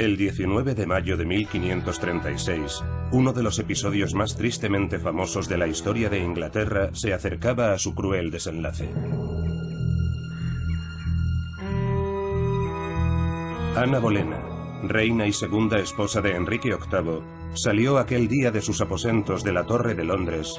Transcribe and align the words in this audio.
El 0.00 0.16
19 0.16 0.74
de 0.74 0.86
mayo 0.86 1.18
de 1.18 1.26
1536, 1.26 2.82
uno 3.12 3.34
de 3.34 3.42
los 3.42 3.58
episodios 3.58 4.14
más 4.14 4.34
tristemente 4.34 4.98
famosos 4.98 5.46
de 5.46 5.58
la 5.58 5.66
historia 5.66 6.08
de 6.08 6.20
Inglaterra 6.20 6.88
se 6.94 7.12
acercaba 7.12 7.74
a 7.74 7.78
su 7.78 7.94
cruel 7.94 8.30
desenlace. 8.30 8.88
Ana 13.76 13.98
Bolena, 13.98 14.40
reina 14.84 15.26
y 15.26 15.34
segunda 15.34 15.78
esposa 15.78 16.22
de 16.22 16.34
Enrique 16.34 16.70
VIII, 16.70 17.20
salió 17.52 17.98
aquel 17.98 18.26
día 18.26 18.50
de 18.50 18.62
sus 18.62 18.80
aposentos 18.80 19.44
de 19.44 19.52
la 19.52 19.66
Torre 19.66 19.94
de 19.94 20.04
Londres 20.04 20.58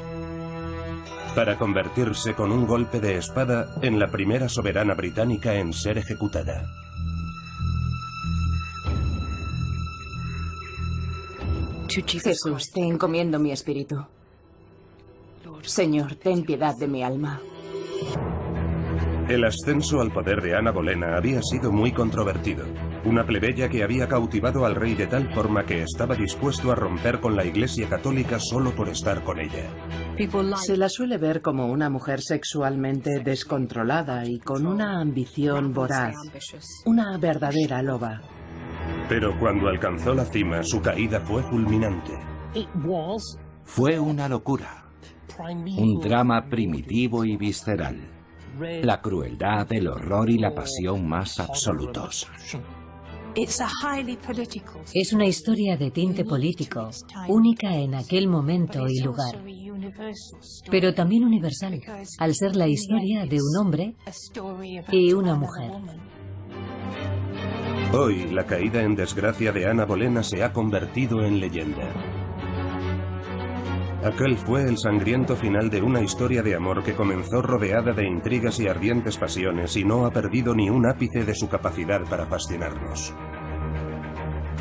para 1.34 1.58
convertirse 1.58 2.36
con 2.36 2.52
un 2.52 2.68
golpe 2.68 3.00
de 3.00 3.18
espada 3.18 3.74
en 3.82 3.98
la 3.98 4.12
primera 4.12 4.50
soberana 4.50 4.94
británica 4.94 5.56
en 5.56 5.74
ser 5.74 5.98
ejecutada. 5.98 6.81
Jesús, 11.94 12.72
te 12.72 12.82
encomiendo 12.82 13.38
mi 13.38 13.52
espíritu. 13.52 14.06
Señor, 15.64 16.16
ten 16.16 16.44
piedad 16.44 16.74
de 16.78 16.88
mi 16.88 17.04
alma. 17.04 17.42
El 19.28 19.46
ascenso 19.46 20.02
al 20.02 20.12
poder 20.12 20.42
de 20.42 20.56
Ana 20.56 20.72
Bolena 20.72 21.16
había 21.16 21.42
sido 21.42 21.72
muy 21.72 21.92
controvertido. 21.92 22.66
Una 23.06 23.26
plebeya 23.26 23.70
que 23.70 23.84
había 23.84 24.08
cautivado 24.08 24.66
al 24.66 24.76
rey 24.76 24.94
de 24.94 25.08
tal 25.08 25.34
forma 25.34 25.66
que 25.66 25.84
estaba 25.84 26.16
dispuesto 26.16 26.72
a 26.72 26.76
romper 26.76 27.20
con 27.20 27.36
la 27.36 27.46
Iglesia 27.46 27.88
Católica 27.88 28.40
solo 28.40 28.76
por 28.76 28.90
estar 28.90 29.24
con 29.24 29.40
ella. 29.40 29.70
Se 30.58 30.76
la 30.78 30.90
suele 30.90 31.18
ver 31.18 31.42
como 31.42 31.68
una 31.68 31.90
mujer 31.90 32.22
sexualmente 32.22 33.20
descontrolada 33.24 34.26
y 34.26 34.40
con 34.40 34.66
una 34.66 35.00
ambición 35.00 35.74
voraz. 35.74 36.16
Una 36.86 37.18
verdadera 37.18 37.82
loba. 37.82 38.22
Pero 39.10 39.38
cuando 39.40 39.68
alcanzó 39.68 40.14
la 40.14 40.26
cima, 40.26 40.64
su 40.64 40.82
caída 40.82 41.20
fue 41.20 41.44
fulminante. 41.44 42.14
Fue 43.64 44.00
una 44.00 44.28
locura. 44.28 44.86
Un 45.78 46.00
drama 46.00 46.48
primitivo 46.50 47.26
y 47.26 47.38
visceral. 47.38 47.98
La 48.84 49.02
crueldad, 49.02 49.72
el 49.72 49.88
horror 49.88 50.30
y 50.30 50.38
la 50.38 50.54
pasión 50.54 51.08
más 51.08 51.40
absolutos. 51.40 52.28
Es 54.94 55.14
una 55.14 55.26
historia 55.26 55.78
de 55.78 55.92
tinte 55.92 56.26
político, 56.26 56.90
única 57.30 57.76
en 57.76 57.96
aquel 57.96 58.28
momento 58.28 58.86
y 58.88 59.00
lugar, 59.00 59.42
pero 60.70 60.94
también 60.94 61.24
universal, 61.24 61.82
al 62.20 62.36
ser 62.36 62.56
la 62.58 62.68
historia 62.68 63.26
de 63.26 63.38
un 63.42 63.58
hombre 63.58 63.96
y 64.92 65.14
una 65.14 65.36
mujer. 65.36 65.72
Hoy, 67.94 68.30
la 68.32 68.46
caída 68.46 68.82
en 68.82 68.96
desgracia 68.96 69.52
de 69.52 69.68
Ana 69.68 69.84
Bolena 69.84 70.24
se 70.24 70.44
ha 70.46 70.54
convertido 70.54 71.26
en 71.26 71.42
leyenda. 71.42 71.92
Aquel 74.02 74.38
fue 74.38 74.64
el 74.64 74.78
sangriento 74.78 75.36
final 75.36 75.70
de 75.70 75.82
una 75.82 76.02
historia 76.02 76.42
de 76.42 76.56
amor 76.56 76.84
que 76.84 76.94
comenzó 76.94 77.42
rodeada 77.42 77.92
de 77.92 78.08
intrigas 78.08 78.62
y 78.62 78.68
ardientes 78.70 79.18
pasiones 79.18 79.76
y 79.76 79.84
no 79.84 80.06
ha 80.06 80.12
perdido 80.12 80.56
ni 80.56 80.70
un 80.70 80.86
ápice 80.86 81.26
de 81.26 81.36
su 81.36 81.50
capacidad 81.50 82.02
para 82.10 82.26
fascinarnos. 82.26 83.14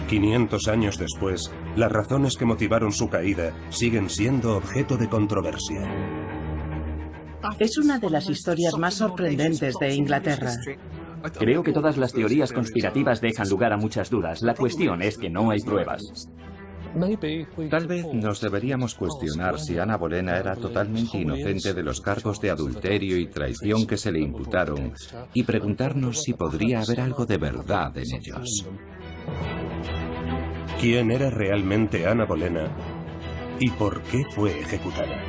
500 0.08 0.66
años 0.66 0.98
después, 0.98 1.52
las 1.76 1.92
razones 1.92 2.36
que 2.36 2.44
motivaron 2.44 2.90
su 2.90 3.08
caída 3.08 3.54
siguen 3.68 4.10
siendo 4.10 4.56
objeto 4.56 4.96
de 4.96 5.08
controversia. 5.08 5.88
Es 7.60 7.78
una 7.78 8.00
de 8.00 8.10
las 8.10 8.28
historias 8.28 8.76
más 8.76 8.94
sorprendentes 8.94 9.76
de 9.80 9.94
Inglaterra. 9.94 10.52
Creo 11.38 11.62
que 11.62 11.72
todas 11.72 11.96
las 11.96 12.12
teorías 12.12 12.52
conspirativas 12.52 13.20
dejan 13.20 13.48
lugar 13.48 13.72
a 13.72 13.76
muchas 13.76 14.10
dudas. 14.10 14.42
La 14.42 14.54
cuestión 14.54 15.02
es 15.02 15.18
que 15.18 15.30
no 15.30 15.50
hay 15.50 15.60
pruebas. 15.60 16.28
Tal 17.70 17.86
vez 17.86 18.06
nos 18.12 18.40
deberíamos 18.40 18.94
cuestionar 18.96 19.60
si 19.60 19.78
Ana 19.78 19.96
Bolena 19.96 20.36
era 20.38 20.56
totalmente 20.56 21.18
inocente 21.18 21.72
de 21.72 21.82
los 21.84 22.00
cargos 22.00 22.40
de 22.40 22.50
adulterio 22.50 23.16
y 23.16 23.28
traición 23.28 23.86
que 23.86 23.96
se 23.96 24.10
le 24.10 24.20
imputaron 24.20 24.92
y 25.32 25.44
preguntarnos 25.44 26.22
si 26.22 26.32
podría 26.32 26.80
haber 26.80 27.00
algo 27.00 27.26
de 27.26 27.38
verdad 27.38 27.96
en 27.96 28.14
ellos. 28.14 28.66
¿Quién 30.80 31.10
era 31.12 31.30
realmente 31.30 32.06
Ana 32.06 32.24
Bolena 32.24 32.74
y 33.60 33.70
por 33.70 34.02
qué 34.02 34.24
fue 34.34 34.58
ejecutada? 34.58 35.22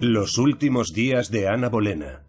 Los 0.00 0.38
últimos 0.38 0.92
días 0.92 1.30
de 1.30 1.48
Ana 1.48 1.70
Bolena. 1.70 2.23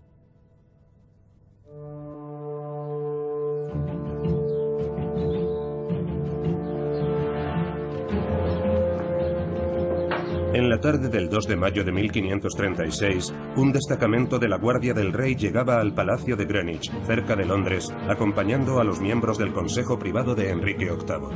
En 10.56 10.70
la 10.70 10.80
tarde 10.80 11.10
del 11.10 11.28
2 11.28 11.50
de 11.50 11.58
mayo 11.58 11.84
de 11.84 11.92
1536, 11.92 13.34
un 13.58 13.74
destacamento 13.74 14.40
de 14.40 14.48
la 14.48 14.58
Guardia 14.58 14.94
del 14.94 15.12
Rey 15.12 15.36
llegaba 15.36 15.82
al 15.82 15.94
Palacio 15.94 16.38
de 16.38 16.46
Greenwich, 16.46 16.90
cerca 17.06 17.36
de 17.36 17.44
Londres, 17.44 17.94
acompañando 18.08 18.80
a 18.80 18.86
los 18.86 19.02
miembros 19.02 19.38
del 19.38 19.52
Consejo 19.52 20.00
Privado 20.00 20.34
de 20.34 20.52
Enrique 20.52 20.86
VIII. 20.86 21.36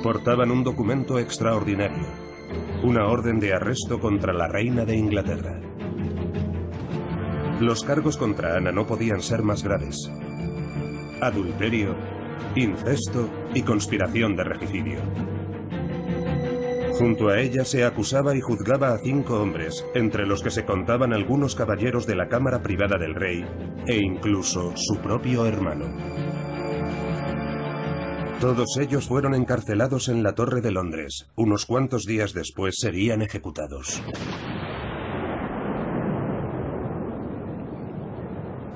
Portaban 0.00 0.52
un 0.52 0.62
documento 0.62 1.18
extraordinario, 1.18 2.06
una 2.84 3.08
orden 3.08 3.40
de 3.40 3.52
arresto 3.52 3.98
contra 3.98 4.32
la 4.32 4.46
reina 4.46 4.84
de 4.84 4.96
Inglaterra. 4.96 5.60
Los 7.58 7.82
cargos 7.82 8.16
contra 8.16 8.58
Ana 8.58 8.70
no 8.70 8.86
podían 8.86 9.20
ser 9.20 9.42
más 9.42 9.64
graves. 9.64 10.08
Adulterio, 11.20 11.96
incesto 12.54 13.28
y 13.54 13.62
conspiración 13.62 14.36
de 14.36 14.44
regicidio. 14.44 15.00
Junto 16.98 17.28
a 17.28 17.40
ella 17.40 17.64
se 17.64 17.84
acusaba 17.84 18.36
y 18.36 18.40
juzgaba 18.40 18.94
a 18.94 18.98
cinco 18.98 19.40
hombres, 19.40 19.84
entre 19.94 20.26
los 20.26 20.42
que 20.42 20.50
se 20.50 20.64
contaban 20.64 21.12
algunos 21.12 21.56
caballeros 21.56 22.06
de 22.06 22.14
la 22.14 22.28
Cámara 22.28 22.62
Privada 22.62 22.98
del 22.98 23.16
Rey 23.16 23.44
e 23.86 23.96
incluso 23.96 24.72
su 24.76 24.98
propio 24.98 25.44
hermano. 25.44 25.86
Todos 28.40 28.76
ellos 28.78 29.08
fueron 29.08 29.34
encarcelados 29.34 30.08
en 30.08 30.22
la 30.22 30.34
Torre 30.34 30.60
de 30.60 30.70
Londres. 30.70 31.26
Unos 31.34 31.66
cuantos 31.66 32.04
días 32.04 32.32
después 32.32 32.76
serían 32.78 33.22
ejecutados. 33.22 34.00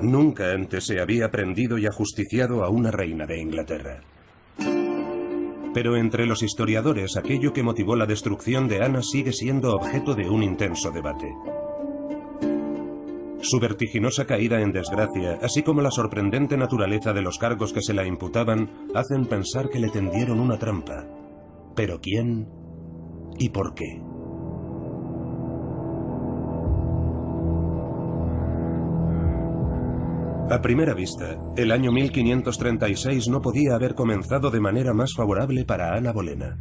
Nunca 0.01 0.53
antes 0.53 0.87
se 0.87 1.01
había 1.01 1.31
prendido 1.31 1.79
y 1.79 1.87
ajusticiado 1.87 2.65
a 2.65 2.69
una 2.69 2.91
reina 2.91 3.27
de 3.27 3.41
Inglaterra. 3.41 4.01
Pero 5.79 5.95
entre 5.97 6.27
los 6.27 6.43
historiadores 6.43 7.17
aquello 7.17 7.53
que 7.53 7.63
motivó 7.63 7.95
la 7.95 8.05
destrucción 8.05 8.67
de 8.67 8.83
Ana 8.83 9.01
sigue 9.01 9.33
siendo 9.33 9.77
objeto 9.77 10.17
de 10.17 10.29
un 10.29 10.43
intenso 10.43 10.91
debate. 10.91 11.33
Su 13.41 13.61
vertiginosa 13.61 14.27
caída 14.27 14.61
en 14.61 14.73
desgracia, 14.73 15.39
así 15.41 15.63
como 15.63 15.81
la 15.81 15.93
sorprendente 15.93 16.57
naturaleza 16.57 17.13
de 17.13 17.23
los 17.23 17.39
cargos 17.39 17.73
que 17.73 17.83
se 17.83 17.95
la 17.95 18.05
imputaban, 18.05 18.89
hacen 18.93 19.27
pensar 19.27 19.71
que 19.71 19.79
le 19.79 19.89
tendieron 19.91 20.41
una 20.41 20.59
trampa. 20.59 21.07
¿Pero 21.77 22.01
quién 22.01 22.49
y 23.39 23.51
por 23.51 23.77
qué? 23.77 24.03
A 30.51 30.63
primera 30.63 30.95
vista, 30.95 31.37
el 31.59 31.71
año 31.71 31.93
1536 31.93 33.29
no 33.29 33.43
podía 33.43 33.75
haber 33.75 33.95
comenzado 33.95 34.51
de 34.51 34.61
manera 34.61 34.95
más 34.95 35.13
favorable 35.15 35.67
para 35.67 35.95
Ana 35.95 36.11
Bolena. 36.11 36.57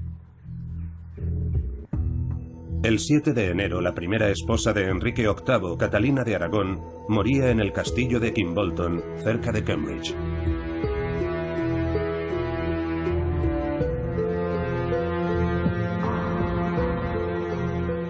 El 2.84 3.00
7 3.00 3.32
de 3.32 3.50
enero, 3.50 3.80
la 3.80 3.94
primera 3.94 4.30
esposa 4.30 4.74
de 4.74 4.90
Enrique 4.90 5.24
VIII, 5.24 5.78
Catalina 5.78 6.26
de 6.26 6.36
Aragón, 6.36 6.82
moría 7.08 7.50
en 7.50 7.62
el 7.62 7.72
castillo 7.72 8.20
de 8.20 8.34
Kimbolton, 8.34 9.02
cerca 9.24 9.54
de 9.54 9.64
Cambridge. 9.64 10.14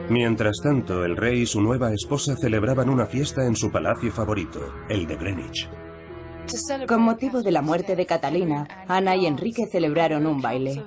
Mientras 0.09 0.61
tanto, 0.63 1.03
el 1.03 1.17
rey 1.17 1.41
y 1.41 1.45
su 1.45 1.61
nueva 1.61 1.91
esposa 1.93 2.35
celebraban 2.37 2.89
una 2.89 3.05
fiesta 3.05 3.45
en 3.45 3.55
su 3.55 3.69
palacio 3.69 4.09
favorito, 4.11 4.59
el 4.87 5.05
de 5.05 5.17
Greenwich. 5.17 5.69
Con 6.87 7.01
motivo 7.01 7.41
de 7.41 7.51
la 7.51 7.61
muerte 7.61 7.95
de 7.95 8.05
Catalina, 8.05 8.85
Ana 8.87 9.17
y 9.17 9.25
Enrique 9.25 9.65
celebraron 9.69 10.25
un 10.25 10.41
baile. 10.41 10.85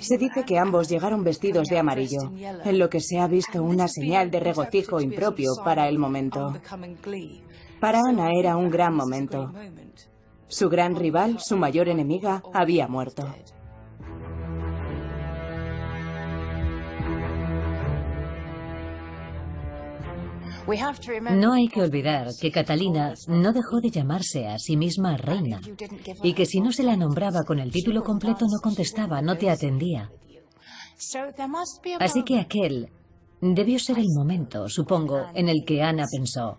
Se 0.00 0.18
dice 0.18 0.44
que 0.44 0.58
ambos 0.58 0.88
llegaron 0.90 1.24
vestidos 1.24 1.68
de 1.68 1.78
amarillo, 1.78 2.30
en 2.64 2.78
lo 2.78 2.90
que 2.90 3.00
se 3.00 3.18
ha 3.18 3.26
visto 3.26 3.62
una 3.62 3.88
señal 3.88 4.30
de 4.30 4.40
regocijo 4.40 5.00
impropio 5.00 5.52
para 5.64 5.88
el 5.88 5.98
momento. 5.98 6.54
Para 7.80 8.00
Ana 8.06 8.32
era 8.38 8.56
un 8.56 8.68
gran 8.68 8.94
momento. 8.94 9.50
Su 10.46 10.68
gran 10.68 10.94
rival, 10.94 11.38
su 11.40 11.56
mayor 11.56 11.88
enemiga, 11.88 12.42
había 12.52 12.86
muerto. 12.86 13.26
No 21.32 21.52
hay 21.54 21.68
que 21.68 21.80
olvidar 21.80 22.28
que 22.40 22.50
Catalina 22.50 23.14
no 23.26 23.52
dejó 23.52 23.80
de 23.80 23.90
llamarse 23.90 24.46
a 24.46 24.58
sí 24.58 24.76
misma 24.76 25.16
reina 25.16 25.60
y 26.22 26.34
que 26.34 26.44
si 26.44 26.60
no 26.60 26.72
se 26.72 26.82
la 26.82 26.96
nombraba 26.96 27.44
con 27.44 27.58
el 27.58 27.70
título 27.70 28.02
completo 28.02 28.44
no 28.46 28.60
contestaba, 28.62 29.22
no 29.22 29.36
te 29.36 29.50
atendía. 29.50 30.10
Así 32.00 32.22
que 32.22 32.40
aquel 32.40 32.90
debió 33.40 33.78
ser 33.78 33.98
el 33.98 34.08
momento, 34.14 34.68
supongo, 34.68 35.26
en 35.34 35.48
el 35.48 35.64
que 35.64 35.82
Ana 35.82 36.04
pensó, 36.10 36.58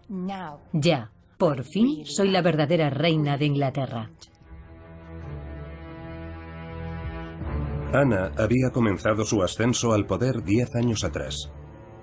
ya, 0.74 1.12
por 1.38 1.64
fin 1.64 2.06
soy 2.06 2.30
la 2.30 2.42
verdadera 2.42 2.90
reina 2.90 3.38
de 3.38 3.46
Inglaterra. 3.46 4.10
Ana 7.94 8.32
había 8.38 8.70
comenzado 8.72 9.24
su 9.26 9.42
ascenso 9.42 9.94
al 9.94 10.06
poder 10.06 10.44
diez 10.44 10.76
años 10.76 11.04
atrás. 11.04 11.52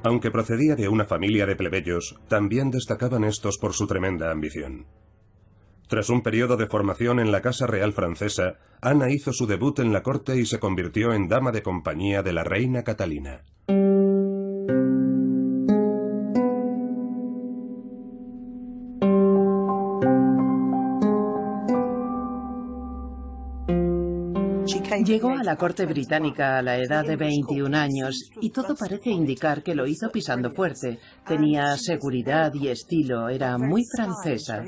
Aunque 0.06 0.30
procedía 0.30 0.76
de 0.76 0.86
una 0.86 1.04
familia 1.04 1.46
de 1.46 1.56
plebeyos, 1.56 2.14
también 2.28 2.70
destacaban 2.70 3.24
estos 3.24 3.58
por 3.58 3.72
su 3.72 3.88
tremenda 3.88 4.30
ambición. 4.30 4.86
Tras 5.88 6.10
un 6.10 6.22
periodo 6.22 6.56
de 6.56 6.68
formación 6.68 7.18
en 7.18 7.32
la 7.32 7.42
Casa 7.42 7.66
Real 7.66 7.92
Francesa, 7.92 8.54
Ana 8.80 9.10
hizo 9.10 9.32
su 9.32 9.48
debut 9.48 9.80
en 9.80 9.92
la 9.92 10.04
corte 10.04 10.36
y 10.36 10.46
se 10.46 10.60
convirtió 10.60 11.12
en 11.12 11.26
dama 11.26 11.50
de 11.50 11.64
compañía 11.64 12.22
de 12.22 12.32
la 12.32 12.44
reina 12.44 12.84
Catalina. 12.84 13.42
Llegó 25.04 25.30
a 25.30 25.42
la 25.42 25.56
corte 25.56 25.86
británica 25.86 26.58
a 26.58 26.62
la 26.62 26.78
edad 26.78 27.04
de 27.04 27.16
21 27.16 27.76
años 27.76 28.30
y 28.40 28.50
todo 28.50 28.74
parece 28.74 29.10
indicar 29.10 29.62
que 29.62 29.74
lo 29.74 29.86
hizo 29.86 30.10
pisando 30.10 30.50
fuerte. 30.50 30.98
Tenía 31.26 31.76
seguridad 31.76 32.52
y 32.54 32.68
estilo, 32.68 33.28
era 33.28 33.58
muy 33.58 33.84
francesa. 33.84 34.64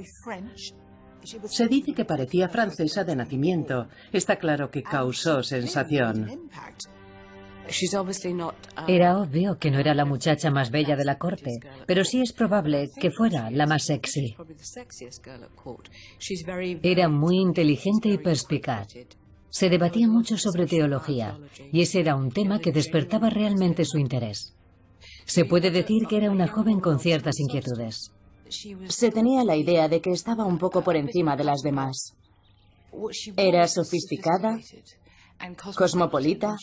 Se 1.22 1.66
dice 1.66 1.92
que 1.92 2.04
parecía 2.04 2.48
francesa 2.48 3.04
de 3.04 3.16
nacimiento. 3.16 3.88
Está 4.12 4.36
claro 4.36 4.70
que 4.70 4.82
causó 4.82 5.42
sensación. 5.42 6.48
Era 8.86 9.18
obvio 9.18 9.58
que 9.58 9.70
no 9.70 9.78
era 9.78 9.94
la 9.94 10.06
muchacha 10.06 10.50
más 10.50 10.70
bella 10.70 10.96
de 10.96 11.04
la 11.04 11.18
corte, 11.18 11.58
pero 11.86 12.04
sí 12.04 12.22
es 12.22 12.32
probable 12.32 12.90
que 12.98 13.10
fuera 13.10 13.50
la 13.50 13.66
más 13.66 13.84
sexy. 13.84 14.34
Era 16.82 17.08
muy 17.08 17.36
inteligente 17.36 18.08
y 18.08 18.18
perspicaz. 18.18 18.94
Se 19.50 19.70
debatía 19.70 20.08
mucho 20.08 20.36
sobre 20.36 20.66
teología, 20.66 21.38
y 21.72 21.80
ese 21.80 22.00
era 22.00 22.16
un 22.16 22.30
tema 22.30 22.58
que 22.58 22.72
despertaba 22.72 23.30
realmente 23.30 23.84
su 23.84 23.98
interés. 23.98 24.54
Se 25.24 25.44
puede 25.44 25.70
decir 25.70 26.06
que 26.08 26.16
era 26.16 26.30
una 26.30 26.48
joven 26.48 26.80
con 26.80 26.98
ciertas 26.98 27.38
inquietudes. 27.38 28.12
Se 28.88 29.10
tenía 29.10 29.44
la 29.44 29.56
idea 29.56 29.88
de 29.88 30.00
que 30.00 30.10
estaba 30.10 30.44
un 30.44 30.58
poco 30.58 30.82
por 30.82 30.96
encima 30.96 31.36
de 31.36 31.44
las 31.44 31.60
demás. 31.60 32.14
Era 33.36 33.68
sofisticada, 33.68 34.58
cosmopolita, 35.76 36.56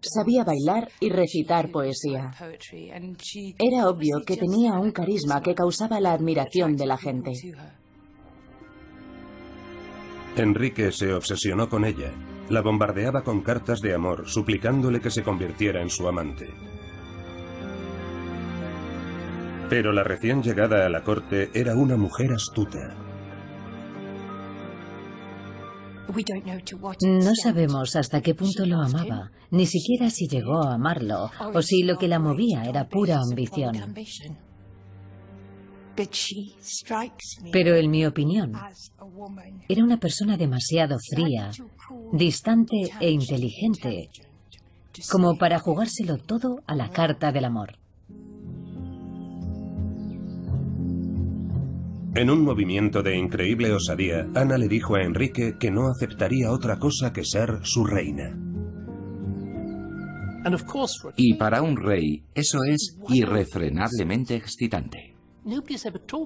sabía 0.00 0.44
bailar 0.44 0.90
y 1.00 1.10
recitar 1.10 1.70
poesía. 1.70 2.32
Era 3.58 3.88
obvio 3.88 4.22
que 4.26 4.36
tenía 4.36 4.72
un 4.74 4.92
carisma 4.92 5.42
que 5.42 5.54
causaba 5.54 6.00
la 6.00 6.12
admiración 6.12 6.76
de 6.76 6.86
la 6.86 6.96
gente. 6.96 7.32
Enrique 10.36 10.92
se 10.92 11.12
obsesionó 11.12 11.68
con 11.68 11.84
ella. 11.84 12.10
La 12.50 12.60
bombardeaba 12.60 13.22
con 13.22 13.40
cartas 13.42 13.80
de 13.80 13.94
amor, 13.94 14.28
suplicándole 14.28 15.00
que 15.00 15.10
se 15.10 15.22
convirtiera 15.22 15.80
en 15.80 15.90
su 15.90 16.06
amante. 16.06 16.48
Pero 19.70 19.92
la 19.92 20.04
recién 20.04 20.42
llegada 20.42 20.84
a 20.84 20.90
la 20.90 21.02
corte 21.02 21.50
era 21.54 21.74
una 21.74 21.96
mujer 21.96 22.32
astuta. 22.32 22.94
No 27.00 27.34
sabemos 27.34 27.96
hasta 27.96 28.20
qué 28.20 28.34
punto 28.34 28.66
lo 28.66 28.82
amaba, 28.82 29.30
ni 29.50 29.64
siquiera 29.64 30.10
si 30.10 30.28
llegó 30.28 30.62
a 30.62 30.74
amarlo, 30.74 31.30
o 31.54 31.62
si 31.62 31.84
lo 31.84 31.96
que 31.96 32.08
la 32.08 32.18
movía 32.18 32.64
era 32.64 32.88
pura 32.88 33.18
ambición. 33.18 33.74
Pero 37.52 37.76
en 37.76 37.90
mi 37.90 38.06
opinión, 38.06 38.52
era 39.68 39.84
una 39.84 39.98
persona 39.98 40.36
demasiado 40.36 40.98
fría, 40.98 41.50
distante 42.12 42.90
e 43.00 43.10
inteligente, 43.10 44.10
como 45.10 45.36
para 45.36 45.58
jugárselo 45.58 46.18
todo 46.18 46.62
a 46.66 46.74
la 46.74 46.90
carta 46.90 47.32
del 47.32 47.44
amor. 47.44 47.78
En 52.14 52.28
un 52.28 52.44
movimiento 52.44 53.02
de 53.02 53.16
increíble 53.16 53.72
osadía, 53.72 54.28
Ana 54.34 54.58
le 54.58 54.68
dijo 54.68 54.96
a 54.96 55.02
Enrique 55.02 55.56
que 55.58 55.70
no 55.70 55.88
aceptaría 55.88 56.50
otra 56.50 56.78
cosa 56.78 57.10
que 57.10 57.24
ser 57.24 57.60
su 57.62 57.86
reina. 57.86 58.36
Y 61.16 61.34
para 61.34 61.62
un 61.62 61.76
rey, 61.76 62.22
eso 62.34 62.58
es 62.64 62.98
irrefrenablemente 63.08 64.36
excitante. 64.36 65.11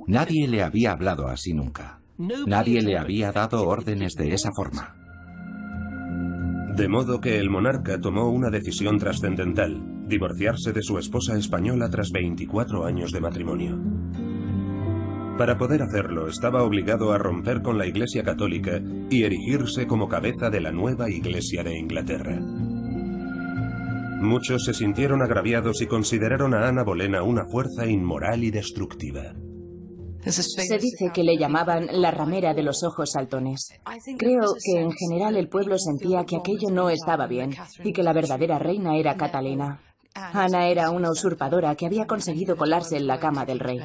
Nadie 0.07 0.47
le 0.49 0.63
había 0.63 0.93
hablado 0.93 1.29
así 1.29 1.55
nunca. 1.55 2.01
Nadie 2.19 2.83
le 2.83 2.99
había 2.99 3.33
dado 3.33 3.67
órdenes 3.67 4.15
de 4.15 4.33
esa 4.33 4.51
forma. 4.55 4.95
De 6.77 6.89
modo 6.89 7.21
que 7.21 7.39
el 7.39 7.49
monarca 7.49 7.99
tomó 8.01 8.31
una 8.31 8.51
decisión 8.51 8.99
trascendental, 8.99 10.07
divorciarse 10.07 10.73
de 10.73 10.83
su 10.83 10.99
esposa 10.99 11.37
española 11.37 11.89
tras 11.89 12.11
24 12.11 12.85
años 12.85 13.13
de 13.13 13.21
matrimonio. 13.21 13.79
Para 15.39 15.59
poder 15.59 15.83
hacerlo, 15.83 16.29
estaba 16.29 16.63
obligado 16.63 17.13
a 17.13 17.19
romper 17.19 17.63
con 17.63 17.77
la 17.77 17.87
Iglesia 17.87 18.23
Católica 18.23 18.81
y 19.11 19.23
erigirse 19.23 19.87
como 19.87 20.09
cabeza 20.09 20.49
de 20.49 20.61
la 20.61 20.73
nueva 20.73 21.11
Iglesia 21.11 21.63
de 21.63 21.79
Inglaterra. 21.79 22.39
Muchos 24.21 24.65
se 24.65 24.75
sintieron 24.75 25.23
agraviados 25.23 25.83
y 25.83 25.87
consideraron 25.87 26.55
a 26.55 26.69
Ana 26.69 26.85
Bolena 26.85 27.23
una 27.23 27.45
fuerza 27.47 27.87
inmoral 27.87 28.45
y 28.45 28.51
destructiva. 28.51 29.35
Se 30.23 30.79
dice 30.79 31.11
que 31.15 31.23
le 31.23 31.37
llamaban 31.39 31.87
la 31.93 32.11
ramera 32.11 32.53
de 32.53 32.63
los 32.63 32.83
ojos 32.83 33.13
saltones. 33.13 33.69
Creo 34.19 34.55
que 34.65 34.81
en 34.81 34.91
general 34.91 35.37
el 35.37 35.49
pueblo 35.49 35.79
sentía 35.79 36.25
que 36.25 36.37
aquello 36.37 36.71
no 36.71 36.91
estaba 36.91 37.27
bien 37.27 37.55
y 37.85 37.93
que 37.93 38.03
la 38.03 38.13
verdadera 38.13 38.59
reina 38.59 38.97
era 38.97 39.17
Catalina. 39.17 39.81
Ana 40.15 40.69
era 40.69 40.91
una 40.91 41.11
usurpadora 41.11 41.75
que 41.77 41.87
había 41.87 42.07
conseguido 42.07 42.57
colarse 42.57 42.97
en 42.97 43.07
la 43.07 43.21
cama 43.21 43.45
del 43.45 43.61
rey. 43.61 43.81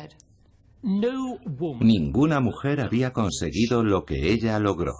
Ninguna 0.82 2.40
mujer 2.40 2.82
había 2.82 3.14
conseguido 3.14 3.84
lo 3.84 4.06
que 4.06 4.32
ella 4.32 4.58
logró. 4.58 4.96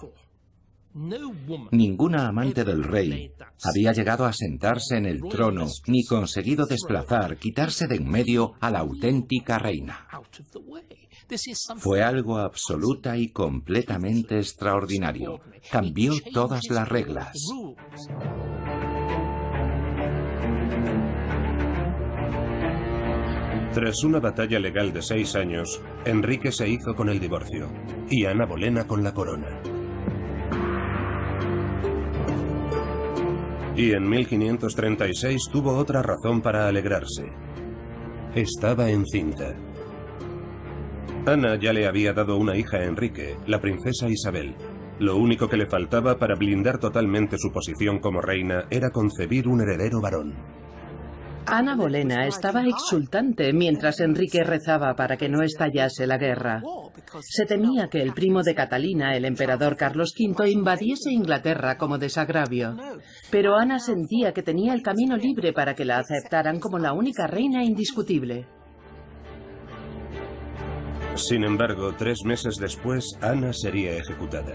Ninguna 0.94 2.28
amante 2.28 2.64
del 2.64 2.84
rey 2.84 3.32
había 3.64 3.92
llegado 3.92 4.26
a 4.26 4.32
sentarse 4.32 4.96
en 4.98 5.06
el 5.06 5.22
trono 5.22 5.66
ni 5.86 6.04
conseguido 6.04 6.66
desplazar, 6.66 7.38
quitarse 7.38 7.86
de 7.86 7.96
en 7.96 8.08
medio 8.08 8.54
a 8.60 8.70
la 8.70 8.80
auténtica 8.80 9.58
reina. 9.58 10.06
Fue 11.78 12.02
algo 12.02 12.38
absoluta 12.38 13.16
y 13.16 13.28
completamente 13.28 14.36
extraordinario. 14.36 15.40
Cambió 15.70 16.12
todas 16.32 16.68
las 16.68 16.88
reglas. 16.88 17.32
Tras 23.72 24.04
una 24.04 24.20
batalla 24.20 24.58
legal 24.58 24.92
de 24.92 25.00
seis 25.00 25.34
años, 25.34 25.80
Enrique 26.04 26.52
se 26.52 26.68
hizo 26.68 26.94
con 26.94 27.08
el 27.08 27.18
divorcio 27.18 27.72
y 28.10 28.26
Ana 28.26 28.44
Bolena 28.44 28.86
con 28.86 29.02
la 29.02 29.14
corona. 29.14 29.62
Y 33.74 33.92
en 33.92 34.08
1536 34.08 35.48
tuvo 35.50 35.74
otra 35.76 36.02
razón 36.02 36.42
para 36.42 36.68
alegrarse. 36.68 37.30
Estaba 38.34 38.90
encinta. 38.90 39.54
Ana 41.24 41.56
ya 41.56 41.72
le 41.72 41.86
había 41.86 42.12
dado 42.12 42.36
una 42.36 42.56
hija 42.56 42.78
a 42.78 42.84
Enrique, 42.84 43.36
la 43.46 43.60
princesa 43.60 44.08
Isabel. 44.08 44.54
Lo 44.98 45.16
único 45.16 45.48
que 45.48 45.56
le 45.56 45.66
faltaba 45.66 46.18
para 46.18 46.34
blindar 46.34 46.78
totalmente 46.78 47.38
su 47.38 47.50
posición 47.50 47.98
como 47.98 48.20
reina 48.20 48.66
era 48.70 48.90
concebir 48.90 49.48
un 49.48 49.62
heredero 49.62 50.00
varón. 50.00 50.34
Ana 51.46 51.76
Bolena 51.76 52.26
estaba 52.26 52.62
exultante 52.64 53.52
mientras 53.52 54.00
Enrique 54.00 54.44
rezaba 54.44 54.94
para 54.94 55.16
que 55.16 55.28
no 55.28 55.42
estallase 55.42 56.06
la 56.06 56.16
guerra. 56.16 56.62
Se 57.20 57.44
temía 57.44 57.88
que 57.88 58.00
el 58.00 58.14
primo 58.14 58.42
de 58.42 58.54
Catalina, 58.54 59.16
el 59.16 59.24
emperador 59.24 59.76
Carlos 59.76 60.14
V, 60.18 60.50
invadiese 60.50 61.10
Inglaterra 61.10 61.76
como 61.76 61.98
desagravio. 61.98 62.76
Pero 63.30 63.56
Ana 63.56 63.78
sentía 63.80 64.32
que 64.32 64.42
tenía 64.42 64.72
el 64.72 64.82
camino 64.82 65.16
libre 65.16 65.52
para 65.52 65.74
que 65.74 65.84
la 65.84 65.98
aceptaran 65.98 66.60
como 66.60 66.78
la 66.78 66.92
única 66.92 67.26
reina 67.26 67.64
indiscutible. 67.64 68.46
Sin 71.16 71.44
embargo, 71.44 71.92
tres 71.98 72.24
meses 72.24 72.56
después, 72.56 73.18
Ana 73.20 73.52
sería 73.52 73.96
ejecutada. 73.96 74.54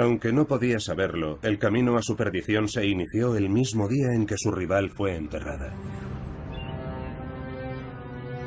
Aunque 0.00 0.32
no 0.32 0.46
podía 0.46 0.78
saberlo, 0.78 1.40
el 1.42 1.58
camino 1.58 1.96
a 1.96 2.02
su 2.02 2.14
perdición 2.14 2.68
se 2.68 2.86
inició 2.86 3.34
el 3.34 3.50
mismo 3.50 3.88
día 3.88 4.12
en 4.14 4.26
que 4.26 4.36
su 4.38 4.52
rival 4.52 4.90
fue 4.90 5.16
enterrada. 5.16 5.74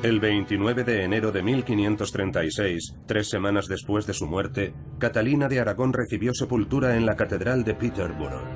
El 0.02 0.22
29 0.22 0.86
de 0.86 1.04
enero 1.04 1.34
de 1.34 1.44
1536, 1.44 2.96
tres 3.06 3.30
semanas 3.30 3.68
después 3.68 4.08
de 4.08 4.14
su 4.14 4.28
muerte, 4.28 4.74
Catalina 4.98 5.50
de 5.50 5.60
Aragón 5.60 5.92
recibió 5.92 6.34
sepultura 6.34 6.96
en 6.96 7.06
la 7.06 7.18
Catedral 7.18 7.66
de 7.66 7.76
Peterborough. 7.76 8.48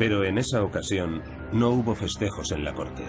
Pero 0.00 0.24
en 0.24 0.36
esa 0.36 0.64
ocasión 0.64 1.22
no 1.52 1.70
hubo 1.70 1.94
festejos 1.94 2.50
en 2.50 2.64
la 2.64 2.74
corte. 2.74 3.04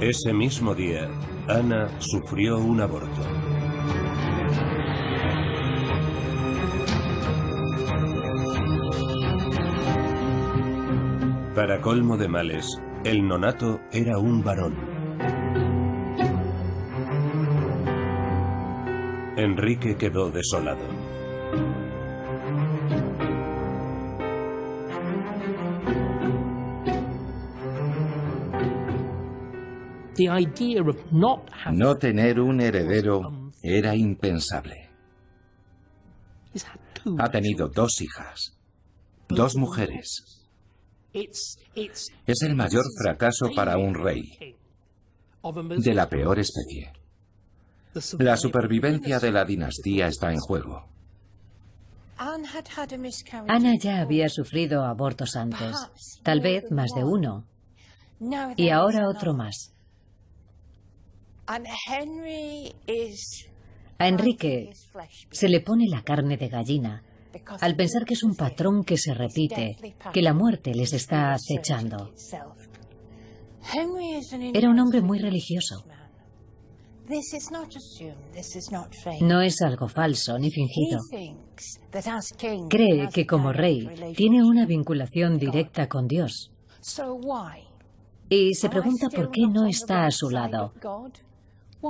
Ese 0.00 0.32
mismo 0.32 0.74
día, 0.74 1.10
Ana 1.46 1.90
sufrió 1.98 2.58
un 2.58 2.80
aborto. 2.80 3.20
Para 11.54 11.82
colmo 11.82 12.16
de 12.16 12.28
males, 12.28 12.66
el 13.04 13.28
nonato 13.28 13.78
era 13.92 14.16
un 14.18 14.42
varón. 14.42 14.74
Enrique 19.36 19.96
quedó 19.96 20.30
desolado. 20.30 20.99
No 31.72 31.96
tener 31.96 32.40
un 32.40 32.60
heredero 32.60 33.50
era 33.62 33.94
impensable. 33.94 34.90
Ha 37.18 37.30
tenido 37.30 37.68
dos 37.68 38.00
hijas, 38.00 38.58
dos 39.28 39.56
mujeres. 39.56 40.48
Es 41.12 42.42
el 42.42 42.54
mayor 42.54 42.84
fracaso 43.02 43.50
para 43.54 43.78
un 43.78 43.94
rey, 43.94 44.56
de 45.78 45.94
la 45.94 46.08
peor 46.08 46.38
especie. 46.38 46.92
La 48.18 48.36
supervivencia 48.36 49.18
de 49.18 49.32
la 49.32 49.44
dinastía 49.44 50.06
está 50.06 50.32
en 50.32 50.38
juego. 50.38 50.86
Ana 53.48 53.76
ya 53.78 54.00
había 54.00 54.28
sufrido 54.28 54.84
abortos 54.84 55.36
antes, 55.36 55.74
tal 56.22 56.40
vez 56.40 56.70
más 56.70 56.90
de 56.94 57.02
uno, 57.02 57.46
y 58.56 58.68
ahora 58.68 59.08
otro 59.08 59.34
más. 59.34 59.72
A 63.98 64.08
Enrique 64.08 64.70
se 65.30 65.48
le 65.48 65.60
pone 65.60 65.88
la 65.88 66.02
carne 66.02 66.36
de 66.36 66.48
gallina 66.48 67.02
al 67.60 67.74
pensar 67.74 68.04
que 68.04 68.14
es 68.14 68.22
un 68.22 68.34
patrón 68.36 68.84
que 68.84 68.96
se 68.96 69.14
repite, 69.14 69.76
que 70.12 70.22
la 70.22 70.32
muerte 70.32 70.74
les 70.74 70.92
está 70.92 71.32
acechando. 71.32 72.12
Era 74.54 74.70
un 74.70 74.78
hombre 74.78 75.00
muy 75.00 75.18
religioso. 75.18 75.84
No 79.20 79.40
es 79.40 79.62
algo 79.62 79.88
falso 79.88 80.38
ni 80.38 80.50
fingido. 80.50 81.00
Cree 82.68 83.08
que 83.08 83.26
como 83.26 83.52
rey 83.52 83.88
tiene 84.16 84.44
una 84.44 84.66
vinculación 84.66 85.36
directa 85.36 85.88
con 85.88 86.06
Dios. 86.06 86.52
Y 88.28 88.54
se 88.54 88.68
pregunta 88.68 89.08
por 89.08 89.32
qué 89.32 89.42
no 89.48 89.66
está 89.66 90.06
a 90.06 90.10
su 90.12 90.30
lado. 90.30 90.72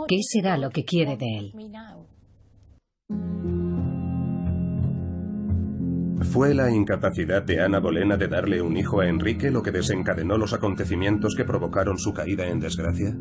¿Qué 0.09 0.19
será 0.23 0.57
lo 0.57 0.71
que 0.71 0.85
quiere 0.85 1.17
de 1.17 1.39
él? 1.39 1.53
¿Fue 6.33 6.55
la 6.55 6.71
incapacidad 6.71 7.43
de 7.43 7.61
Ana 7.61 7.81
Bolena 7.81 8.17
de 8.17 8.29
darle 8.29 8.63
un 8.63 8.77
hijo 8.77 9.01
a 9.01 9.09
Enrique 9.09 9.51
lo 9.51 9.63
que 9.63 9.73
desencadenó 9.73 10.37
los 10.37 10.53
acontecimientos 10.53 11.35
que 11.35 11.45
provocaron 11.45 11.99
su 11.99 12.13
caída 12.13 12.47
en 12.47 12.61
desgracia? 12.61 13.17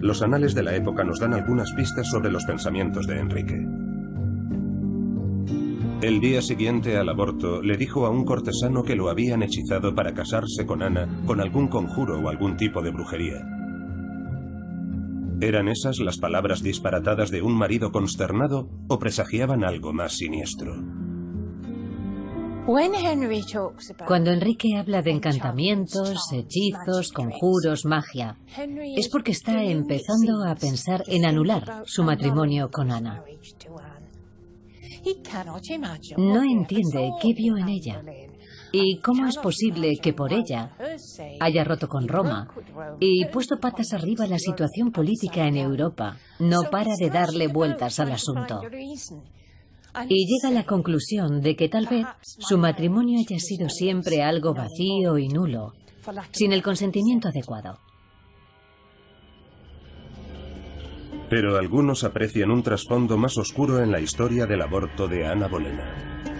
Los 0.00 0.20
anales 0.22 0.54
de 0.54 0.62
la 0.62 0.74
época 0.74 1.02
nos 1.02 1.18
dan 1.18 1.32
algunas 1.32 1.72
pistas 1.72 2.08
sobre 2.08 2.30
los 2.30 2.44
pensamientos 2.44 3.06
de 3.06 3.18
Enrique. 3.18 3.66
El 6.02 6.20
día 6.20 6.42
siguiente 6.42 6.98
al 6.98 7.08
aborto 7.08 7.62
le 7.62 7.76
dijo 7.76 8.04
a 8.04 8.10
un 8.10 8.24
cortesano 8.24 8.82
que 8.82 8.96
lo 8.96 9.08
habían 9.08 9.42
hechizado 9.42 9.94
para 9.94 10.12
casarse 10.12 10.66
con 10.66 10.82
Ana 10.82 11.22
con 11.24 11.40
algún 11.40 11.68
conjuro 11.68 12.18
o 12.20 12.28
algún 12.28 12.56
tipo 12.56 12.82
de 12.82 12.90
brujería. 12.90 13.61
¿Eran 15.42 15.66
esas 15.66 15.98
las 15.98 16.18
palabras 16.18 16.62
disparatadas 16.62 17.32
de 17.32 17.42
un 17.42 17.52
marido 17.54 17.90
consternado 17.90 18.68
o 18.86 19.00
presagiaban 19.00 19.64
algo 19.64 19.92
más 19.92 20.12
siniestro? 20.12 20.72
Cuando 24.06 24.30
Enrique 24.30 24.76
habla 24.78 25.02
de 25.02 25.10
encantamientos, 25.10 26.32
hechizos, 26.32 27.10
conjuros, 27.10 27.84
magia, 27.84 28.38
es 28.96 29.08
porque 29.08 29.32
está 29.32 29.64
empezando 29.64 30.44
a 30.44 30.54
pensar 30.54 31.02
en 31.08 31.24
anular 31.24 31.82
su 31.86 32.04
matrimonio 32.04 32.70
con 32.70 32.92
Ana. 32.92 33.24
No 36.18 36.42
entiende 36.44 37.10
qué 37.20 37.34
vio 37.34 37.56
en 37.56 37.68
ella 37.68 38.00
y 38.72 38.98
cómo 39.00 39.26
es 39.26 39.36
posible 39.36 39.98
que 40.02 40.12
por 40.12 40.32
ella 40.32 40.72
haya 41.40 41.64
roto 41.64 41.88
con 41.88 42.08
Roma 42.08 42.48
y 42.98 43.26
puesto 43.26 43.58
patas 43.60 43.92
arriba 43.92 44.26
la 44.26 44.38
situación 44.38 44.90
política 44.90 45.46
en 45.46 45.56
Europa. 45.56 46.16
No 46.38 46.70
para 46.70 46.96
de 46.96 47.10
darle 47.10 47.48
vueltas 47.48 48.00
al 48.00 48.12
asunto 48.12 48.62
y 50.08 50.26
llega 50.26 50.48
a 50.48 50.52
la 50.52 50.64
conclusión 50.64 51.40
de 51.40 51.54
que 51.54 51.68
tal 51.68 51.86
vez 51.86 52.06
su 52.22 52.58
matrimonio 52.58 53.20
haya 53.20 53.38
sido 53.38 53.68
siempre 53.68 54.22
algo 54.22 54.54
vacío 54.54 55.18
y 55.18 55.28
nulo, 55.28 55.74
sin 56.30 56.52
el 56.52 56.62
consentimiento 56.62 57.28
adecuado. 57.28 57.78
Pero 61.28 61.56
algunos 61.56 62.04
aprecian 62.04 62.50
un 62.50 62.62
trasfondo 62.62 63.16
más 63.16 63.38
oscuro 63.38 63.82
en 63.82 63.90
la 63.90 64.00
historia 64.00 64.46
del 64.46 64.62
aborto 64.62 65.08
de 65.08 65.26
Ana 65.26 65.48
Bolena. 65.48 66.31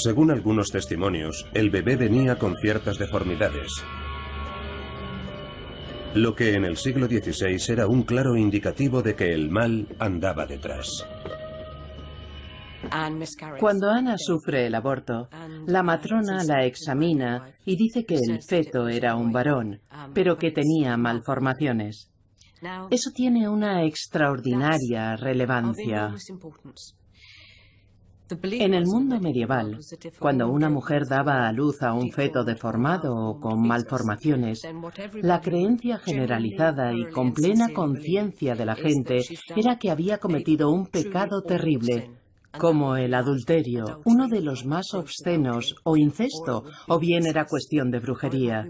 Según 0.00 0.30
algunos 0.30 0.70
testimonios, 0.70 1.44
el 1.54 1.70
bebé 1.70 1.96
venía 1.96 2.38
con 2.38 2.56
ciertas 2.56 2.98
deformidades, 2.98 3.84
lo 6.14 6.36
que 6.36 6.54
en 6.54 6.64
el 6.64 6.76
siglo 6.76 7.08
XVI 7.08 7.72
era 7.72 7.88
un 7.88 8.04
claro 8.04 8.36
indicativo 8.36 9.02
de 9.02 9.16
que 9.16 9.34
el 9.34 9.50
mal 9.50 9.88
andaba 9.98 10.46
detrás. 10.46 11.04
Cuando 13.58 13.90
Ana 13.90 14.14
sufre 14.18 14.66
el 14.66 14.76
aborto, 14.76 15.28
la 15.66 15.82
matrona 15.82 16.44
la 16.44 16.64
examina 16.64 17.52
y 17.64 17.76
dice 17.76 18.04
que 18.04 18.14
el 18.14 18.40
feto 18.40 18.88
era 18.88 19.16
un 19.16 19.32
varón, 19.32 19.80
pero 20.14 20.38
que 20.38 20.52
tenía 20.52 20.96
malformaciones. 20.96 22.08
Eso 22.90 23.10
tiene 23.12 23.48
una 23.48 23.82
extraordinaria 23.82 25.16
relevancia. 25.16 26.14
En 28.30 28.74
el 28.74 28.84
mundo 28.86 29.18
medieval, 29.20 29.78
cuando 30.18 30.48
una 30.48 30.68
mujer 30.68 31.06
daba 31.08 31.48
a 31.48 31.52
luz 31.52 31.82
a 31.82 31.94
un 31.94 32.10
feto 32.10 32.44
deformado 32.44 33.14
o 33.14 33.40
con 33.40 33.66
malformaciones, 33.66 34.62
la 35.22 35.40
creencia 35.40 35.98
generalizada 35.98 36.92
y 36.92 37.06
con 37.06 37.32
plena 37.32 37.72
conciencia 37.72 38.54
de 38.54 38.66
la 38.66 38.76
gente 38.76 39.22
era 39.56 39.78
que 39.78 39.90
había 39.90 40.18
cometido 40.18 40.70
un 40.70 40.86
pecado 40.86 41.42
terrible, 41.42 42.10
como 42.58 42.96
el 42.96 43.14
adulterio, 43.14 44.00
uno 44.04 44.28
de 44.28 44.42
los 44.42 44.64
más 44.66 44.92
obscenos, 44.94 45.76
o 45.84 45.96
incesto, 45.96 46.64
o 46.88 46.98
bien 46.98 47.26
era 47.26 47.46
cuestión 47.46 47.90
de 47.90 48.00
brujería. 48.00 48.66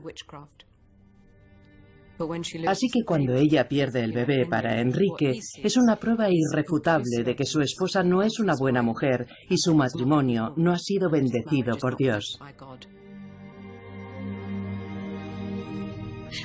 Así 2.66 2.88
que 2.88 3.04
cuando 3.04 3.34
ella 3.34 3.68
pierde 3.68 4.02
el 4.02 4.12
bebé 4.12 4.46
para 4.46 4.80
Enrique, 4.80 5.38
es 5.62 5.76
una 5.76 5.96
prueba 5.96 6.28
irrefutable 6.30 7.22
de 7.24 7.36
que 7.36 7.44
su 7.44 7.60
esposa 7.60 8.02
no 8.02 8.22
es 8.22 8.40
una 8.40 8.54
buena 8.58 8.82
mujer 8.82 9.26
y 9.48 9.58
su 9.58 9.74
matrimonio 9.74 10.52
no 10.56 10.72
ha 10.72 10.78
sido 10.78 11.10
bendecido 11.10 11.76
por 11.76 11.96
Dios. 11.96 12.38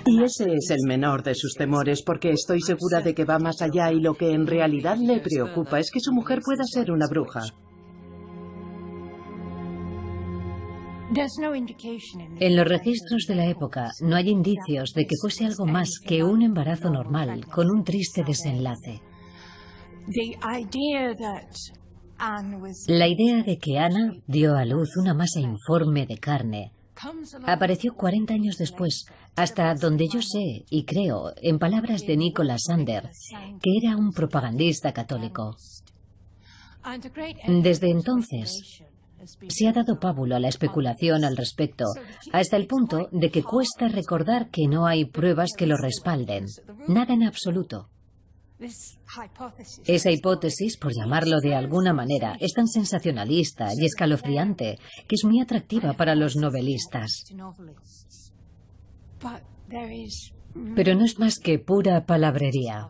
Y 0.05 0.23
ese 0.23 0.53
es 0.53 0.69
el 0.69 0.87
menor 0.87 1.23
de 1.23 1.35
sus 1.35 1.55
temores 1.55 2.03
porque 2.03 2.31
estoy 2.31 2.61
segura 2.61 3.01
de 3.01 3.13
que 3.13 3.25
va 3.25 3.39
más 3.39 3.61
allá 3.61 3.91
y 3.91 3.99
lo 3.99 4.13
que 4.13 4.31
en 4.31 4.47
realidad 4.47 4.97
le 4.97 5.19
preocupa 5.19 5.79
es 5.79 5.91
que 5.91 5.99
su 5.99 6.13
mujer 6.13 6.39
pueda 6.43 6.63
ser 6.63 6.91
una 6.91 7.07
bruja. 7.07 7.41
En 12.39 12.55
los 12.55 12.67
registros 12.67 13.25
de 13.27 13.36
la 13.36 13.46
época 13.46 13.91
no 14.01 14.15
hay 14.15 14.29
indicios 14.29 14.93
de 14.93 15.05
que 15.05 15.15
fuese 15.22 15.46
algo 15.46 15.65
más 15.65 16.00
que 16.05 16.24
un 16.24 16.41
embarazo 16.41 16.89
normal 16.89 17.46
con 17.48 17.70
un 17.70 17.84
triste 17.84 18.24
desenlace. 18.24 19.01
La 22.88 23.08
idea 23.08 23.43
de 23.43 23.58
que 23.58 23.79
Ana 23.79 24.13
dio 24.27 24.55
a 24.55 24.65
luz 24.65 24.98
una 24.98 25.13
masa 25.13 25.39
informe 25.39 26.05
de 26.05 26.17
carne 26.17 26.72
apareció 27.46 27.93
40 27.96 28.34
años 28.34 28.58
después, 28.58 29.05
Hasta 29.36 29.74
donde 29.74 30.08
yo 30.08 30.22
sé 30.22 30.63
y 30.70 30.86
creo, 30.86 31.34
en 31.41 31.58
palabras 31.58 32.05
de 32.05 32.17
Nicholas 32.17 32.65
Sander, 32.67 33.10
que 33.62 33.72
era 33.82 33.98
un 33.98 34.12
propagandista 34.12 34.93
católico. 34.93 35.55
Desde 37.48 37.89
entonces, 37.89 38.84
se 39.47 39.67
ha 39.67 39.73
dado 39.73 39.99
pábulo 39.99 40.35
a 40.35 40.39
la 40.39 40.49
especulación 40.49 41.23
al 41.23 41.37
respecto, 41.37 41.85
hasta 42.31 42.57
el 42.57 42.67
punto 42.67 43.07
de 43.11 43.29
que 43.29 43.43
cuesta 43.43 43.87
recordar 43.87 44.49
que 44.49 44.67
no 44.67 44.85
hay 44.85 45.05
pruebas 45.05 45.51
que 45.57 45.67
lo 45.67 45.77
respalden. 45.77 46.45
Nada 46.87 47.13
en 47.13 47.23
absoluto. 47.23 47.89
Esa 49.85 50.11
hipótesis, 50.11 50.77
por 50.77 50.93
llamarlo 50.95 51.39
de 51.41 51.55
alguna 51.55 51.93
manera, 51.93 52.37
es 52.39 52.53
tan 52.53 52.67
sensacionalista 52.67 53.69
y 53.77 53.85
escalofriante 53.85 54.77
que 55.07 55.15
es 55.15 55.25
muy 55.25 55.41
atractiva 55.41 55.93
para 55.93 56.15
los 56.15 56.35
novelistas. 56.35 57.25
Pero 60.75 60.95
no 60.95 61.03
es 61.03 61.19
más 61.19 61.39
que 61.39 61.59
pura 61.59 62.05
palabrería. 62.05 62.87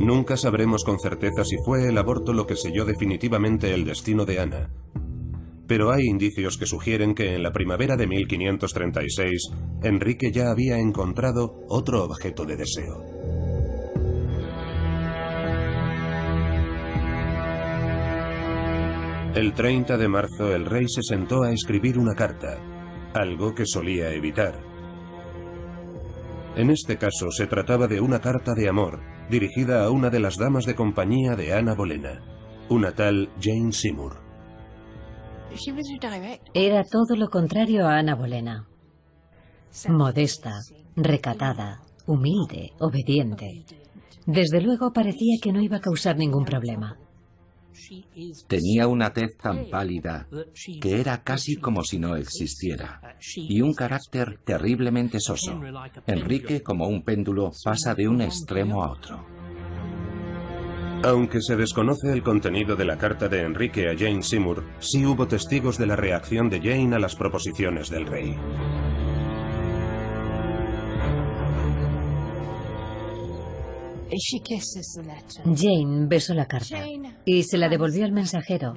Nunca 0.00 0.36
sabremos 0.36 0.84
con 0.84 1.00
certeza 1.00 1.44
si 1.44 1.56
fue 1.64 1.88
el 1.88 1.98
aborto 1.98 2.32
lo 2.32 2.46
que 2.46 2.54
selló 2.54 2.84
definitivamente 2.84 3.74
el 3.74 3.84
destino 3.84 4.24
de 4.24 4.38
Ana. 4.38 4.70
Pero 5.66 5.90
hay 5.90 6.04
indicios 6.04 6.56
que 6.56 6.66
sugieren 6.66 7.14
que 7.14 7.34
en 7.34 7.42
la 7.42 7.52
primavera 7.52 7.96
de 7.96 8.06
1536, 8.06 9.50
Enrique 9.82 10.30
ya 10.30 10.50
había 10.50 10.78
encontrado 10.78 11.64
otro 11.68 12.04
objeto 12.04 12.46
de 12.46 12.56
deseo. 12.56 13.04
El 19.34 19.52
30 19.52 19.98
de 19.98 20.08
marzo 20.08 20.54
el 20.54 20.64
rey 20.64 20.86
se 20.88 21.02
sentó 21.02 21.42
a 21.42 21.52
escribir 21.52 21.98
una 21.98 22.14
carta, 22.14 22.58
algo 23.14 23.54
que 23.54 23.66
solía 23.66 24.12
evitar. 24.12 24.58
En 26.56 26.70
este 26.70 26.96
caso 26.96 27.30
se 27.30 27.46
trataba 27.46 27.86
de 27.86 28.00
una 28.00 28.20
carta 28.20 28.54
de 28.54 28.68
amor, 28.68 29.00
dirigida 29.30 29.84
a 29.84 29.90
una 29.90 30.10
de 30.10 30.20
las 30.20 30.36
damas 30.36 30.64
de 30.64 30.74
compañía 30.74 31.36
de 31.36 31.52
Ana 31.52 31.74
Bolena, 31.74 32.22
una 32.68 32.92
tal 32.92 33.28
Jane 33.40 33.72
Seymour. 33.72 34.16
Era 36.54 36.84
todo 36.84 37.16
lo 37.16 37.28
contrario 37.28 37.86
a 37.86 37.98
Ana 37.98 38.14
Bolena. 38.14 38.66
Modesta, 39.88 40.52
recatada, 40.96 41.82
humilde, 42.06 42.72
obediente. 42.80 43.64
Desde 44.26 44.60
luego 44.60 44.92
parecía 44.92 45.38
que 45.42 45.52
no 45.52 45.60
iba 45.60 45.78
a 45.78 45.80
causar 45.80 46.16
ningún 46.16 46.44
problema. 46.44 46.98
Tenía 48.46 48.86
una 48.86 49.12
tez 49.12 49.36
tan 49.36 49.70
pálida 49.70 50.26
que 50.80 51.00
era 51.00 51.22
casi 51.22 51.56
como 51.56 51.82
si 51.82 51.98
no 51.98 52.16
existiera, 52.16 53.16
y 53.36 53.60
un 53.60 53.74
carácter 53.74 54.38
terriblemente 54.44 55.20
soso. 55.20 55.60
Enrique, 56.06 56.62
como 56.62 56.88
un 56.88 57.02
péndulo, 57.02 57.52
pasa 57.64 57.94
de 57.94 58.08
un 58.08 58.22
extremo 58.22 58.82
a 58.82 58.92
otro. 58.92 59.24
Aunque 61.04 61.40
se 61.40 61.54
desconoce 61.54 62.12
el 62.12 62.24
contenido 62.24 62.74
de 62.74 62.84
la 62.84 62.98
carta 62.98 63.28
de 63.28 63.42
Enrique 63.42 63.88
a 63.88 63.96
Jane 63.96 64.22
Seymour, 64.22 64.64
sí 64.80 65.06
hubo 65.06 65.28
testigos 65.28 65.78
de 65.78 65.86
la 65.86 65.94
reacción 65.94 66.50
de 66.50 66.60
Jane 66.60 66.96
a 66.96 66.98
las 66.98 67.14
proposiciones 67.14 67.88
del 67.88 68.04
rey. 68.06 68.36
Jane 75.44 76.06
besó 76.06 76.34
la 76.34 76.46
carta 76.46 76.84
y 77.24 77.42
se 77.42 77.58
la 77.58 77.68
devolvió 77.68 78.04
al 78.04 78.12
mensajero, 78.12 78.74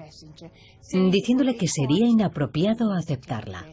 diciéndole 1.11 1.55
que 1.55 1.67
sería 1.67 2.07
inapropiado 2.07 2.91
aceptarla. 2.93 3.65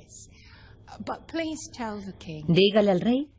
Dígale 2.48 2.90
al 2.90 3.00
rey 3.00 3.30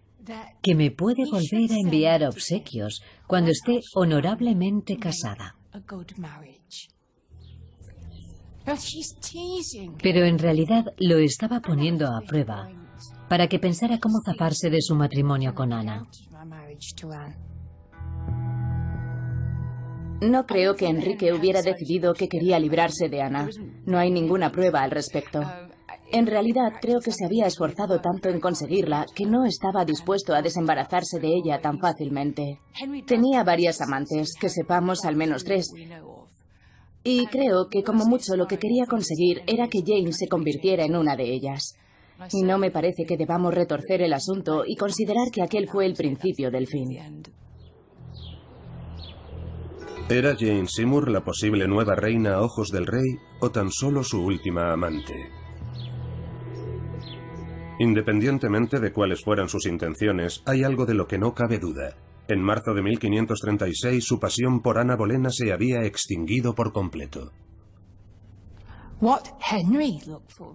que 0.61 0.75
me 0.75 0.91
puede 0.91 1.25
volver 1.29 1.71
a 1.71 1.79
enviar 1.83 2.23
obsequios 2.23 3.01
cuando 3.27 3.51
esté 3.51 3.79
honorablemente 3.95 4.97
casada. 4.97 5.55
Pero 10.03 10.25
en 10.25 10.37
realidad 10.37 10.85
lo 10.97 11.17
estaba 11.17 11.59
poniendo 11.59 12.07
a 12.07 12.21
prueba 12.21 12.69
para 13.29 13.47
que 13.47 13.59
pensara 13.59 13.99
cómo 13.99 14.19
zafarse 14.25 14.69
de 14.69 14.81
su 14.81 14.95
matrimonio 14.95 15.53
con 15.53 15.73
Ana. 15.73 16.05
No 20.21 20.45
creo 20.45 20.75
que 20.75 20.87
Enrique 20.87 21.31
hubiera 21.33 21.61
decidido 21.61 22.13
que 22.13 22.27
quería 22.27 22.59
librarse 22.59 23.07
de 23.07 23.21
Ana. 23.21 23.49
No 23.85 23.97
hay 23.97 24.11
ninguna 24.11 24.51
prueba 24.51 24.81
al 24.81 24.91
respecto. 24.91 25.41
En 26.11 26.25
realidad, 26.25 26.73
creo 26.81 26.99
que 26.99 27.11
se 27.11 27.25
había 27.25 27.45
esforzado 27.45 28.01
tanto 28.01 28.29
en 28.29 28.39
conseguirla 28.39 29.05
que 29.15 29.25
no 29.25 29.45
estaba 29.45 29.85
dispuesto 29.85 30.33
a 30.33 30.41
desembarazarse 30.41 31.19
de 31.19 31.27
ella 31.27 31.61
tan 31.61 31.79
fácilmente. 31.79 32.59
Tenía 33.05 33.43
varias 33.43 33.79
amantes, 33.79 34.33
que 34.39 34.49
sepamos 34.49 35.05
al 35.05 35.15
menos 35.15 35.43
tres. 35.43 35.67
Y 37.03 37.27
creo 37.27 37.69
que 37.69 37.83
como 37.83 38.05
mucho 38.05 38.35
lo 38.35 38.47
que 38.47 38.57
quería 38.57 38.87
conseguir 38.87 39.43
era 39.47 39.67
que 39.69 39.83
James 39.85 40.17
se 40.17 40.27
convirtiera 40.27 40.83
en 40.83 40.95
una 40.95 41.15
de 41.15 41.31
ellas. 41.31 41.75
Y 42.33 42.41
no 42.41 42.57
me 42.57 42.71
parece 42.71 43.05
que 43.05 43.15
debamos 43.15 43.53
retorcer 43.53 44.01
el 44.01 44.13
asunto 44.13 44.63
y 44.65 44.75
considerar 44.75 45.29
que 45.31 45.43
aquel 45.43 45.69
fue 45.69 45.85
el 45.85 45.93
principio 45.93 46.51
del 46.51 46.67
fin. 46.67 46.97
¿Era 50.11 50.35
Jane 50.35 50.65
Seymour 50.67 51.11
la 51.11 51.23
posible 51.23 51.67
nueva 51.67 51.93
reina 51.93 52.33
a 52.33 52.41
ojos 52.41 52.69
del 52.71 52.87
rey 52.87 53.19
o 53.41 53.51
tan 53.51 53.71
solo 53.71 54.03
su 54.03 54.19
última 54.25 54.73
amante? 54.73 55.29
Independientemente 57.77 58.79
de 58.79 58.91
cuáles 58.91 59.23
fueran 59.23 59.49
sus 59.49 59.67
intenciones, 59.67 60.41
hay 60.47 60.63
algo 60.63 60.87
de 60.87 60.95
lo 60.95 61.07
que 61.07 61.19
no 61.19 61.35
cabe 61.35 61.59
duda. 61.59 61.95
En 62.27 62.41
marzo 62.41 62.73
de 62.73 62.81
1536 62.81 64.03
su 64.03 64.19
pasión 64.19 64.63
por 64.63 64.79
Ana 64.79 64.95
Bolena 64.95 65.29
se 65.29 65.53
había 65.53 65.83
extinguido 65.83 66.55
por 66.55 66.73
completo. 66.73 67.31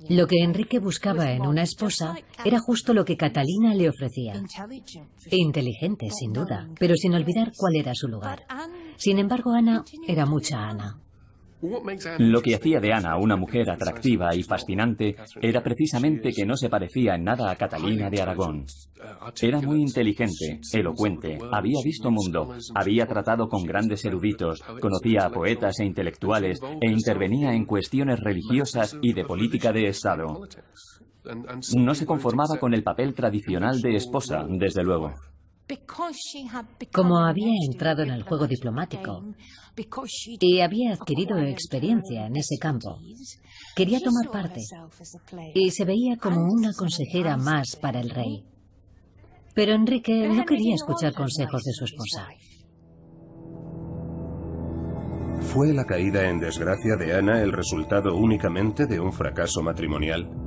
Lo 0.08 0.26
que 0.26 0.42
Enrique 0.42 0.80
buscaba 0.80 1.30
en 1.30 1.46
una 1.46 1.62
esposa 1.62 2.16
era 2.44 2.58
justo 2.58 2.92
lo 2.92 3.04
que 3.04 3.16
Catalina 3.16 3.72
le 3.74 3.88
ofrecía. 3.88 4.34
Inteligente, 5.30 6.08
sin 6.10 6.32
duda, 6.32 6.68
pero 6.78 6.96
sin 6.96 7.14
olvidar 7.14 7.52
cuál 7.56 7.76
era 7.76 7.92
su 7.94 8.08
lugar. 8.08 8.44
Sin 8.96 9.18
embargo, 9.18 9.52
Ana 9.52 9.84
era 10.06 10.26
mucha 10.26 10.68
Ana. 10.68 10.98
Lo 12.18 12.42
que 12.42 12.54
hacía 12.54 12.78
de 12.80 12.92
Ana 12.92 13.16
una 13.16 13.36
mujer 13.36 13.70
atractiva 13.70 14.34
y 14.34 14.42
fascinante 14.42 15.16
era 15.40 15.62
precisamente 15.62 16.32
que 16.32 16.44
no 16.44 16.56
se 16.56 16.68
parecía 16.68 17.14
en 17.14 17.24
nada 17.24 17.50
a 17.50 17.56
Catalina 17.56 18.10
de 18.10 18.20
Aragón. 18.20 18.66
Era 19.40 19.60
muy 19.62 19.80
inteligente, 19.80 20.60
elocuente, 20.72 21.38
había 21.50 21.78
visto 21.82 22.10
mundo, 22.10 22.54
había 22.74 23.06
tratado 23.06 23.48
con 23.48 23.64
grandes 23.64 24.04
eruditos, 24.04 24.60
conocía 24.80 25.24
a 25.24 25.30
poetas 25.30 25.80
e 25.80 25.86
intelectuales 25.86 26.60
e 26.80 26.90
intervenía 26.90 27.54
en 27.54 27.64
cuestiones 27.64 28.20
religiosas 28.20 28.98
y 29.00 29.14
de 29.14 29.24
política 29.24 29.72
de 29.72 29.88
Estado. 29.88 30.42
No 31.74 31.94
se 31.94 32.04
conformaba 32.04 32.58
con 32.58 32.74
el 32.74 32.82
papel 32.82 33.14
tradicional 33.14 33.80
de 33.80 33.96
esposa, 33.96 34.44
desde 34.46 34.82
luego. 34.82 35.14
Como 36.92 37.18
había 37.18 37.52
entrado 37.70 38.02
en 38.02 38.10
el 38.10 38.22
juego 38.22 38.46
diplomático 38.46 39.24
y 40.40 40.60
había 40.60 40.92
adquirido 40.92 41.38
experiencia 41.38 42.26
en 42.26 42.36
ese 42.36 42.56
campo, 42.60 42.98
quería 43.74 44.00
tomar 44.00 44.30
parte 44.30 44.60
y 45.54 45.70
se 45.70 45.84
veía 45.84 46.16
como 46.16 46.36
una 46.42 46.72
consejera 46.74 47.36
más 47.36 47.76
para 47.80 48.00
el 48.00 48.10
rey. 48.10 48.44
Pero 49.54 49.72
Enrique 49.72 50.28
no 50.28 50.44
quería 50.44 50.74
escuchar 50.74 51.14
consejos 51.14 51.62
de 51.62 51.72
su 51.72 51.84
esposa. 51.84 52.28
¿Fue 55.40 55.72
la 55.72 55.84
caída 55.84 56.28
en 56.28 56.40
desgracia 56.40 56.96
de 56.96 57.14
Ana 57.14 57.42
el 57.42 57.52
resultado 57.52 58.16
únicamente 58.16 58.86
de 58.86 58.98
un 58.98 59.12
fracaso 59.12 59.62
matrimonial? 59.62 60.43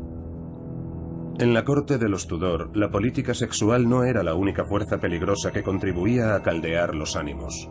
En 1.39 1.53
la 1.53 1.63
corte 1.63 1.99
de 1.99 2.09
los 2.09 2.25
Tudor, 2.25 2.75
la 2.75 2.89
política 2.89 3.35
sexual 3.35 3.87
no 3.87 4.03
era 4.03 4.23
la 4.23 4.33
única 4.33 4.65
fuerza 4.65 4.97
peligrosa 4.97 5.51
que 5.51 5.61
contribuía 5.61 6.33
a 6.33 6.41
caldear 6.41 6.95
los 6.95 7.15
ánimos. 7.15 7.69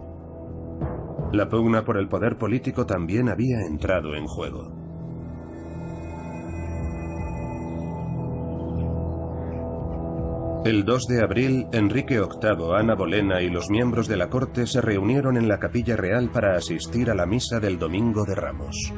La 1.32 1.48
pugna 1.48 1.84
por 1.84 1.98
el 1.98 2.06
poder 2.06 2.38
político 2.38 2.86
también 2.86 3.28
había 3.28 3.62
entrado 3.66 4.14
en 4.14 4.26
juego. 4.26 4.72
El 10.64 10.84
2 10.84 11.06
de 11.08 11.22
abril, 11.22 11.66
Enrique 11.72 12.20
VIII, 12.20 12.76
Ana 12.76 12.94
Bolena 12.94 13.42
y 13.42 13.50
los 13.50 13.68
miembros 13.68 14.06
de 14.06 14.16
la 14.16 14.28
corte 14.28 14.68
se 14.68 14.80
reunieron 14.80 15.36
en 15.36 15.48
la 15.48 15.58
capilla 15.58 15.96
real 15.96 16.30
para 16.30 16.56
asistir 16.56 17.10
a 17.10 17.16
la 17.16 17.26
misa 17.26 17.58
del 17.58 17.80
Domingo 17.80 18.24
de 18.24 18.34
Ramos. 18.36 18.92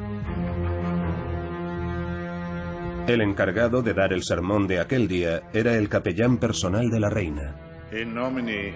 El 3.09 3.21
encargado 3.21 3.81
de 3.81 3.95
dar 3.95 4.13
el 4.13 4.21
sermón 4.21 4.67
de 4.67 4.79
aquel 4.79 5.07
día 5.07 5.41
era 5.51 5.75
el 5.75 5.89
capellán 5.89 6.37
personal 6.37 6.91
de 6.91 6.99
la 6.99 7.09
reina. 7.09 7.55
In 7.91 8.13
nomine 8.13 8.75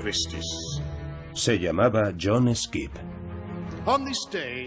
Christis. 0.00 0.46
Se 1.32 1.58
llamaba 1.58 2.12
John 2.16 2.54
Skip. 2.54 2.92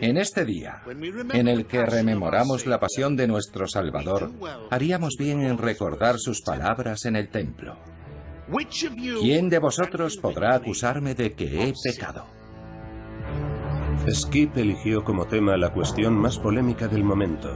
En 0.02 0.18
este 0.18 0.44
día, 0.44 0.84
en 1.32 1.48
el 1.48 1.68
que 1.68 1.86
rememoramos 1.86 2.66
la 2.66 2.82
pasión 2.82 3.16
de 3.16 3.28
nuestro 3.28 3.66
Salvador, 3.66 4.30
haríamos 4.72 5.16
bien 5.18 5.42
en 5.42 5.58
recordar 5.58 6.20
sus 6.20 6.42
palabras 6.42 7.06
en 7.06 7.16
el 7.16 7.30
templo. 7.30 7.78
¿Quién 9.22 9.48
de 9.48 9.60
vosotros 9.60 10.18
podrá 10.18 10.54
acusarme 10.54 11.16
de 11.16 11.32
que 11.32 11.70
he 11.70 11.74
pecado? 11.82 12.26
Skip 14.10 14.58
eligió 14.58 15.06
como 15.06 15.28
tema 15.28 15.56
la 15.56 15.72
cuestión 15.72 16.14
más 16.14 16.38
polémica 16.38 16.90
del 16.90 17.06
momento, 17.06 17.54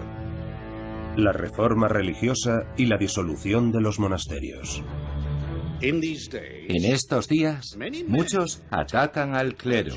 la 1.18 1.34
reforma 1.34 1.88
religiosa 1.88 2.64
y 2.78 2.86
la 2.86 2.98
disolución 2.98 3.72
de 3.72 3.82
los 3.82 4.00
monasterios. 4.00 4.82
En 5.82 6.86
estos 6.86 7.28
días, 7.28 7.78
muchos 8.08 8.64
atacan 8.70 9.36
al 9.36 9.56
clero. 9.56 9.96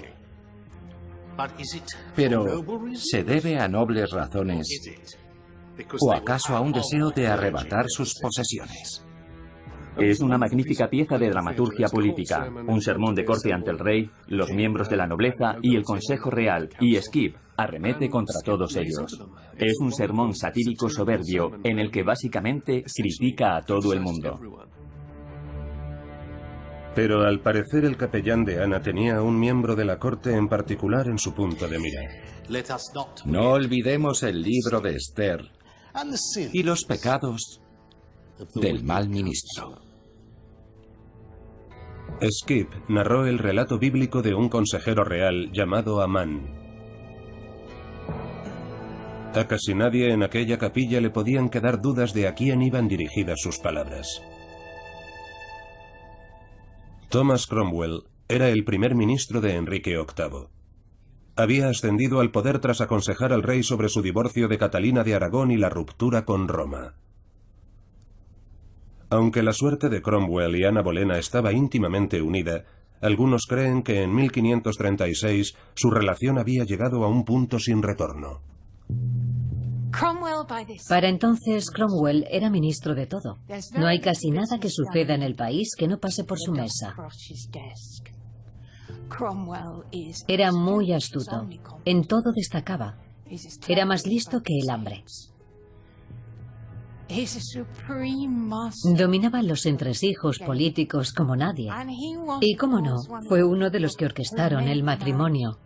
Pero, 2.16 2.64
¿se 2.94 3.22
debe 3.22 3.59
a 3.59 3.68
nobles 3.68 4.11
razones 4.11 4.66
o 6.00 6.12
acaso 6.12 6.57
a 6.57 6.61
un 6.61 6.72
deseo 6.72 7.11
de 7.11 7.27
arrebatar 7.27 7.87
sus 7.88 8.14
posesiones? 8.20 9.05
Es 9.96 10.20
una 10.20 10.38
magnífica 10.38 10.88
pieza 10.88 11.18
de 11.18 11.31
dramaturgia 11.31 11.87
política, 11.88 12.50
un 12.66 12.81
sermón 12.81 13.14
de 13.14 13.24
corte 13.24 13.53
ante 13.53 13.70
el 13.70 13.79
rey, 13.79 14.11
los 14.27 14.50
miembros 14.50 14.88
de 14.88 14.96
la 14.96 15.07
nobleza 15.07 15.57
y 15.62 15.77
el 15.77 15.85
Consejo 15.85 16.31
Real, 16.31 16.68
y 16.81 16.96
Skip 16.96 17.37
arremete 17.56 18.08
contra 18.10 18.40
todos 18.40 18.76
ellos. 18.76 19.20
Es 19.56 19.78
un 19.80 19.92
sermón 19.92 20.34
satírico 20.34 20.88
soberbio 20.88 21.58
en 21.62 21.78
el 21.78 21.90
que 21.90 22.02
básicamente 22.02 22.84
critica 22.94 23.56
a 23.56 23.62
todo 23.62 23.92
el 23.92 24.00
mundo. 24.00 24.38
Pero 26.94 27.22
al 27.22 27.40
parecer 27.40 27.84
el 27.84 27.96
capellán 27.96 28.44
de 28.44 28.62
Ana 28.62 28.80
tenía 28.80 29.16
a 29.16 29.22
un 29.22 29.38
miembro 29.38 29.74
de 29.74 29.84
la 29.84 29.98
corte 29.98 30.34
en 30.34 30.48
particular 30.48 31.08
en 31.08 31.18
su 31.18 31.34
punto 31.34 31.66
de 31.66 31.78
mira. 31.78 32.00
No 33.24 33.50
olvidemos 33.50 34.22
el 34.22 34.42
libro 34.42 34.80
de 34.80 34.94
Esther 34.94 35.50
y 36.52 36.62
los 36.62 36.84
pecados 36.84 37.60
del 38.54 38.84
mal 38.84 39.08
ministro. 39.08 39.80
Skip 42.22 42.68
narró 42.88 43.26
el 43.26 43.38
relato 43.38 43.78
bíblico 43.78 44.22
de 44.22 44.34
un 44.34 44.48
consejero 44.48 45.04
real 45.04 45.50
llamado 45.52 46.00
Amán. 46.00 46.63
A 49.34 49.48
casi 49.48 49.74
nadie 49.74 50.12
en 50.12 50.22
aquella 50.22 50.58
capilla 50.58 51.00
le 51.00 51.10
podían 51.10 51.48
quedar 51.48 51.80
dudas 51.80 52.14
de 52.14 52.28
a 52.28 52.34
quién 52.34 52.62
iban 52.62 52.86
dirigidas 52.86 53.40
sus 53.40 53.58
palabras. 53.58 54.22
Thomas 57.08 57.48
Cromwell 57.48 58.04
era 58.28 58.48
el 58.48 58.64
primer 58.64 58.94
ministro 58.94 59.40
de 59.40 59.56
Enrique 59.56 59.96
VIII. 59.96 60.46
Había 61.34 61.68
ascendido 61.68 62.20
al 62.20 62.30
poder 62.30 62.60
tras 62.60 62.80
aconsejar 62.80 63.32
al 63.32 63.42
rey 63.42 63.64
sobre 63.64 63.88
su 63.88 64.02
divorcio 64.02 64.46
de 64.46 64.56
Catalina 64.56 65.02
de 65.02 65.16
Aragón 65.16 65.50
y 65.50 65.56
la 65.56 65.68
ruptura 65.68 66.24
con 66.24 66.46
Roma. 66.46 66.94
Aunque 69.10 69.42
la 69.42 69.52
suerte 69.52 69.88
de 69.88 70.00
Cromwell 70.00 70.54
y 70.54 70.64
Ana 70.64 70.80
Bolena 70.80 71.18
estaba 71.18 71.52
íntimamente 71.52 72.22
unida, 72.22 72.66
algunos 73.00 73.46
creen 73.46 73.82
que 73.82 74.02
en 74.02 74.14
1536 74.14 75.56
su 75.74 75.90
relación 75.90 76.38
había 76.38 76.62
llegado 76.62 77.02
a 77.02 77.08
un 77.08 77.24
punto 77.24 77.58
sin 77.58 77.82
retorno. 77.82 78.53
Para 80.88 81.08
entonces 81.08 81.70
Cromwell 81.70 82.26
era 82.30 82.50
ministro 82.50 82.94
de 82.94 83.06
todo. 83.06 83.38
No 83.76 83.86
hay 83.86 84.00
casi 84.00 84.30
nada 84.30 84.58
que 84.58 84.68
suceda 84.68 85.14
en 85.14 85.22
el 85.22 85.34
país 85.34 85.74
que 85.76 85.88
no 85.88 85.98
pase 85.98 86.24
por 86.24 86.38
su 86.38 86.52
mesa. 86.52 86.94
Era 90.26 90.52
muy 90.52 90.92
astuto. 90.92 91.46
En 91.84 92.06
todo 92.06 92.32
destacaba. 92.32 92.98
Era 93.68 93.86
más 93.86 94.06
listo 94.06 94.42
que 94.42 94.58
el 94.58 94.70
hambre. 94.70 95.04
Dominaba 98.96 99.42
los 99.42 99.66
entresijos 99.66 100.38
políticos 100.38 101.12
como 101.12 101.36
nadie. 101.36 101.70
Y 102.40 102.56
cómo 102.56 102.80
no, 102.80 102.96
fue 103.28 103.44
uno 103.44 103.70
de 103.70 103.80
los 103.80 103.94
que 103.96 104.06
orquestaron 104.06 104.64
el 104.68 104.82
matrimonio. 104.82 105.58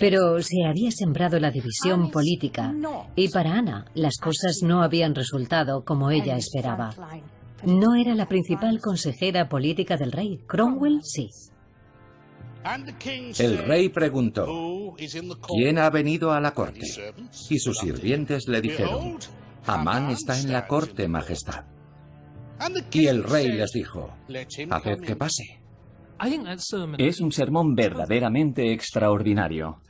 Pero 0.00 0.42
se 0.42 0.64
había 0.66 0.90
sembrado 0.90 1.38
la 1.38 1.50
división 1.50 2.10
política 2.10 2.74
y 3.14 3.28
para 3.28 3.54
Ana 3.54 3.86
las 3.94 4.16
cosas 4.18 4.60
no 4.62 4.82
habían 4.82 5.14
resultado 5.14 5.84
como 5.84 6.10
ella 6.10 6.36
esperaba. 6.36 6.94
No 7.64 7.94
era 7.94 8.14
la 8.14 8.28
principal 8.28 8.80
consejera 8.80 9.48
política 9.48 9.96
del 9.96 10.12
rey. 10.12 10.38
Cromwell 10.46 11.00
sí. 11.02 11.28
El 13.38 13.58
rey 13.58 13.88
preguntó, 13.88 14.46
¿quién 15.46 15.78
ha 15.78 15.88
venido 15.90 16.32
a 16.32 16.40
la 16.40 16.52
corte? 16.52 16.80
Y 17.48 17.58
sus 17.58 17.78
sirvientes 17.78 18.48
le 18.48 18.60
dijeron, 18.60 19.18
Amán 19.66 20.10
está 20.10 20.38
en 20.38 20.52
la 20.52 20.66
corte, 20.66 21.06
Majestad. 21.06 21.64
Y 22.92 23.06
el 23.06 23.22
rey 23.22 23.52
les 23.52 23.70
dijo, 23.72 24.10
haced 24.70 25.00
que 25.00 25.16
pase. 25.16 25.60
Es 26.98 27.20
un 27.20 27.32
sermón 27.32 27.74
verdaderamente 27.74 28.72
extraordinario. 28.72 29.80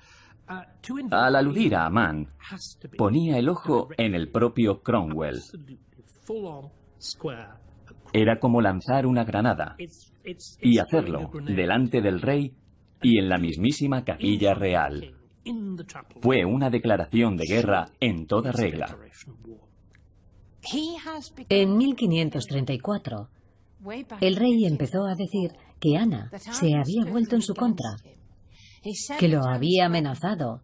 Al 1.10 1.36
aludir 1.36 1.74
a 1.74 1.86
Amán, 1.86 2.28
ponía 2.96 3.38
el 3.38 3.48
ojo 3.48 3.88
en 3.96 4.14
el 4.14 4.30
propio 4.30 4.82
Cromwell. 4.82 5.40
Era 8.12 8.38
como 8.38 8.60
lanzar 8.60 9.06
una 9.06 9.24
granada 9.24 9.76
y 10.60 10.78
hacerlo 10.78 11.30
delante 11.44 12.00
del 12.00 12.20
rey 12.20 12.54
y 13.02 13.18
en 13.18 13.28
la 13.28 13.38
mismísima 13.38 14.04
capilla 14.04 14.54
real. 14.54 15.14
Fue 16.20 16.44
una 16.44 16.70
declaración 16.70 17.36
de 17.36 17.46
guerra 17.46 17.90
en 18.00 18.26
toda 18.26 18.52
regla. 18.52 18.96
En 21.48 21.76
1534, 21.76 23.28
el 24.20 24.36
rey 24.36 24.64
empezó 24.64 25.04
a 25.06 25.14
decir 25.14 25.52
que 25.86 25.96
Ana 25.96 26.30
se 26.38 26.74
había 26.74 27.04
vuelto 27.08 27.36
en 27.36 27.42
su 27.42 27.54
contra, 27.54 27.96
que 29.18 29.28
lo 29.28 29.44
había 29.44 29.86
amenazado 29.86 30.62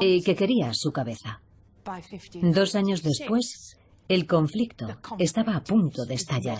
y 0.00 0.22
que 0.22 0.36
quería 0.36 0.70
su 0.72 0.92
cabeza. 0.92 1.40
Dos 2.42 2.74
años 2.76 3.02
después, 3.02 3.76
el 4.08 4.26
conflicto 4.26 4.86
estaba 5.18 5.56
a 5.56 5.64
punto 5.64 6.04
de 6.04 6.14
estallar. 6.14 6.58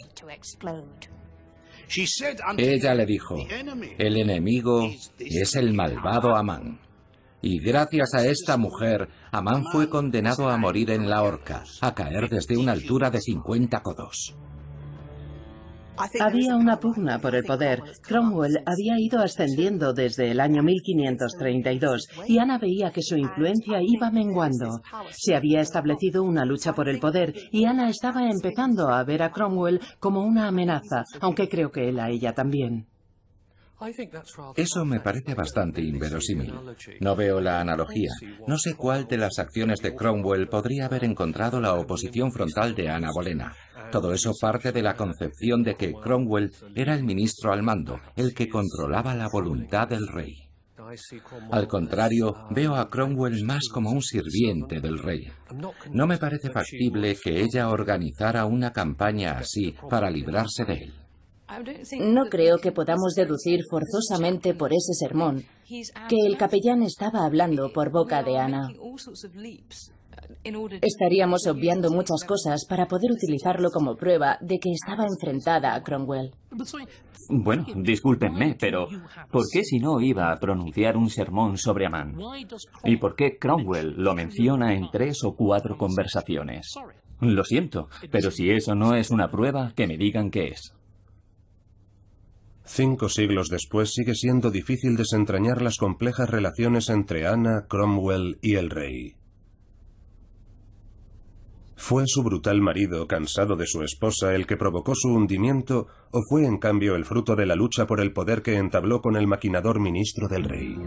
Ella 2.57 2.94
le 2.94 3.07
dijo, 3.07 3.37
el 3.98 4.16
enemigo 4.16 4.90
es 5.18 5.54
el 5.54 5.74
malvado 5.74 6.35
Amán. 6.35 6.80
Y 7.40 7.61
gracias 7.61 8.14
a 8.14 8.26
esta 8.26 8.57
mujer, 8.57 9.09
Amán 9.30 9.64
fue 9.70 9.90
condenado 9.90 10.48
a 10.48 10.57
morir 10.57 10.90
en 10.90 11.11
la 11.11 11.22
horca, 11.22 11.62
a 11.83 11.94
caer 11.94 12.30
desde 12.30 12.57
una 12.57 12.72
altura 12.72 13.11
de 13.11 13.20
50 13.20 13.83
codos. 13.83 14.35
Había 16.20 16.57
una 16.57 16.78
pugna 16.80 17.20
por 17.20 17.35
el 17.35 17.44
poder. 17.44 17.83
Cromwell 18.02 18.62
había 18.66 18.94
ido 18.98 19.20
ascendiendo 19.20 19.92
desde 19.92 20.30
el 20.30 20.40
año 20.40 20.62
1532 20.62 22.09
y 22.26 22.38
Ana 22.38 22.59
veía 22.59 22.90
que 22.90 23.02
su 23.02 23.16
influencia 23.16 23.78
iba 23.80 24.11
menguando. 24.11 24.80
Se 25.11 25.35
había 25.35 25.61
establecido 25.61 26.22
una 26.22 26.44
lucha 26.44 26.74
por 26.74 26.88
el 26.88 26.98
poder 26.98 27.35
y 27.52 27.64
Ana 27.64 27.88
estaba 27.88 28.28
empezando 28.28 28.88
a 28.88 29.04
ver 29.04 29.22
a 29.22 29.30
Cromwell 29.30 29.80
como 30.00 30.22
una 30.22 30.48
amenaza, 30.48 31.04
aunque 31.20 31.48
creo 31.48 31.70
que 31.70 31.88
él 31.88 32.00
a 32.00 32.11
ella 32.11 32.33
también. 32.33 32.87
Eso 34.57 34.85
me 34.85 35.00
parece 35.00 35.35
bastante 35.35 35.83
inverosímil. 35.83 36.54
No 37.00 37.16
veo 37.16 37.40
la 37.40 37.61
analogía. 37.61 38.11
No 38.46 38.57
sé 38.57 38.74
cuál 38.74 39.07
de 39.07 39.18
las 39.18 39.38
acciones 39.38 39.80
de 39.80 39.94
Cromwell 39.94 40.48
podría 40.48 40.87
haber 40.87 41.04
encontrado 41.04 41.61
la 41.61 41.74
oposición 41.74 42.33
frontal 42.33 42.74
de 42.74 42.88
Ana 42.88 43.11
Bolena. 43.12 43.52
Todo 43.90 44.12
eso 44.12 44.32
parte 44.40 44.72
de 44.72 44.82
la 44.82 44.94
concepción 44.94 45.62
de 45.62 45.76
que 45.76 45.92
Cromwell 45.92 46.52
era 46.74 46.94
el 46.94 47.04
ministro 47.04 47.52
al 47.52 47.62
mando, 47.62 48.00
el 48.16 48.34
que 48.34 48.48
controlaba 48.48 49.14
la 49.14 49.28
voluntad 49.28 49.88
del 49.88 50.06
rey. 50.08 50.44
Al 51.50 51.66
contrario, 51.66 52.34
veo 52.50 52.74
a 52.74 52.90
Cromwell 52.90 53.44
más 53.44 53.68
como 53.72 53.90
un 53.90 54.02
sirviente 54.02 54.80
del 54.80 54.98
rey. 54.98 55.28
No 55.90 56.06
me 56.06 56.18
parece 56.18 56.50
factible 56.50 57.16
que 57.22 57.40
ella 57.40 57.70
organizara 57.70 58.44
una 58.44 58.72
campaña 58.72 59.38
así 59.38 59.74
para 59.88 60.10
librarse 60.10 60.64
de 60.64 60.74
él. 60.74 60.94
No 62.00 62.26
creo 62.30 62.58
que 62.58 62.72
podamos 62.72 63.14
deducir 63.14 63.60
forzosamente 63.70 64.54
por 64.54 64.72
ese 64.72 64.94
sermón 64.94 65.44
que 65.66 66.16
el 66.26 66.36
capellán 66.36 66.82
estaba 66.82 67.24
hablando 67.24 67.72
por 67.72 67.90
boca 67.90 68.22
de 68.22 68.38
Ana. 68.38 68.68
Estaríamos 70.82 71.46
obviando 71.46 71.90
muchas 71.90 72.24
cosas 72.26 72.64
para 72.68 72.87
poder 72.87 73.12
utilizarlo 73.12 73.70
como 73.70 73.96
prueba 73.96 74.38
de 74.40 74.58
que 74.58 74.70
estaba 74.70 75.04
enfrentada 75.04 75.74
a 75.74 75.82
Cromwell. 75.82 76.32
Bueno, 77.28 77.66
discúlpenme, 77.76 78.56
pero 78.58 78.88
¿por 79.30 79.44
qué 79.50 79.64
si 79.64 79.78
no 79.78 80.00
iba 80.00 80.30
a 80.30 80.37
pronunciar 80.37 80.96
un 80.96 81.08
sermón 81.08 81.56
sobre 81.56 81.87
Amán? 81.87 82.16
¿Y 82.84 82.96
por 82.96 83.16
qué 83.16 83.38
Cromwell 83.38 83.94
lo 83.96 84.14
menciona 84.14 84.74
en 84.74 84.90
tres 84.90 85.24
o 85.24 85.34
cuatro 85.34 85.76
conversaciones? 85.76 86.74
Lo 87.20 87.44
siento, 87.44 87.88
pero 88.10 88.30
si 88.30 88.50
eso 88.50 88.74
no 88.74 88.94
es 88.94 89.10
una 89.10 89.30
prueba, 89.30 89.72
que 89.74 89.87
me 89.87 89.96
digan 89.96 90.30
qué 90.30 90.48
es. 90.48 90.74
Cinco 92.66 93.10
siglos 93.10 93.50
después 93.50 93.92
sigue 93.92 94.14
siendo 94.14 94.50
difícil 94.50 94.96
desentrañar 94.96 95.60
las 95.60 95.76
complejas 95.76 96.30
relaciones 96.30 96.88
entre 96.88 97.26
Ana, 97.26 97.66
Cromwell 97.68 98.38
y 98.40 98.54
el 98.54 98.70
rey. 98.70 99.16
¿Fue 101.86 102.04
su 102.06 102.22
brutal 102.22 102.62
marido, 102.62 103.06
cansado 103.06 103.56
de 103.56 103.66
su 103.66 103.82
esposa, 103.82 104.34
el 104.34 104.46
que 104.46 104.56
provocó 104.56 104.94
su 104.94 105.12
hundimiento, 105.12 105.86
o 106.12 106.22
fue 106.26 106.46
en 106.46 106.56
cambio 106.56 106.96
el 106.96 107.04
fruto 107.04 107.36
de 107.36 107.44
la 107.44 107.56
lucha 107.56 107.86
por 107.86 108.00
el 108.00 108.10
poder 108.10 108.40
que 108.40 108.56
entabló 108.56 109.02
con 109.02 109.16
el 109.16 109.26
maquinador 109.26 109.80
ministro 109.80 110.26
del 110.26 110.44
rey? 110.44 110.78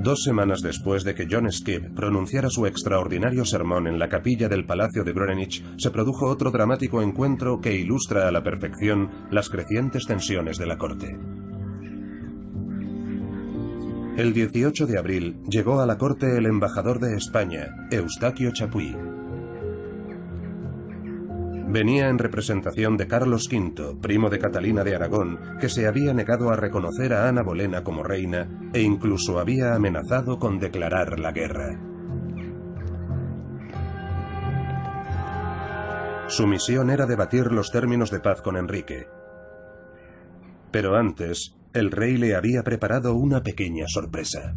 Dos 0.00 0.22
semanas 0.22 0.62
después 0.62 1.02
de 1.02 1.16
que 1.16 1.26
John 1.28 1.50
Skip 1.50 1.92
pronunciara 1.96 2.50
su 2.50 2.66
extraordinario 2.66 3.44
sermón 3.44 3.88
en 3.88 3.98
la 3.98 4.08
capilla 4.08 4.48
del 4.48 4.64
Palacio 4.64 5.02
de 5.02 5.12
Greenwich, 5.12 5.64
se 5.76 5.90
produjo 5.90 6.26
otro 6.26 6.52
dramático 6.52 7.02
encuentro 7.02 7.60
que 7.60 7.74
ilustra 7.74 8.28
a 8.28 8.30
la 8.30 8.44
perfección 8.44 9.10
las 9.32 9.48
crecientes 9.48 10.04
tensiones 10.06 10.56
de 10.56 10.66
la 10.66 10.78
corte. 10.78 11.18
El 14.18 14.32
18 14.32 14.88
de 14.88 14.98
abril 14.98 15.40
llegó 15.48 15.80
a 15.80 15.86
la 15.86 15.96
corte 15.96 16.36
el 16.36 16.46
embajador 16.46 16.98
de 16.98 17.14
España, 17.14 17.86
Eustaquio 17.92 18.50
Chapuis. 18.52 18.96
Venía 21.68 22.08
en 22.08 22.18
representación 22.18 22.96
de 22.96 23.06
Carlos 23.06 23.48
V, 23.48 23.94
primo 24.02 24.28
de 24.28 24.40
Catalina 24.40 24.82
de 24.82 24.96
Aragón, 24.96 25.38
que 25.60 25.68
se 25.68 25.86
había 25.86 26.12
negado 26.14 26.50
a 26.50 26.56
reconocer 26.56 27.14
a 27.14 27.28
Ana 27.28 27.44
Bolena 27.44 27.84
como 27.84 28.02
reina 28.02 28.48
e 28.72 28.80
incluso 28.80 29.38
había 29.38 29.76
amenazado 29.76 30.40
con 30.40 30.58
declarar 30.58 31.20
la 31.20 31.30
guerra. 31.30 31.78
Su 36.26 36.48
misión 36.48 36.90
era 36.90 37.06
debatir 37.06 37.52
los 37.52 37.70
términos 37.70 38.10
de 38.10 38.18
paz 38.18 38.42
con 38.42 38.56
Enrique. 38.56 39.06
Pero 40.72 40.96
antes, 40.96 41.57
el 41.72 41.90
rey 41.90 42.16
le 42.16 42.34
había 42.34 42.62
preparado 42.62 43.14
una 43.14 43.42
pequeña 43.42 43.86
sorpresa. 43.88 44.54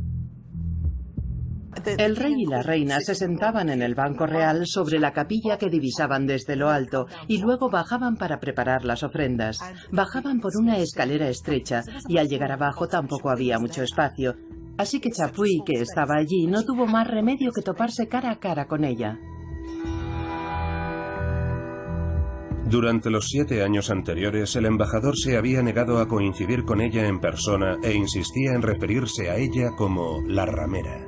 El 1.97 2.15
rey 2.15 2.33
y 2.37 2.45
la 2.45 2.61
reina 2.61 2.99
se 2.99 3.15
sentaban 3.15 3.69
en 3.69 3.81
el 3.81 3.95
banco 3.95 4.27
real 4.27 4.63
sobre 4.65 4.99
la 4.99 5.13
capilla 5.13 5.57
que 5.57 5.69
divisaban 5.69 6.27
desde 6.27 6.55
lo 6.55 6.69
alto 6.69 7.07
y 7.27 7.39
luego 7.39 7.69
bajaban 7.69 8.17
para 8.17 8.39
preparar 8.39 8.83
las 8.83 9.03
ofrendas. 9.03 9.59
Bajaban 9.91 10.39
por 10.39 10.51
una 10.57 10.77
escalera 10.77 11.29
estrecha 11.29 11.83
y 12.07 12.17
al 12.17 12.27
llegar 12.27 12.51
abajo 12.51 12.87
tampoco 12.87 13.29
había 13.29 13.57
mucho 13.57 13.83
espacio. 13.83 14.35
Así 14.77 14.99
que 14.99 15.11
Chapuis, 15.11 15.61
que 15.65 15.81
estaba 15.81 16.17
allí, 16.17 16.45
no 16.47 16.63
tuvo 16.63 16.85
más 16.87 17.07
remedio 17.07 17.51
que 17.51 17.61
toparse 17.61 18.07
cara 18.07 18.31
a 18.31 18.39
cara 18.39 18.67
con 18.67 18.83
ella. 18.83 19.17
Durante 22.71 23.09
los 23.09 23.25
siete 23.27 23.63
años 23.63 23.89
anteriores, 23.89 24.55
el 24.55 24.65
embajador 24.65 25.17
se 25.17 25.35
había 25.35 25.61
negado 25.61 25.99
a 25.99 26.07
coincidir 26.07 26.63
con 26.63 26.79
ella 26.79 27.05
en 27.05 27.19
persona 27.19 27.77
e 27.83 27.93
insistía 27.93 28.51
en 28.53 28.61
referirse 28.61 29.29
a 29.29 29.35
ella 29.35 29.71
como 29.77 30.21
la 30.25 30.45
ramera. 30.45 31.05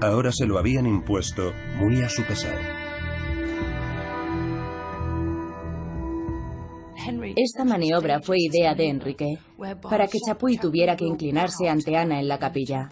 Ahora 0.00 0.32
se 0.32 0.46
lo 0.46 0.58
habían 0.58 0.86
impuesto 0.86 1.52
muy 1.76 2.00
a 2.00 2.08
su 2.08 2.22
pesar. 2.22 2.58
Esta 7.36 7.64
maniobra 7.66 8.22
fue 8.22 8.38
idea 8.38 8.74
de 8.74 8.88
Enrique, 8.88 9.38
para 9.82 10.06
que 10.06 10.18
Chapuis 10.18 10.58
tuviera 10.58 10.96
que 10.96 11.04
inclinarse 11.04 11.68
ante 11.68 11.94
Ana 11.94 12.20
en 12.20 12.28
la 12.28 12.38
capilla. 12.38 12.88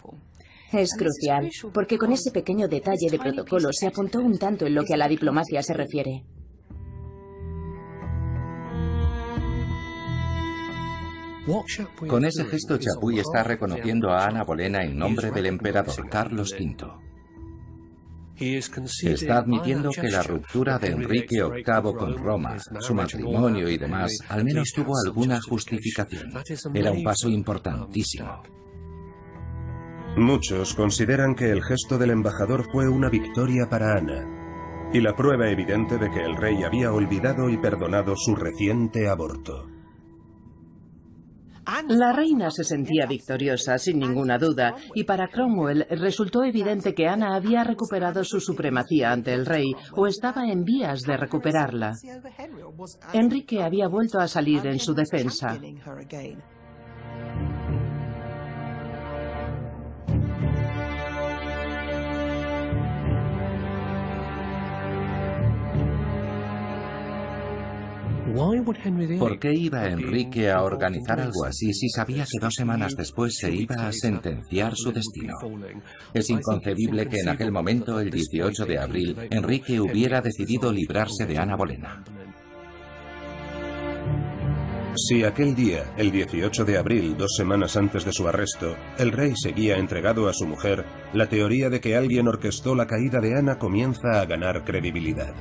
Es 0.71 0.91
crucial, 0.95 1.49
porque 1.73 1.97
con 1.97 2.11
ese 2.11 2.29
pequeño 2.29 2.67
detalle 2.67 3.09
de 3.09 3.17
protocolo 3.17 3.69
se 3.71 3.87
apuntó 3.87 4.19
un 4.19 4.37
tanto 4.37 4.67
en 4.67 4.75
lo 4.75 4.83
que 4.83 4.93
a 4.93 4.97
la 4.97 5.07
diplomacia 5.07 5.63
se 5.63 5.73
refiere. 5.73 6.23
Con 12.07 12.25
ese 12.25 12.43
gesto 12.45 12.77
Chapuy 12.77 13.19
está 13.19 13.43
reconociendo 13.43 14.09
a 14.11 14.25
Ana 14.25 14.43
Bolena 14.43 14.83
en 14.83 14.97
nombre 14.97 15.31
del 15.31 15.45
emperador 15.45 16.09
Carlos 16.09 16.53
V. 16.53 16.87
Está 19.03 19.37
admitiendo 19.37 19.89
que 19.89 20.09
la 20.09 20.23
ruptura 20.23 20.77
de 20.77 20.89
Enrique 20.89 21.41
VIII 21.41 21.93
con 21.97 22.17
Roma, 22.17 22.57
su 22.79 22.93
matrimonio 22.93 23.69
y 23.69 23.77
demás, 23.77 24.17
al 24.27 24.43
menos 24.43 24.71
tuvo 24.75 24.93
alguna 25.05 25.39
justificación. 25.41 26.33
Era 26.73 26.91
un 26.91 27.03
paso 27.03 27.29
importantísimo. 27.29 28.43
Muchos 30.17 30.73
consideran 30.73 31.33
que 31.33 31.51
el 31.51 31.63
gesto 31.63 31.97
del 31.97 32.11
embajador 32.11 32.65
fue 32.71 32.89
una 32.89 33.09
victoria 33.09 33.69
para 33.69 33.93
Ana 33.93 34.89
y 34.93 34.99
la 34.99 35.15
prueba 35.15 35.49
evidente 35.49 35.97
de 35.97 36.09
que 36.09 36.23
el 36.23 36.35
rey 36.35 36.63
había 36.63 36.91
olvidado 36.91 37.49
y 37.49 37.57
perdonado 37.57 38.15
su 38.15 38.35
reciente 38.35 39.07
aborto. 39.07 39.76
La 41.89 42.13
reina 42.13 42.49
se 42.49 42.63
sentía 42.63 43.05
victoriosa, 43.05 43.77
sin 43.77 43.99
ninguna 43.99 44.37
duda, 44.37 44.75
y 44.95 45.03
para 45.03 45.27
Cromwell 45.27 45.85
resultó 45.89 46.43
evidente 46.43 46.93
que 46.93 47.07
Ana 47.07 47.35
había 47.35 47.63
recuperado 47.63 48.23
su 48.23 48.39
supremacía 48.39 49.11
ante 49.11 49.33
el 49.33 49.45
rey 49.45 49.73
o 49.93 50.07
estaba 50.07 50.47
en 50.49 50.63
vías 50.63 51.01
de 51.01 51.17
recuperarla. 51.17 51.93
Enrique 53.13 53.63
había 53.63 53.87
vuelto 53.87 54.19
a 54.19 54.27
salir 54.27 54.65
en 54.65 54.79
su 54.79 54.93
defensa. 54.93 55.59
¿Por 68.37 69.39
qué 69.39 69.51
iba 69.53 69.87
Enrique 69.87 70.51
a 70.51 70.61
organizar 70.61 71.19
algo 71.19 71.45
así 71.45 71.73
si 71.73 71.89
sabía 71.89 72.23
que 72.23 72.39
dos 72.39 72.53
semanas 72.53 72.95
después 72.95 73.35
se 73.35 73.51
iba 73.51 73.87
a 73.87 73.91
sentenciar 73.91 74.73
su 74.75 74.91
destino? 74.91 75.33
Es 76.13 76.29
inconcebible 76.29 77.07
que 77.07 77.21
en 77.21 77.29
aquel 77.29 77.51
momento, 77.51 77.99
el 77.99 78.11
18 78.11 78.65
de 78.65 78.77
abril, 78.77 79.15
Enrique 79.31 79.79
hubiera 79.79 80.21
decidido 80.21 80.71
librarse 80.71 81.25
de 81.25 81.37
Ana 81.37 81.55
Bolena. 81.55 82.03
Si 84.95 85.23
aquel 85.23 85.55
día, 85.55 85.93
el 85.97 86.11
18 86.11 86.65
de 86.65 86.77
abril, 86.77 87.17
dos 87.17 87.35
semanas 87.35 87.75
antes 87.75 88.05
de 88.05 88.11
su 88.11 88.27
arresto, 88.27 88.75
el 88.97 89.11
rey 89.11 89.33
seguía 89.35 89.77
entregado 89.77 90.27
a 90.27 90.33
su 90.33 90.45
mujer, 90.45 90.85
la 91.13 91.27
teoría 91.27 91.69
de 91.69 91.79
que 91.79 91.95
alguien 91.95 92.27
orquestó 92.27 92.75
la 92.75 92.87
caída 92.87 93.19
de 93.19 93.37
Ana 93.37 93.57
comienza 93.57 94.21
a 94.21 94.25
ganar 94.25 94.63
credibilidad. 94.63 95.33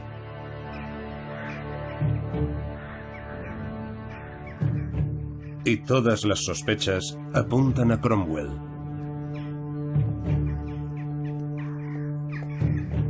Y 5.67 5.79
todas 5.79 6.25
las 6.25 6.45
sospechas 6.45 7.19
apuntan 7.35 7.91
a 7.91 8.01
Cromwell. 8.01 8.51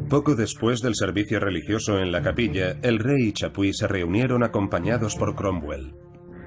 Poco 0.08 0.34
después 0.34 0.80
del 0.80 0.94
servicio 0.94 1.38
religioso 1.38 1.98
en 1.98 2.10
la 2.10 2.22
capilla, 2.22 2.78
el 2.80 2.98
rey 2.98 3.26
y 3.26 3.32
Chapuis 3.34 3.76
se 3.76 3.86
reunieron 3.86 4.42
acompañados 4.42 5.16
por 5.16 5.34
Cromwell. 5.34 5.94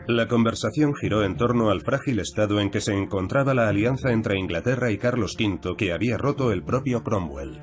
La 0.07 0.27
conversación 0.27 0.95
giró 0.95 1.23
en 1.23 1.37
torno 1.37 1.69
al 1.69 1.81
frágil 1.81 2.17
estado 2.17 2.59
en 2.59 2.71
que 2.71 2.81
se 2.81 2.97
encontraba 2.97 3.53
la 3.53 3.69
alianza 3.69 4.11
entre 4.11 4.39
Inglaterra 4.39 4.89
y 4.89 4.97
Carlos 4.97 5.37
V 5.39 5.75
que 5.77 5.93
había 5.93 6.17
roto 6.17 6.51
el 6.51 6.63
propio 6.63 7.03
Cromwell. 7.03 7.61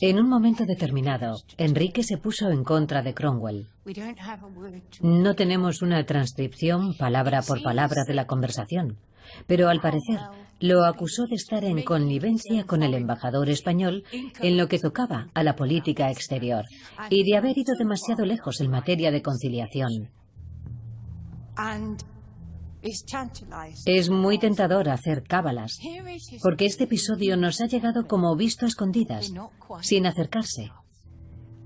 En 0.00 0.18
un 0.18 0.28
momento 0.28 0.64
determinado, 0.64 1.36
Enrique 1.58 2.02
se 2.02 2.16
puso 2.16 2.50
en 2.50 2.64
contra 2.64 3.02
de 3.02 3.12
Cromwell. 3.12 3.66
No 5.02 5.34
tenemos 5.34 5.82
una 5.82 6.04
transcripción 6.04 6.94
palabra 6.96 7.42
por 7.42 7.62
palabra 7.62 8.04
de 8.06 8.14
la 8.14 8.26
conversación, 8.26 8.96
pero 9.46 9.68
al 9.68 9.80
parecer 9.80 10.20
lo 10.60 10.84
acusó 10.84 11.26
de 11.26 11.36
estar 11.36 11.64
en 11.64 11.82
connivencia 11.82 12.64
con 12.64 12.82
el 12.82 12.94
embajador 12.94 13.48
español 13.48 14.04
en 14.40 14.56
lo 14.56 14.68
que 14.68 14.78
tocaba 14.78 15.28
a 15.34 15.42
la 15.42 15.56
política 15.56 16.10
exterior 16.10 16.64
y 17.08 17.24
de 17.24 17.36
haber 17.36 17.56
ido 17.58 17.74
demasiado 17.78 18.24
lejos 18.24 18.60
en 18.60 18.70
materia 18.70 19.10
de 19.10 19.22
conciliación. 19.22 20.10
Es 23.84 24.10
muy 24.10 24.38
tentador 24.38 24.88
hacer 24.88 25.22
cábalas, 25.22 25.78
porque 26.42 26.66
este 26.66 26.84
episodio 26.84 27.36
nos 27.36 27.60
ha 27.60 27.66
llegado 27.66 28.06
como 28.06 28.34
visto 28.36 28.64
a 28.64 28.68
escondidas, 28.68 29.32
sin 29.82 30.06
acercarse. 30.06 30.70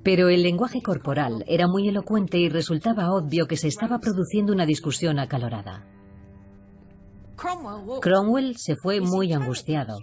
Pero 0.03 0.29
el 0.29 0.42
lenguaje 0.42 0.83
corporal 0.83 1.44
era 1.46 1.66
muy 1.66 1.88
elocuente 1.88 2.38
y 2.38 2.48
resultaba 2.48 3.12
obvio 3.12 3.46
que 3.46 3.57
se 3.57 3.68
estaba 3.68 3.98
produciendo 3.98 4.53
una 4.53 4.66
discusión 4.66 5.18
acalorada. 5.18 5.87
Cromwell 8.00 8.57
se 8.57 8.77
fue 8.77 9.00
muy 9.00 9.33
angustiado. 9.33 9.98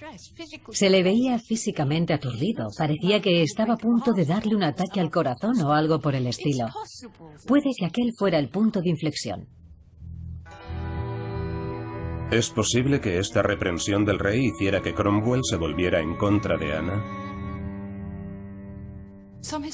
Se 0.71 0.89
le 0.89 1.03
veía 1.03 1.39
físicamente 1.39 2.13
aturdido. 2.13 2.67
Parecía 2.77 3.21
que 3.21 3.41
estaba 3.41 3.75
a 3.75 3.77
punto 3.77 4.13
de 4.13 4.25
darle 4.25 4.55
un 4.55 4.63
ataque 4.63 4.99
al 4.99 5.09
corazón 5.09 5.59
o 5.61 5.71
algo 5.71 5.99
por 5.99 6.15
el 6.15 6.27
estilo. 6.27 6.67
Puede 7.47 7.71
que 7.77 7.85
aquel 7.85 8.11
fuera 8.17 8.37
el 8.37 8.49
punto 8.49 8.81
de 8.81 8.89
inflexión. 8.89 9.47
¿Es 12.31 12.49
posible 12.49 13.01
que 13.01 13.19
esta 13.19 13.41
reprensión 13.41 14.05
del 14.05 14.17
rey 14.17 14.45
hiciera 14.45 14.81
que 14.81 14.93
Cromwell 14.93 15.41
se 15.43 15.57
volviera 15.57 15.99
en 15.99 16.15
contra 16.15 16.55
de 16.55 16.73
Ana? 16.73 17.20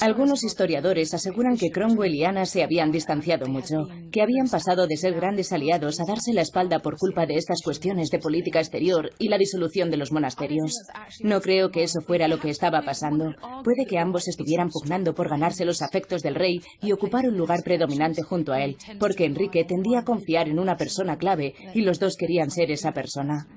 Algunos 0.01 0.43
historiadores 0.43 1.13
aseguran 1.13 1.58
que 1.58 1.71
Cromwell 1.71 2.15
y 2.15 2.23
Anna 2.23 2.45
se 2.45 2.63
habían 2.63 2.91
distanciado 2.91 3.47
mucho, 3.47 3.88
que 4.12 4.21
habían 4.21 4.47
pasado 4.47 4.88
de 4.88 4.97
ser 4.97 5.13
grandes 5.13 5.51
aliados 5.51 5.99
a 5.99 6.06
darse 6.06 6.34
la 6.34 6.41
espalda 6.41 6.80
por 6.80 6.97
culpa 6.97 7.25
de 7.25 7.36
estas 7.36 7.62
cuestiones 7.62 8.10
de 8.10 8.19
política 8.19 8.60
exterior 8.60 9.12
y 9.19 9.27
la 9.27 9.38
disolución 9.38 9.91
de 9.91 9.97
los 9.97 10.12
monasterios. 10.12 10.73
No 11.21 11.41
creo 11.41 11.69
que 11.69 11.84
eso 11.84 12.01
fuera 12.01 12.27
lo 12.27 12.39
que 12.39 12.49
estaba 12.49 12.82
pasando. 12.82 13.36
Puede 13.63 13.86
que 13.86 13.99
ambos 13.99 14.27
estuvieran 14.27 14.69
pugnando 14.69 15.13
por 15.13 15.30
ganarse 15.30 15.65
los 15.65 15.82
afectos 15.82 16.21
del 16.21 16.36
rey 16.36 16.62
y 16.82 16.91
ocupar 16.91 17.27
un 17.27 17.38
lugar 17.38 17.63
predominante 17.63 18.23
junto 18.23 18.53
a 18.53 18.63
él, 18.63 18.77
porque 18.99 19.25
Enrique 19.25 19.65
tendía 19.65 19.99
a 19.99 20.06
confiar 20.06 20.47
en 20.47 20.60
una 20.60 20.77
persona 20.77 21.17
clave 21.17 21.53
y 21.73 21.82
los 21.82 21.99
dos 21.99 22.15
querían 22.15 22.51
ser 22.51 22.71
esa 22.71 22.93
persona. 22.93 23.47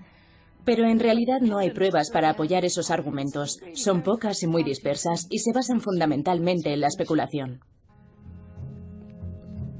Pero 0.64 0.86
en 0.86 1.00
realidad 1.00 1.40
no 1.40 1.58
hay 1.58 1.70
pruebas 1.70 2.10
para 2.10 2.30
apoyar 2.30 2.64
esos 2.64 2.90
argumentos. 2.90 3.58
Son 3.74 4.02
pocas 4.02 4.42
y 4.42 4.46
muy 4.46 4.62
dispersas 4.62 5.26
y 5.30 5.38
se 5.38 5.52
basan 5.52 5.80
fundamentalmente 5.80 6.72
en 6.72 6.80
la 6.80 6.88
especulación. 6.88 7.60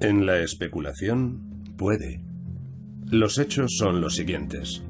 En 0.01 0.25
la 0.25 0.38
especulación 0.38 1.75
puede. 1.77 2.25
Los 3.11 3.38
hechos 3.38 3.77
son 3.77 4.01
los 4.01 4.14
siguientes. 4.14 4.83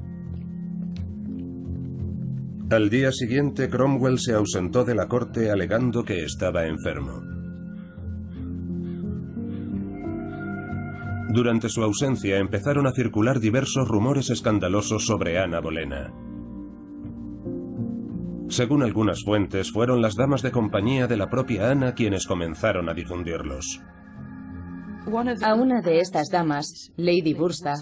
Al 2.69 2.89
día 2.89 3.11
siguiente, 3.11 3.69
Cromwell 3.69 4.17
se 4.17 4.33
ausentó 4.33 4.85
de 4.85 4.95
la 4.95 5.07
corte 5.07 5.51
alegando 5.51 6.05
que 6.05 6.23
estaba 6.23 6.67
enfermo. 6.67 7.30
Durante 11.29 11.69
su 11.69 11.81
ausencia 11.81 12.37
empezaron 12.37 12.87
a 12.87 12.91
circular 12.91 13.39
diversos 13.39 13.87
rumores 13.87 14.29
escandalosos 14.29 15.05
sobre 15.05 15.39
Ana 15.39 15.59
Bolena. 15.61 16.13
Según 18.49 18.83
algunas 18.83 19.23
fuentes, 19.23 19.71
fueron 19.71 20.01
las 20.01 20.15
damas 20.15 20.41
de 20.41 20.51
compañía 20.51 21.07
de 21.07 21.15
la 21.15 21.29
propia 21.29 21.71
Ana 21.71 21.93
quienes 21.93 22.27
comenzaron 22.27 22.89
a 22.89 22.93
difundirlos. 22.93 23.79
A 25.41 25.55
una 25.55 25.81
de 25.81 25.99
estas 25.99 26.27
damas, 26.29 26.91
Lady 26.97 27.33
Bursta, 27.33 27.75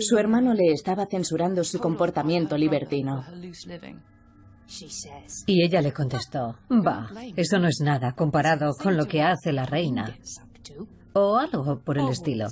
su 0.00 0.18
hermano 0.18 0.52
le 0.52 0.72
estaba 0.72 1.06
censurando 1.06 1.64
su 1.64 1.78
comportamiento 1.78 2.58
libertino. 2.58 3.24
Y 5.46 5.64
ella 5.64 5.80
le 5.80 5.92
contestó, 5.92 6.56
va, 6.70 7.08
eso 7.36 7.58
no 7.58 7.68
es 7.68 7.80
nada 7.82 8.12
comparado 8.12 8.74
con 8.74 8.96
lo 8.96 9.06
que 9.06 9.22
hace 9.22 9.52
la 9.52 9.64
reina 9.64 10.14
o 11.16 11.36
algo 11.36 11.80
por 11.80 11.98
el 11.98 12.08
estilo. 12.08 12.46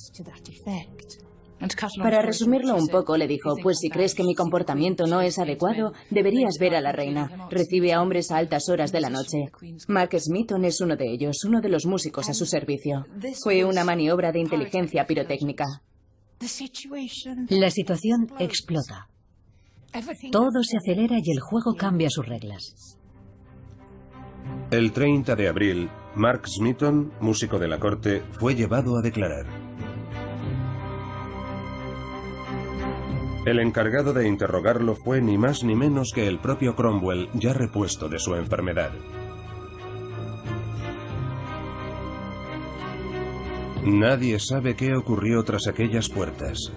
Para 2.03 2.23
resumirlo 2.23 2.77
un 2.77 2.89
poco, 2.89 3.17
le 3.17 3.27
dijo, 3.27 3.55
pues 3.63 3.79
si 3.79 3.89
crees 3.89 4.15
que 4.15 4.25
mi 4.25 4.35
comportamiento 4.35 5.07
no 5.07 5.21
es 5.21 5.39
adecuado, 5.39 5.93
deberías 6.11 6.57
ver 6.59 6.75
a 6.75 6.81
la 6.81 6.93
reina. 6.93 7.49
Recibe 7.51 7.93
a 7.93 8.03
hombres 8.03 8.31
a 8.31 8.39
altas 8.39 8.69
horas 8.69 8.91
de 8.91 9.01
la 9.01 9.11
noche. 9.11 9.51
Mark 9.89 10.19
Smithon 10.19 10.65
es 10.65 10.81
uno 10.81 10.97
de 10.97 11.11
ellos, 11.11 11.45
uno 11.45 11.61
de 11.61 11.69
los 11.69 11.87
músicos 11.87 12.29
a 12.29 12.35
su 12.35 12.47
servicio. 12.47 13.07
Fue 13.43 13.65
una 13.65 13.85
maniobra 13.85 14.33
de 14.33 14.41
inteligencia 14.41 15.07
pirotécnica. 15.07 15.65
La 17.51 17.71
situación 17.71 18.29
explota. 18.39 19.09
Todo 20.33 20.63
se 20.63 20.79
acelera 20.79 21.19
y 21.23 21.31
el 21.31 21.41
juego 21.41 21.75
cambia 21.75 22.11
sus 22.11 22.27
reglas. 22.27 22.99
El 24.71 24.93
30 24.93 25.37
de 25.37 25.49
abril, 25.49 25.89
Mark 26.17 26.47
Smithon, 26.47 27.13
músico 27.21 27.59
de 27.59 27.67
la 27.67 27.81
corte, 27.81 28.23
fue 28.39 28.55
llevado 28.55 28.97
a 28.97 29.03
declarar. 29.03 29.47
El 33.45 33.59
encargado 33.59 34.13
de 34.13 34.29
interrogarlo 34.29 34.95
fue 34.95 35.21
ni 35.21 35.37
más 35.37 35.65
ni 35.65 35.75
menos 35.75 36.13
que 36.15 36.29
el 36.29 36.39
propio 36.39 36.77
Cromwell, 36.77 37.29
ya 37.35 37.53
repuesto 37.53 38.09
de 38.09 38.19
su 38.19 38.35
enfermedad. 38.37 38.93
Nadie 43.85 44.39
sabe 44.39 44.77
qué 44.77 44.95
ocurrió 44.95 45.43
tras 45.43 45.67
aquellas 45.67 46.09
puertas, 46.09 46.73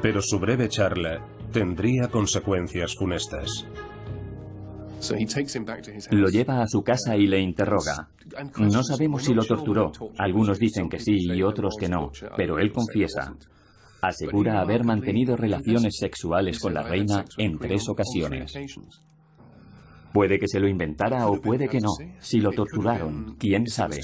pero 0.00 0.20
su 0.22 0.38
breve 0.38 0.68
charla 0.68 1.26
tendría 1.50 2.08
consecuencias 2.08 2.94
funestas. 2.94 3.66
Lo 6.10 6.28
lleva 6.28 6.62
a 6.62 6.68
su 6.68 6.82
casa 6.84 7.16
y 7.16 7.26
le 7.26 7.40
interroga. 7.40 8.10
No 8.58 8.82
sabemos 8.82 9.24
si 9.24 9.34
lo 9.34 9.44
torturó. 9.44 9.92
Algunos 10.18 10.58
dicen 10.58 10.88
que 10.88 10.98
sí 10.98 11.16
y 11.20 11.42
otros 11.42 11.76
que 11.78 11.88
no, 11.88 12.10
pero 12.36 12.58
él 12.58 12.72
confiesa. 12.72 13.34
Asegura 14.00 14.60
haber 14.60 14.84
mantenido 14.84 15.36
relaciones 15.36 15.96
sexuales 15.98 16.60
con 16.60 16.74
la 16.74 16.82
reina 16.82 17.24
en 17.38 17.58
tres 17.58 17.88
ocasiones. 17.88 18.52
Puede 20.12 20.38
que 20.38 20.46
se 20.46 20.60
lo 20.60 20.68
inventara 20.68 21.26
o 21.26 21.40
puede 21.40 21.68
que 21.68 21.80
no. 21.80 21.90
Si 22.20 22.38
lo 22.38 22.52
torturaron, 22.52 23.34
quién 23.36 23.66
sabe. 23.66 24.00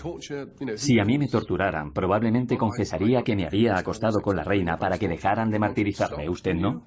Si 0.74 0.98
a 0.98 1.04
mí 1.04 1.18
me 1.18 1.28
torturaran, 1.28 1.92
probablemente 1.92 2.56
confesaría 2.56 3.22
que 3.22 3.36
me 3.36 3.46
había 3.46 3.78
acostado 3.78 4.20
con 4.20 4.34
la 4.36 4.42
reina 4.42 4.76
para 4.76 4.98
que 4.98 5.06
dejaran 5.06 5.50
de 5.50 5.58
martirizarme. 5.60 6.28
¿Usted 6.28 6.54
no? 6.54 6.84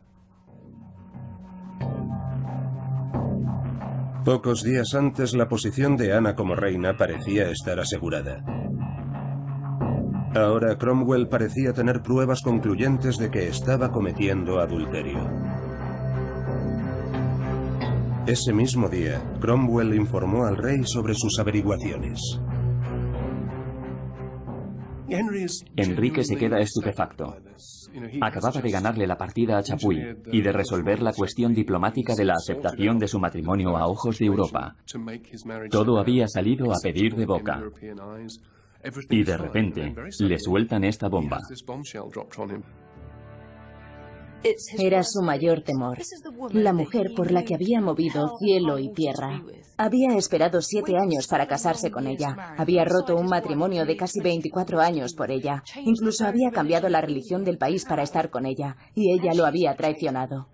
Pocos 4.25 4.63
días 4.63 4.95
antes 4.95 5.33
la 5.33 5.49
posición 5.49 5.97
de 5.97 6.13
Ana 6.13 6.33
como 6.33 6.55
reina 6.55 6.95
parecía 6.95 7.49
estar 7.49 7.77
asegurada. 7.81 8.41
Ahora 10.33 10.77
Cromwell 10.77 11.27
parecía 11.27 11.73
tener 11.73 12.01
pruebas 12.01 12.41
concluyentes 12.41 13.17
de 13.17 13.29
que 13.29 13.49
estaba 13.49 13.91
cometiendo 13.91 14.61
adulterio. 14.61 15.29
Ese 18.25 18.53
mismo 18.53 18.87
día, 18.87 19.21
Cromwell 19.41 19.93
informó 19.93 20.45
al 20.45 20.55
rey 20.55 20.85
sobre 20.85 21.15
sus 21.15 21.37
averiguaciones. 21.39 22.39
Enrique 25.75 26.23
se 26.23 26.37
queda 26.37 26.59
estupefacto. 26.59 27.35
Acababa 28.21 28.61
de 28.61 28.71
ganarle 28.71 29.07
la 29.07 29.17
partida 29.17 29.57
a 29.57 29.63
Chapuy 29.63 30.01
y 30.31 30.41
de 30.41 30.51
resolver 30.51 31.01
la 31.01 31.13
cuestión 31.13 31.53
diplomática 31.53 32.15
de 32.15 32.25
la 32.25 32.33
aceptación 32.33 32.97
de 32.97 33.07
su 33.07 33.19
matrimonio 33.19 33.77
a 33.77 33.87
ojos 33.87 34.19
de 34.19 34.25
Europa. 34.25 34.75
Todo 35.69 35.99
había 35.99 36.27
salido 36.27 36.71
a 36.71 36.77
pedir 36.81 37.15
de 37.15 37.25
boca. 37.25 37.61
Y 39.09 39.23
de 39.23 39.37
repente 39.37 39.95
le 40.19 40.39
sueltan 40.39 40.83
esta 40.83 41.07
bomba. 41.07 41.39
Era 44.77 45.03
su 45.03 45.21
mayor 45.21 45.61
temor, 45.61 45.99
la 46.51 46.73
mujer 46.73 47.11
por 47.15 47.31
la 47.31 47.43
que 47.43 47.55
había 47.55 47.81
movido 47.81 48.37
cielo 48.39 48.79
y 48.79 48.91
tierra. 48.91 49.41
Había 49.77 50.15
esperado 50.17 50.61
siete 50.61 50.97
años 50.97 51.27
para 51.27 51.47
casarse 51.47 51.91
con 51.91 52.07
ella. 52.07 52.55
Había 52.57 52.85
roto 52.85 53.15
un 53.15 53.27
matrimonio 53.27 53.85
de 53.85 53.97
casi 53.97 54.19
24 54.21 54.81
años 54.81 55.13
por 55.13 55.31
ella. 55.31 55.63
Incluso 55.83 56.25
había 56.25 56.51
cambiado 56.51 56.89
la 56.89 57.01
religión 57.01 57.43
del 57.43 57.57
país 57.57 57.85
para 57.85 58.03
estar 58.03 58.29
con 58.29 58.45
ella. 58.45 58.77
Y 58.95 59.11
ella 59.11 59.33
lo 59.33 59.45
había 59.45 59.75
traicionado. 59.75 60.47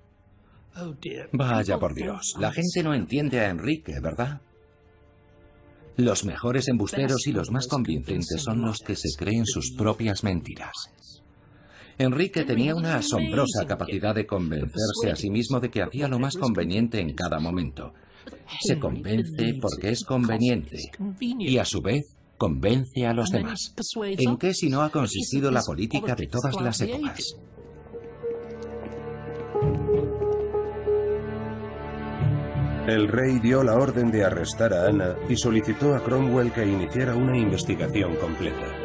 Vaya 1.34 1.78
por 1.78 1.94
Dios. 1.94 2.36
La 2.40 2.52
gente 2.52 2.84
no 2.84 2.94
entiende 2.94 3.40
a 3.40 3.50
Enrique, 3.50 4.00
¿verdad? 4.02 4.42
Los 5.98 6.24
mejores 6.24 6.70
embusteros 6.70 7.28
y 7.28 7.34
los 7.34 7.52
más 7.52 7.68
convincentes 7.68 8.42
son 8.42 8.62
los 8.62 8.80
que 8.80 8.96
se 8.96 9.10
creen 9.18 9.46
sus 9.46 9.72
propias 9.72 10.24
mentiras. 10.24 11.19
Enrique 12.00 12.46
tenía 12.46 12.74
una 12.76 12.96
asombrosa 12.96 13.66
capacidad 13.68 14.16
de 14.16 14.26
convencerse 14.26 15.12
a 15.12 15.18
sí 15.18 15.30
mismo 15.30 15.60
de 15.60 15.70
que 15.70 15.82
hacía 15.82 16.08
lo 16.08 16.18
más 16.18 16.38
conveniente 16.38 17.02
en 17.02 17.14
cada 17.14 17.42
momento. 17.42 17.94
Se 18.62 18.80
convence 18.80 19.56
porque 19.62 19.90
es 19.90 20.06
conveniente 20.06 20.78
y 21.40 21.58
a 21.58 21.66
su 21.66 21.82
vez 21.82 22.16
convence 22.38 23.06
a 23.06 23.14
los 23.14 23.30
demás. 23.32 23.76
¿En 24.18 24.38
qué 24.38 24.54
si 24.54 24.70
no 24.70 24.82
ha 24.82 24.90
consistido 24.90 25.52
la 25.52 25.62
política 25.62 26.16
de 26.16 26.28
todas 26.28 26.56
las 26.62 26.80
épocas? 26.80 27.36
El 32.88 33.10
rey 33.10 33.40
dio 33.40 33.62
la 33.62 33.76
orden 33.76 34.10
de 34.10 34.24
arrestar 34.24 34.74
a 34.74 34.88
Ana 34.88 35.18
y 35.28 35.36
solicitó 35.36 35.94
a 35.94 36.02
Cromwell 36.02 36.54
que 36.54 36.66
iniciara 36.66 37.14
una 37.14 37.38
investigación 37.38 38.16
completa. 38.16 38.79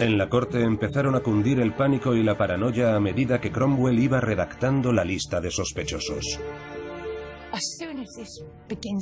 En 0.00 0.18
la 0.18 0.28
corte 0.28 0.60
empezaron 0.60 1.14
a 1.14 1.20
cundir 1.20 1.60
el 1.60 1.72
pánico 1.72 2.14
y 2.14 2.24
la 2.24 2.36
paranoia 2.36 2.96
a 2.96 3.00
medida 3.00 3.40
que 3.40 3.52
Cromwell 3.52 3.98
iba 3.98 4.20
redactando 4.20 4.92
la 4.92 5.04
lista 5.04 5.40
de 5.40 5.50
sospechosos. 5.50 6.40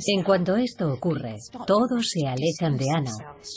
En 0.07 0.23
cuanto 0.23 0.55
esto 0.55 0.93
ocurre, 0.93 1.35
todos 1.65 2.09
se 2.09 2.27
alejan 2.27 2.77
de 2.77 2.85
Ana 2.91 3.11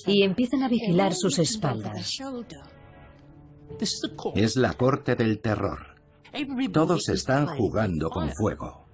y 0.07 0.23
empiezan 0.23 0.63
a 0.63 0.69
vigilar 0.69 1.13
sus 1.13 1.39
espaldas. 1.39 2.19
Es 4.35 4.57
la 4.57 4.73
corte 4.73 5.15
del 5.15 5.41
terror. 5.41 5.97
Todos 6.73 7.09
están 7.11 7.47
jugando 7.47 8.09
con 8.09 8.31
fuego. 8.33 8.87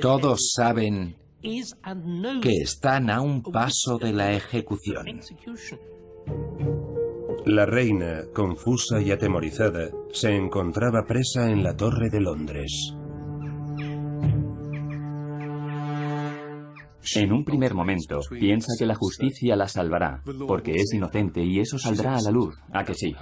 Todos 0.00 0.52
saben 0.54 1.16
que 1.42 2.56
están 2.62 3.10
a 3.10 3.20
un 3.20 3.42
paso 3.42 3.98
de 3.98 4.12
la 4.12 4.32
ejecución. 4.32 5.20
La 7.46 7.64
reina, 7.64 8.24
confusa 8.34 9.00
y 9.00 9.10
atemorizada, 9.10 9.90
se 10.12 10.36
encontraba 10.36 11.06
presa 11.06 11.50
en 11.50 11.62
la 11.62 11.76
Torre 11.76 12.10
de 12.10 12.20
Londres. 12.20 12.97
En 17.16 17.32
un 17.32 17.44
primer 17.44 17.74
momento, 17.74 18.20
piensa 18.30 18.72
que 18.78 18.86
la 18.86 18.94
justicia 18.94 19.56
la 19.56 19.68
salvará, 19.68 20.22
porque 20.46 20.72
es 20.72 20.92
inocente 20.92 21.42
y 21.42 21.60
eso 21.60 21.78
saldrá 21.78 22.16
a 22.16 22.22
la 22.22 22.30
luz, 22.30 22.56
a 22.72 22.84
que 22.84 22.94
sí. 22.94 23.14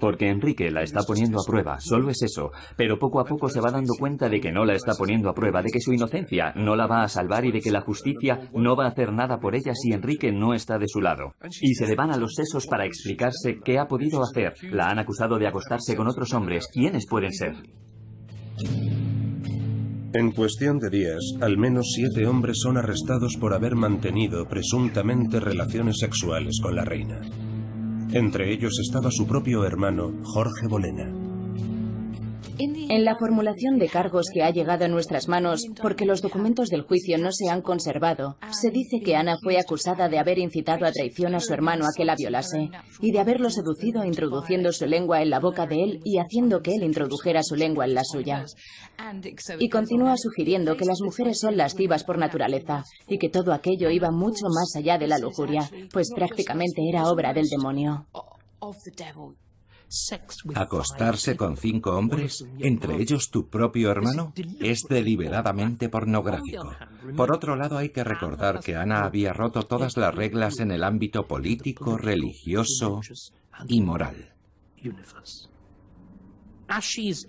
Porque 0.00 0.30
Enrique 0.30 0.70
la 0.70 0.82
está 0.82 1.00
poniendo 1.02 1.38
a 1.40 1.44
prueba, 1.44 1.78
solo 1.80 2.10
es 2.10 2.22
eso, 2.22 2.50
pero 2.76 2.98
poco 2.98 3.20
a 3.20 3.24
poco 3.24 3.48
se 3.48 3.60
va 3.60 3.70
dando 3.70 3.94
cuenta 3.98 4.28
de 4.28 4.40
que 4.40 4.52
no 4.52 4.64
la 4.64 4.74
está 4.74 4.94
poniendo 4.94 5.28
a 5.28 5.34
prueba, 5.34 5.62
de 5.62 5.70
que 5.70 5.80
su 5.80 5.92
inocencia 5.92 6.52
no 6.56 6.76
la 6.76 6.86
va 6.86 7.02
a 7.02 7.08
salvar 7.08 7.44
y 7.44 7.52
de 7.52 7.60
que 7.60 7.70
la 7.70 7.80
justicia 7.80 8.48
no 8.54 8.76
va 8.76 8.86
a 8.86 8.90
hacer 8.90 9.12
nada 9.12 9.38
por 9.38 9.54
ella 9.54 9.72
si 9.74 9.92
Enrique 9.92 10.32
no 10.32 10.54
está 10.54 10.78
de 10.78 10.88
su 10.88 11.00
lado. 11.00 11.34
Y 11.60 11.74
se 11.74 11.86
le 11.86 11.94
van 11.94 12.10
a 12.10 12.16
los 12.16 12.34
sesos 12.34 12.66
para 12.66 12.86
explicarse 12.86 13.60
qué 13.64 13.78
ha 13.78 13.86
podido 13.86 14.22
hacer. 14.22 14.54
La 14.72 14.88
han 14.88 14.98
acusado 14.98 15.38
de 15.38 15.46
acostarse 15.46 15.96
con 15.96 16.08
otros 16.08 16.32
hombres. 16.32 16.68
¿Quiénes 16.72 17.06
pueden 17.06 17.32
ser? 17.32 17.54
En 20.12 20.30
cuestión 20.30 20.78
de 20.78 20.88
días, 20.88 21.34
al 21.40 21.58
menos 21.58 21.92
siete 21.94 22.26
hombres 22.26 22.58
son 22.60 22.78
arrestados 22.78 23.36
por 23.38 23.52
haber 23.52 23.74
mantenido 23.74 24.46
presuntamente 24.48 25.40
relaciones 25.40 25.96
sexuales 25.98 26.60
con 26.62 26.76
la 26.76 26.84
reina. 26.84 27.20
Entre 28.12 28.52
ellos 28.52 28.78
estaba 28.80 29.10
su 29.10 29.26
propio 29.26 29.64
hermano, 29.64 30.12
Jorge 30.22 30.68
Bolena. 30.68 31.25
En 32.58 33.04
la 33.04 33.16
formulación 33.16 33.78
de 33.78 33.88
cargos 33.88 34.26
que 34.32 34.42
ha 34.42 34.50
llegado 34.50 34.84
a 34.84 34.88
nuestras 34.88 35.28
manos, 35.28 35.62
porque 35.82 36.06
los 36.06 36.22
documentos 36.22 36.68
del 36.68 36.82
juicio 36.82 37.18
no 37.18 37.30
se 37.32 37.50
han 37.50 37.60
conservado, 37.60 38.36
se 38.50 38.70
dice 38.70 39.00
que 39.04 39.16
Ana 39.16 39.36
fue 39.42 39.58
acusada 39.58 40.08
de 40.08 40.18
haber 40.18 40.38
incitado 40.38 40.86
a 40.86 40.92
traición 40.92 41.34
a 41.34 41.40
su 41.40 41.52
hermano 41.52 41.84
a 41.84 41.92
que 41.94 42.04
la 42.04 42.16
violase 42.16 42.70
y 43.00 43.12
de 43.12 43.18
haberlo 43.18 43.50
seducido 43.50 44.04
introduciendo 44.04 44.72
su 44.72 44.86
lengua 44.86 45.22
en 45.22 45.30
la 45.30 45.40
boca 45.40 45.66
de 45.66 45.82
él 45.82 46.00
y 46.04 46.18
haciendo 46.18 46.62
que 46.62 46.74
él 46.74 46.82
introdujera 46.82 47.42
su 47.42 47.56
lengua 47.56 47.84
en 47.84 47.94
la 47.94 48.04
suya. 48.04 48.44
Y 49.58 49.68
continúa 49.68 50.16
sugiriendo 50.16 50.76
que 50.76 50.86
las 50.86 51.00
mujeres 51.02 51.40
son 51.40 51.56
lascivas 51.56 52.04
por 52.04 52.18
naturaleza 52.18 52.84
y 53.08 53.18
que 53.18 53.28
todo 53.28 53.52
aquello 53.52 53.90
iba 53.90 54.10
mucho 54.10 54.46
más 54.48 54.74
allá 54.76 54.98
de 54.98 55.06
la 55.06 55.18
lujuria, 55.18 55.68
pues 55.92 56.08
prácticamente 56.14 56.82
era 56.88 57.10
obra 57.10 57.34
del 57.34 57.48
demonio. 57.48 58.06
Acostarse 60.54 61.36
con 61.36 61.56
cinco 61.56 61.96
hombres, 61.96 62.44
entre 62.58 63.00
ellos 63.00 63.30
tu 63.30 63.48
propio 63.48 63.90
hermano, 63.90 64.32
es 64.60 64.82
deliberadamente 64.88 65.88
pornográfico. 65.88 66.72
Por 67.16 67.32
otro 67.32 67.56
lado, 67.56 67.78
hay 67.78 67.90
que 67.90 68.04
recordar 68.04 68.60
que 68.60 68.76
Ana 68.76 69.04
había 69.04 69.32
roto 69.32 69.62
todas 69.62 69.96
las 69.96 70.14
reglas 70.14 70.58
en 70.58 70.72
el 70.72 70.82
ámbito 70.82 71.26
político, 71.26 71.96
religioso 71.96 73.00
y 73.68 73.80
moral. 73.80 74.34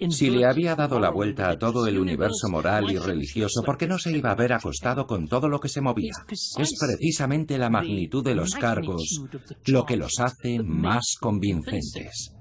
Si 0.10 0.30
le 0.32 0.46
había 0.46 0.76
dado 0.76 1.00
la 1.00 1.12
vuelta 1.12 1.50
a 1.50 1.60
todo 1.60 1.86
el 1.86 2.00
universo 2.00 2.50
moral 2.50 2.90
y 2.90 2.98
religioso, 2.98 3.62
¿por 3.64 3.78
qué 3.78 3.88
no 3.88 4.00
se 4.00 4.18
iba 4.18 4.30
a 4.30 4.34
haber 4.34 4.54
acostado 4.54 5.06
con 5.06 5.28
todo 5.28 5.48
lo 5.48 5.60
que 5.60 5.70
se 5.70 5.80
movía? 5.80 6.14
Es 6.30 6.74
precisamente 6.80 7.60
la 7.60 7.70
magnitud 7.70 8.24
de 8.24 8.34
los 8.34 8.56
cargos 8.56 9.22
lo 9.66 9.86
que 9.86 9.98
los 9.98 10.20
hace 10.20 10.64
más 10.64 11.18
convincentes. 11.20 12.34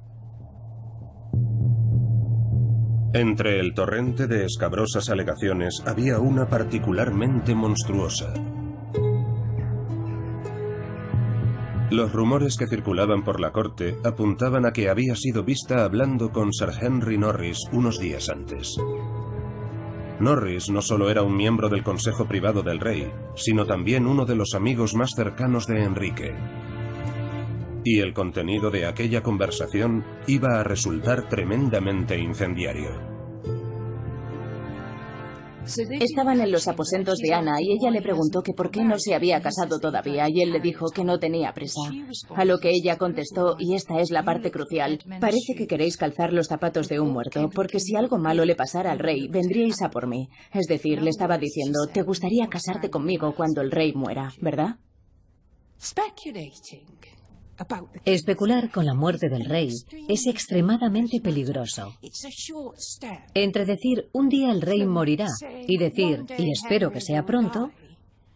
Entre 3.16 3.60
el 3.60 3.72
torrente 3.72 4.26
de 4.26 4.44
escabrosas 4.44 5.08
alegaciones 5.08 5.82
había 5.86 6.18
una 6.18 6.50
particularmente 6.50 7.54
monstruosa. 7.54 8.34
Los 11.90 12.12
rumores 12.12 12.58
que 12.58 12.66
circulaban 12.66 13.24
por 13.24 13.40
la 13.40 13.52
corte 13.52 13.96
apuntaban 14.04 14.66
a 14.66 14.72
que 14.72 14.90
había 14.90 15.16
sido 15.16 15.44
vista 15.44 15.82
hablando 15.82 16.30
con 16.30 16.52
Sir 16.52 16.68
Henry 16.78 17.16
Norris 17.16 17.60
unos 17.72 17.98
días 17.98 18.28
antes. 18.28 18.76
Norris 20.20 20.68
no 20.68 20.82
solo 20.82 21.08
era 21.08 21.22
un 21.22 21.34
miembro 21.34 21.70
del 21.70 21.82
Consejo 21.82 22.26
Privado 22.26 22.62
del 22.62 22.80
Rey, 22.80 23.10
sino 23.34 23.64
también 23.64 24.06
uno 24.06 24.26
de 24.26 24.36
los 24.36 24.52
amigos 24.52 24.94
más 24.94 25.12
cercanos 25.16 25.66
de 25.66 25.82
Enrique. 25.82 26.34
Y 27.88 28.00
el 28.00 28.12
contenido 28.12 28.68
de 28.68 28.84
aquella 28.84 29.22
conversación 29.22 30.04
iba 30.26 30.58
a 30.58 30.64
resultar 30.64 31.28
tremendamente 31.28 32.18
incendiario. 32.18 32.90
Estaban 36.00 36.40
en 36.40 36.50
los 36.50 36.66
aposentos 36.66 37.18
de 37.18 37.32
Ana 37.32 37.58
y 37.60 37.78
ella 37.78 37.92
le 37.92 38.02
preguntó 38.02 38.42
que 38.42 38.54
por 38.54 38.72
qué 38.72 38.82
no 38.82 38.98
se 38.98 39.14
había 39.14 39.40
casado 39.40 39.78
todavía 39.78 40.28
y 40.28 40.42
él 40.42 40.50
le 40.50 40.58
dijo 40.58 40.86
que 40.92 41.04
no 41.04 41.20
tenía 41.20 41.52
prisa. 41.52 41.80
A 42.34 42.44
lo 42.44 42.58
que 42.58 42.70
ella 42.70 42.98
contestó, 42.98 43.54
y 43.56 43.76
esta 43.76 44.00
es 44.00 44.10
la 44.10 44.24
parte 44.24 44.50
crucial, 44.50 44.98
parece 45.20 45.54
que 45.56 45.68
queréis 45.68 45.96
calzar 45.96 46.32
los 46.32 46.48
zapatos 46.48 46.88
de 46.88 46.98
un 46.98 47.12
muerto, 47.12 47.48
porque 47.54 47.78
si 47.78 47.94
algo 47.94 48.18
malo 48.18 48.44
le 48.44 48.56
pasara 48.56 48.90
al 48.90 48.98
rey, 48.98 49.28
vendríais 49.28 49.80
a 49.82 49.90
por 49.90 50.08
mí. 50.08 50.28
Es 50.52 50.66
decir, 50.66 51.02
le 51.02 51.10
estaba 51.10 51.38
diciendo, 51.38 51.86
te 51.86 52.02
gustaría 52.02 52.48
casarte 52.48 52.90
conmigo 52.90 53.32
cuando 53.36 53.60
el 53.60 53.70
rey 53.70 53.92
muera, 53.92 54.32
¿verdad? 54.40 54.74
Especular 58.04 58.70
con 58.70 58.84
la 58.86 58.94
muerte 58.94 59.28
del 59.28 59.46
rey 59.46 59.70
es 60.08 60.26
extremadamente 60.26 61.20
peligroso. 61.20 61.94
Entre 63.34 63.64
decir 63.64 64.08
un 64.12 64.28
día 64.28 64.50
el 64.50 64.60
rey 64.60 64.84
morirá 64.86 65.28
y 65.66 65.78
decir 65.78 66.24
y 66.38 66.50
espero 66.50 66.90
que 66.90 67.00
sea 67.00 67.24
pronto, 67.24 67.70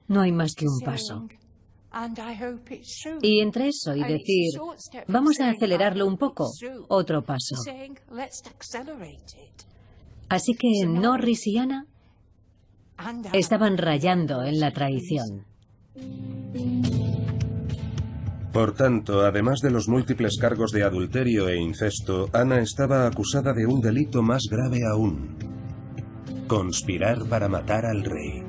no 0.08 0.22
hay 0.22 0.32
más 0.32 0.54
que 0.54 0.66
un 0.66 0.80
paso. 0.80 1.28
Y 3.20 3.40
entre 3.40 3.68
eso 3.68 3.96
y 3.96 4.02
decir 4.02 4.60
vamos 5.08 5.40
a 5.40 5.50
acelerarlo 5.50 6.06
un 6.06 6.16
poco, 6.16 6.50
otro 6.88 7.24
paso. 7.24 7.56
Así 10.28 10.54
que 10.54 10.86
Norris 10.86 11.46
y 11.46 11.58
Ana 11.58 11.86
estaban 13.32 13.76
rayando 13.76 14.44
en 14.44 14.60
la 14.60 14.70
traición. 14.70 15.46
Por 18.52 18.74
tanto, 18.74 19.20
además 19.20 19.60
de 19.60 19.70
los 19.70 19.88
múltiples 19.88 20.36
cargos 20.36 20.72
de 20.72 20.82
adulterio 20.82 21.48
e 21.48 21.56
incesto, 21.56 22.28
Ana 22.32 22.60
estaba 22.60 23.06
acusada 23.06 23.52
de 23.52 23.66
un 23.66 23.80
delito 23.80 24.22
más 24.22 24.42
grave 24.50 24.80
aún. 24.92 25.36
Conspirar 26.48 27.24
para 27.28 27.48
matar 27.48 27.86
al 27.86 28.02
rey. 28.02 28.42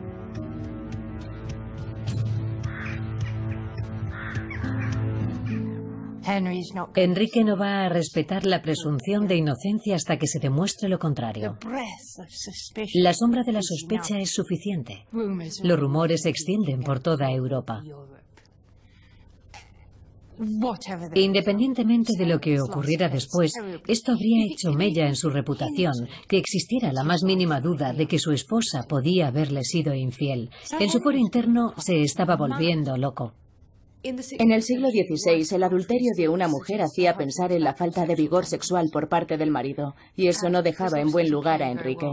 Enrique 6.95 7.43
no 7.43 7.57
va 7.57 7.85
a 7.85 7.89
respetar 7.89 8.45
la 8.45 8.61
presunción 8.61 9.27
de 9.27 9.35
inocencia 9.35 9.95
hasta 9.95 10.17
que 10.17 10.27
se 10.27 10.39
demuestre 10.39 10.87
lo 10.87 10.97
contrario. 10.97 11.57
La 12.93 13.13
sombra 13.13 13.43
de 13.43 13.51
la 13.51 13.61
sospecha 13.61 14.19
es 14.19 14.31
suficiente. 14.31 15.05
Los 15.63 15.79
rumores 15.79 16.21
se 16.21 16.29
extienden 16.29 16.81
por 16.81 17.01
toda 17.01 17.31
Europa. 17.31 17.83
Independientemente 21.13 22.13
de 22.17 22.25
lo 22.25 22.39
que 22.39 22.59
ocurriera 22.59 23.09
después, 23.09 23.53
esto 23.87 24.11
habría 24.13 24.45
hecho 24.51 24.71
mella 24.71 25.07
en 25.07 25.15
su 25.15 25.29
reputación, 25.29 25.93
que 26.27 26.37
existiera 26.37 26.91
la 26.91 27.03
más 27.03 27.23
mínima 27.23 27.61
duda 27.61 27.93
de 27.93 28.07
que 28.07 28.19
su 28.19 28.31
esposa 28.31 28.83
podía 28.87 29.27
haberle 29.27 29.63
sido 29.63 29.93
infiel. 29.93 30.49
En 30.79 30.89
su 30.89 30.99
foro 30.99 31.17
interno 31.17 31.73
se 31.77 32.01
estaba 32.01 32.35
volviendo 32.35 32.97
loco. 32.97 33.33
En 34.03 34.51
el 34.51 34.63
siglo 34.63 34.89
XVI, 34.89 35.55
el 35.55 35.63
adulterio 35.63 36.11
de 36.17 36.27
una 36.27 36.47
mujer 36.47 36.81
hacía 36.81 37.15
pensar 37.15 37.51
en 37.51 37.63
la 37.63 37.75
falta 37.75 38.07
de 38.07 38.15
vigor 38.15 38.47
sexual 38.47 38.89
por 38.91 39.09
parte 39.09 39.37
del 39.37 39.51
marido, 39.51 39.93
y 40.15 40.27
eso 40.27 40.49
no 40.49 40.63
dejaba 40.63 40.99
en 40.99 41.11
buen 41.11 41.29
lugar 41.29 41.61
a 41.61 41.69
Enrique. 41.69 42.07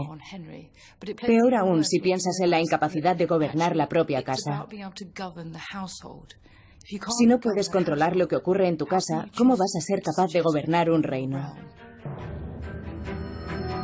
Peor 1.25 1.55
aún 1.55 1.83
si 1.83 1.99
piensas 1.99 2.39
en 2.41 2.51
la 2.51 2.61
incapacidad 2.61 3.15
de 3.15 3.25
gobernar 3.25 3.75
la 3.75 3.89
propia 3.89 4.23
casa. 4.23 4.67
Si 6.83 7.25
no 7.27 7.39
puedes 7.39 7.69
controlar 7.69 8.15
lo 8.15 8.27
que 8.27 8.35
ocurre 8.35 8.67
en 8.67 8.77
tu 8.77 8.85
casa, 8.85 9.27
¿cómo 9.37 9.55
vas 9.55 9.75
a 9.77 9.81
ser 9.81 10.01
capaz 10.01 10.31
de 10.31 10.41
gobernar 10.41 10.89
un 10.89 11.03
reino? 11.03 11.55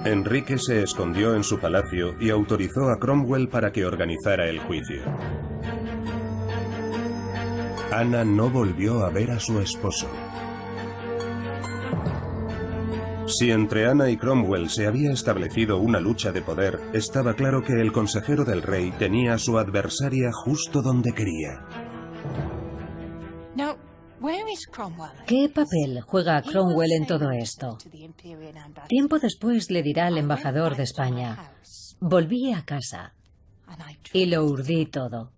Enrique 0.05 0.57
se 0.59 0.83
escondió 0.83 1.35
en 1.35 1.43
su 1.43 1.59
palacio 1.59 2.15
y 2.19 2.29
autorizó 2.29 2.89
a 2.89 2.99
Cromwell 2.99 3.49
para 3.49 3.71
que 3.71 3.85
organizara 3.85 4.47
el 4.47 4.59
juicio. 4.59 5.01
Ana 7.91 8.23
no 8.23 8.49
volvió 8.49 9.03
a 9.03 9.09
ver 9.09 9.31
a 9.31 9.39
su 9.39 9.59
esposo. 9.59 10.07
Si 13.27 13.49
entre 13.49 13.87
Ana 13.87 14.09
y 14.11 14.17
Cromwell 14.17 14.69
se 14.69 14.85
había 14.85 15.11
establecido 15.11 15.79
una 15.79 15.99
lucha 15.99 16.31
de 16.31 16.43
poder, 16.43 16.79
estaba 16.93 17.33
claro 17.33 17.63
que 17.63 17.73
el 17.73 17.91
consejero 17.91 18.45
del 18.45 18.61
rey 18.61 18.91
tenía 18.99 19.33
a 19.33 19.39
su 19.39 19.57
adversaria 19.57 20.31
justo 20.31 20.83
donde 20.83 21.13
quería. 21.13 21.65
¿Qué 25.27 25.49
papel 25.49 26.01
juega 26.01 26.41
Cromwell 26.41 26.91
en 26.91 27.05
todo 27.05 27.31
esto? 27.31 27.77
Tiempo 28.87 29.19
después 29.19 29.69
le 29.71 29.83
dirá 29.83 30.07
al 30.07 30.17
embajador 30.17 30.75
de 30.75 30.83
España, 30.83 31.53
volví 31.99 32.53
a 32.53 32.63
casa 32.63 33.13
y 34.13 34.25
lo 34.25 34.45
urdí 34.45 34.85
todo. 34.85 35.31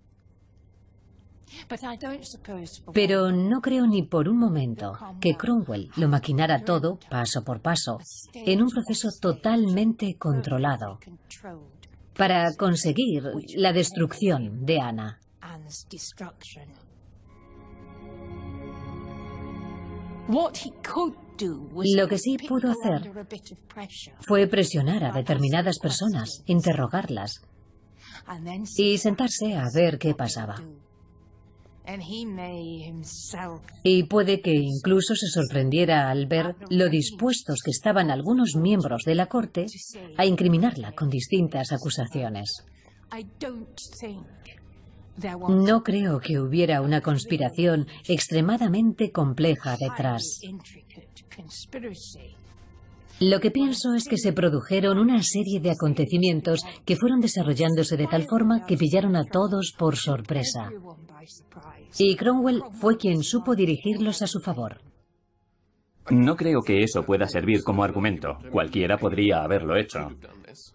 Pero 2.93 3.31
no 3.31 3.61
creo 3.61 3.87
ni 3.87 4.03
por 4.03 4.29
un 4.29 4.37
momento 4.37 4.93
que 5.19 5.35
Cromwell 5.35 5.89
lo 5.95 6.07
maquinara 6.07 6.63
todo, 6.63 6.99
paso 7.09 7.43
por 7.43 7.61
paso, 7.61 7.97
en 8.33 8.61
un 8.61 8.69
proceso 8.69 9.09
totalmente 9.19 10.17
controlado, 10.17 10.99
para 12.15 12.53
conseguir 12.55 13.23
la 13.55 13.73
destrucción 13.73 14.65
de 14.65 14.79
Ana. 14.79 15.19
Lo 21.95 22.07
que 22.07 22.17
sí 22.17 22.37
pudo 22.37 22.71
hacer 22.71 23.11
fue 24.21 24.47
presionar 24.47 25.03
a 25.03 25.11
determinadas 25.11 25.79
personas, 25.79 26.43
interrogarlas 26.45 27.41
y 28.77 28.97
sentarse 28.97 29.55
a 29.55 29.65
ver 29.73 29.97
qué 29.97 30.13
pasaba. 30.13 30.55
Y 33.83 34.03
puede 34.03 34.41
que 34.41 34.53
incluso 34.53 35.15
se 35.15 35.27
sorprendiera 35.27 36.09
al 36.09 36.25
ver 36.25 36.55
lo 36.69 36.89
dispuestos 36.89 37.61
que 37.63 37.71
estaban 37.71 38.11
algunos 38.11 38.55
miembros 38.55 39.03
de 39.05 39.15
la 39.15 39.27
Corte 39.27 39.67
a 40.17 40.25
incriminarla 40.25 40.91
con 40.91 41.09
distintas 41.09 41.71
acusaciones. 41.71 42.65
No 45.49 45.83
creo 45.83 46.19
que 46.19 46.39
hubiera 46.39 46.81
una 46.81 47.01
conspiración 47.01 47.87
extremadamente 48.07 49.11
compleja 49.11 49.75
detrás. 49.77 50.41
Lo 53.19 53.39
que 53.39 53.49
pienso 53.49 53.95
es 53.95 54.07
que 54.07 54.17
se 54.17 54.31
produjeron 54.31 54.99
una 54.99 55.23
serie 55.23 55.59
de 55.59 55.71
acontecimientos 55.71 56.63
que 56.85 56.95
fueron 56.95 57.19
desarrollándose 57.19 57.97
de 57.97 58.05
tal 58.05 58.25
forma 58.27 58.65
que 58.65 58.77
pillaron 58.77 59.15
a 59.15 59.25
todos 59.25 59.73
por 59.77 59.95
sorpresa. 59.95 60.71
Y 61.97 62.15
Cromwell 62.15 62.61
fue 62.79 62.97
quien 62.97 63.23
supo 63.23 63.55
dirigirlos 63.55 64.21
a 64.21 64.27
su 64.27 64.39
favor. 64.39 64.81
No 66.11 66.35
creo 66.35 66.61
que 66.61 66.83
eso 66.83 67.03
pueda 67.03 67.27
servir 67.27 67.63
como 67.63 67.83
argumento. 67.83 68.37
Cualquiera 68.51 68.97
podría 68.97 69.43
haberlo 69.43 69.75
hecho. 69.75 70.11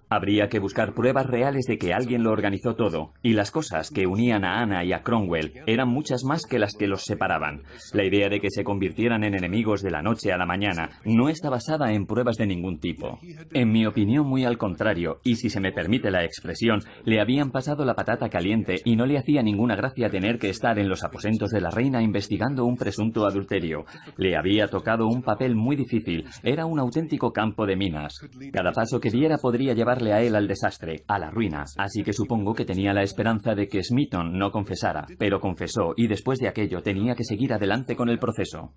Habría 0.08 0.48
que 0.48 0.58
buscar 0.58 0.92
pruebas 0.92 1.26
reales 1.26 1.64
de 1.66 1.78
que 1.78 1.94
alguien 1.94 2.22
lo 2.22 2.32
organizó 2.32 2.74
todo, 2.74 3.14
y 3.22 3.32
las 3.32 3.50
cosas 3.50 3.90
que 3.90 4.06
unían 4.06 4.44
a 4.44 4.60
Ana 4.60 4.84
y 4.84 4.92
a 4.92 5.02
Cromwell 5.02 5.54
eran 5.66 5.88
muchas 5.88 6.22
más 6.24 6.44
que 6.44 6.58
las 6.58 6.74
que 6.74 6.86
los 6.86 7.04
separaban. 7.04 7.62
La 7.94 8.04
idea 8.04 8.28
de 8.28 8.38
que 8.38 8.50
se 8.50 8.62
convirtieran 8.62 9.24
en 9.24 9.34
enemigos 9.34 9.80
de 9.80 9.90
la 9.90 10.02
noche 10.02 10.30
a 10.30 10.36
la 10.36 10.44
mañana 10.44 10.90
no 11.06 11.30
está 11.30 11.48
basada 11.48 11.92
en 11.92 12.04
pruebas 12.04 12.36
de 12.36 12.46
ningún 12.46 12.78
tipo. 12.78 13.18
En 13.52 13.72
mi 13.72 13.86
opinión, 13.86 14.26
muy 14.26 14.44
al 14.44 14.58
contrario, 14.58 15.20
y 15.24 15.36
si 15.36 15.48
se 15.48 15.60
me 15.60 15.72
permite 15.72 16.10
la 16.10 16.24
expresión, 16.24 16.80
le 17.04 17.20
habían 17.20 17.50
pasado 17.50 17.86
la 17.86 17.94
patata 17.94 18.28
caliente 18.28 18.76
y 18.84 18.96
no 18.96 19.06
le 19.06 19.16
hacía 19.16 19.42
ninguna 19.42 19.76
gracia 19.76 20.10
tener 20.10 20.38
que 20.38 20.50
estar 20.50 20.78
en 20.78 20.88
los 20.90 21.04
aposentos 21.04 21.50
de 21.50 21.62
la 21.62 21.70
reina 21.70 22.02
investigando 22.02 22.66
un 22.66 22.76
presunto 22.76 23.26
adulterio. 23.26 23.86
Le 24.18 24.36
había 24.36 24.68
tocado 24.68 25.06
un 25.06 25.22
papel 25.22 25.56
muy 25.56 25.74
difícil, 25.74 26.26
era 26.42 26.66
un 26.66 26.78
auténtico 26.78 27.32
campo 27.32 27.66
de 27.66 27.76
minas. 27.76 28.20
Cada 28.52 28.72
paso 28.72 29.00
que 29.00 29.10
diera 29.10 29.38
podría 29.38 29.71
llevarle 29.72 30.12
a 30.12 30.22
él 30.22 30.34
al 30.34 30.48
desastre, 30.48 31.04
a 31.06 31.18
la 31.18 31.30
ruina, 31.30 31.64
así 31.76 32.02
que 32.02 32.12
supongo 32.12 32.54
que 32.54 32.64
tenía 32.64 32.92
la 32.92 33.02
esperanza 33.02 33.54
de 33.54 33.68
que 33.68 33.82
Smithon 33.82 34.38
no 34.38 34.50
confesara, 34.50 35.06
pero 35.18 35.40
confesó 35.40 35.94
y 35.96 36.06
después 36.06 36.38
de 36.38 36.48
aquello 36.48 36.82
tenía 36.82 37.14
que 37.14 37.24
seguir 37.24 37.52
adelante 37.52 37.96
con 37.96 38.08
el 38.08 38.18
proceso. 38.18 38.72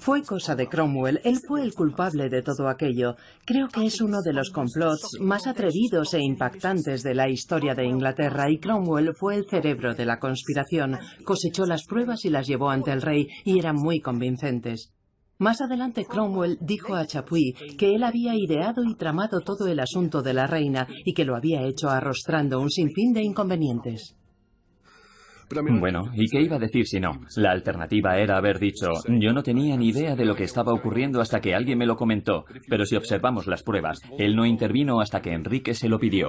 Fue 0.00 0.22
cosa 0.22 0.56
de 0.56 0.66
Cromwell, 0.66 1.20
él 1.24 1.38
fue 1.46 1.62
el 1.62 1.74
culpable 1.74 2.30
de 2.30 2.40
todo 2.40 2.68
aquello. 2.68 3.16
Creo 3.44 3.68
que 3.68 3.84
es 3.84 4.00
uno 4.00 4.22
de 4.22 4.32
los 4.32 4.50
complots 4.50 5.18
más 5.20 5.46
atrevidos 5.46 6.14
e 6.14 6.22
impactantes 6.22 7.02
de 7.02 7.14
la 7.14 7.28
historia 7.28 7.74
de 7.74 7.84
Inglaterra 7.84 8.50
y 8.50 8.58
Cromwell 8.58 9.14
fue 9.14 9.36
el 9.36 9.44
cerebro 9.44 9.94
de 9.94 10.06
la 10.06 10.18
conspiración. 10.18 10.98
Cosechó 11.22 11.66
las 11.66 11.84
pruebas 11.84 12.24
y 12.24 12.30
las 12.30 12.46
llevó 12.46 12.70
ante 12.70 12.92
el 12.92 13.02
rey 13.02 13.28
y 13.44 13.58
eran 13.58 13.76
muy 13.76 14.00
convincentes. 14.00 14.90
Más 15.40 15.62
adelante 15.62 16.04
Cromwell 16.04 16.58
dijo 16.60 16.94
a 16.94 17.06
Chapuis 17.06 17.54
que 17.78 17.94
él 17.94 18.04
había 18.04 18.34
ideado 18.36 18.84
y 18.84 18.94
tramado 18.94 19.40
todo 19.40 19.68
el 19.68 19.80
asunto 19.80 20.20
de 20.20 20.34
la 20.34 20.46
reina 20.46 20.86
y 21.06 21.14
que 21.14 21.24
lo 21.24 21.34
había 21.34 21.62
hecho 21.62 21.88
arrostrando 21.88 22.60
un 22.60 22.68
sinfín 22.68 23.14
de 23.14 23.22
inconvenientes. 23.22 24.18
Bueno, 25.80 26.10
¿y 26.14 26.28
qué 26.28 26.42
iba 26.42 26.56
a 26.56 26.60
decir 26.60 26.86
si 26.86 27.00
no? 27.00 27.12
La 27.36 27.52
alternativa 27.52 28.18
era 28.18 28.36
haber 28.36 28.58
dicho, 28.58 28.88
yo 29.08 29.32
no 29.32 29.42
tenía 29.42 29.78
ni 29.78 29.88
idea 29.88 30.14
de 30.14 30.26
lo 30.26 30.36
que 30.36 30.44
estaba 30.44 30.74
ocurriendo 30.74 31.22
hasta 31.22 31.40
que 31.40 31.54
alguien 31.54 31.78
me 31.78 31.86
lo 31.86 31.96
comentó, 31.96 32.44
pero 32.68 32.84
si 32.84 32.96
observamos 32.96 33.46
las 33.46 33.62
pruebas, 33.62 33.98
él 34.18 34.36
no 34.36 34.44
intervino 34.44 35.00
hasta 35.00 35.22
que 35.22 35.32
Enrique 35.32 35.72
se 35.72 35.88
lo 35.88 35.98
pidió. 35.98 36.28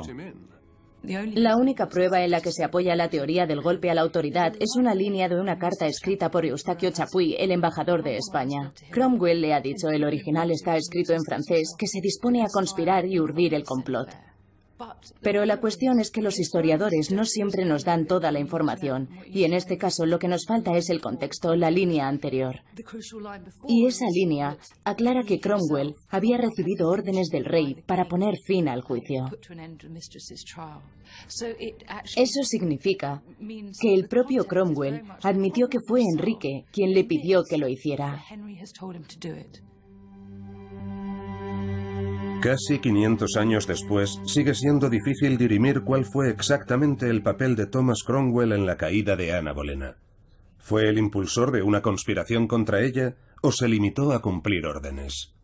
La 1.04 1.58
única 1.58 1.88
prueba 1.88 2.24
en 2.24 2.30
la 2.30 2.42
que 2.42 2.52
se 2.52 2.64
apoya 2.64 2.96
la 2.96 3.10
teoría 3.10 3.48
del 3.48 3.62
golpe 3.62 3.90
a 3.90 3.96
la 3.96 4.02
autoridad 4.02 4.54
es 4.60 4.76
una 4.78 4.94
línea 4.94 5.28
de 5.28 5.40
una 5.40 5.58
carta 5.58 5.88
escrita 5.88 6.30
por 6.30 6.46
Eustaquio 6.46 6.92
Chapuis, 6.92 7.36
el 7.40 7.52
embajador 7.52 8.04
de 8.04 8.18
España. 8.18 8.72
Cromwell 8.92 9.42
le 9.42 9.56
ha 9.56 9.62
dicho, 9.62 9.90
el 9.90 10.04
original 10.04 10.52
está 10.52 10.78
escrito 10.78 11.14
en 11.14 11.24
francés, 11.24 11.74
que 11.78 11.88
se 11.88 12.02
dispone 12.02 12.44
a 12.44 12.50
conspirar 12.54 13.08
y 13.08 13.20
urdir 13.20 13.56
el 13.56 13.64
complot. 13.64 14.10
Pero 15.22 15.46
la 15.46 15.60
cuestión 15.60 16.00
es 16.00 16.12
que 16.12 16.22
los 16.22 16.40
historiadores 16.40 17.12
no 17.12 17.26
siempre 17.26 17.66
nos 17.66 17.84
dan 17.84 18.06
toda 18.06 18.32
la 18.32 18.40
información, 18.40 19.10
y 19.26 19.44
en 19.44 19.54
este 19.54 19.78
caso 19.78 20.06
lo 20.06 20.20
que 20.20 20.28
nos 20.28 20.46
falta 20.46 20.76
es 20.78 20.90
el 20.90 21.02
contexto, 21.02 21.56
la 21.56 21.72
línea 21.72 22.08
anterior. 22.08 22.62
Y 23.68 23.86
esa 23.86 24.06
línea 24.14 24.58
aclara 24.84 25.24
que 25.24 25.40
Cromwell 25.40 25.96
había 26.10 26.38
recibido 26.38 26.90
órdenes 26.90 27.30
del 27.30 27.46
rey 27.46 27.76
para 27.86 28.06
poner 28.06 28.36
fin 28.46 28.68
al 28.68 28.82
juicio. 28.82 29.30
Eso 32.16 32.44
significa 32.44 33.24
que 33.80 33.94
el 33.94 34.08
propio 34.08 34.46
Cromwell 34.46 35.04
admitió 35.24 35.68
que 35.68 35.80
fue 35.86 36.02
Enrique 36.02 36.66
quien 36.72 36.94
le 36.94 37.04
pidió 37.04 37.44
que 37.44 37.58
lo 37.58 37.68
hiciera. 37.68 38.24
Casi 42.42 42.80
500 42.80 43.38
años 43.38 43.68
después, 43.68 44.20
sigue 44.26 44.56
siendo 44.56 44.90
difícil 44.90 45.38
dirimir 45.38 45.82
cuál 45.82 46.06
fue 46.06 46.32
exactamente 46.32 47.08
el 47.08 47.22
papel 47.22 47.56
de 47.56 47.68
Thomas 47.68 48.02
Cromwell 48.04 48.52
en 48.52 48.66
la 48.66 48.78
caída 48.78 49.16
de 49.16 49.32
Ana 49.32 49.54
Bolena. 49.54 49.98
¿Fue 50.58 50.90
el 50.90 50.98
impulsor 50.98 51.52
de 51.52 51.62
una 51.62 51.84
conspiración 51.84 52.48
contra 52.48 52.82
ella 52.82 53.16
o 53.44 53.52
se 53.52 53.68
limitó 53.68 54.12
a 54.12 54.24
cumplir 54.24 54.66
órdenes? 54.66 55.36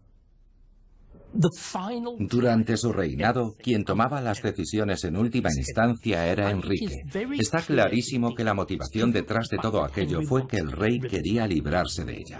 Durante 2.19 2.77
su 2.77 2.91
reinado, 2.91 3.55
quien 3.61 3.83
tomaba 3.85 4.19
las 4.19 4.41
decisiones 4.41 5.03
en 5.03 5.17
última 5.17 5.49
instancia 5.55 6.25
era 6.25 6.49
Enrique. 6.49 7.03
Está 7.37 7.61
clarísimo 7.61 8.33
que 8.33 8.43
la 8.43 8.55
motivación 8.55 9.11
detrás 9.11 9.49
de 9.49 9.59
todo 9.59 9.83
aquello 9.83 10.23
fue 10.23 10.47
que 10.47 10.57
el 10.57 10.71
rey 10.71 10.99
quería 10.99 11.45
librarse 11.45 12.05
de 12.05 12.17
ella. 12.17 12.39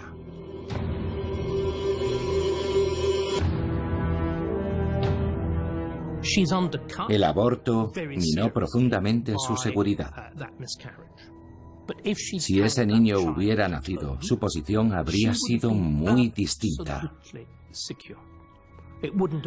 El 7.08 7.24
aborto 7.24 7.92
minó 7.94 8.52
profundamente 8.52 9.34
su 9.38 9.56
seguridad. 9.56 10.32
Si 12.14 12.60
ese 12.60 12.86
niño 12.86 13.18
hubiera 13.20 13.68
nacido, 13.68 14.20
su 14.20 14.38
posición 14.38 14.92
habría 14.92 15.34
sido 15.34 15.70
muy 15.70 16.28
distinta. 16.28 17.14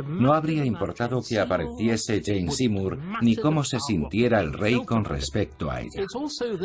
No 0.08 0.34
habría 0.34 0.64
importado 0.66 1.22
que 1.22 1.40
apareciese 1.40 2.22
Jane 2.24 2.52
Seymour 2.52 2.98
ni 3.22 3.36
cómo 3.36 3.64
se 3.64 3.80
sintiera 3.80 4.40
el 4.40 4.54
rey 4.54 4.84
con 4.86 5.04
respecto 5.04 5.70
a 5.70 5.82
ella. 5.82 6.06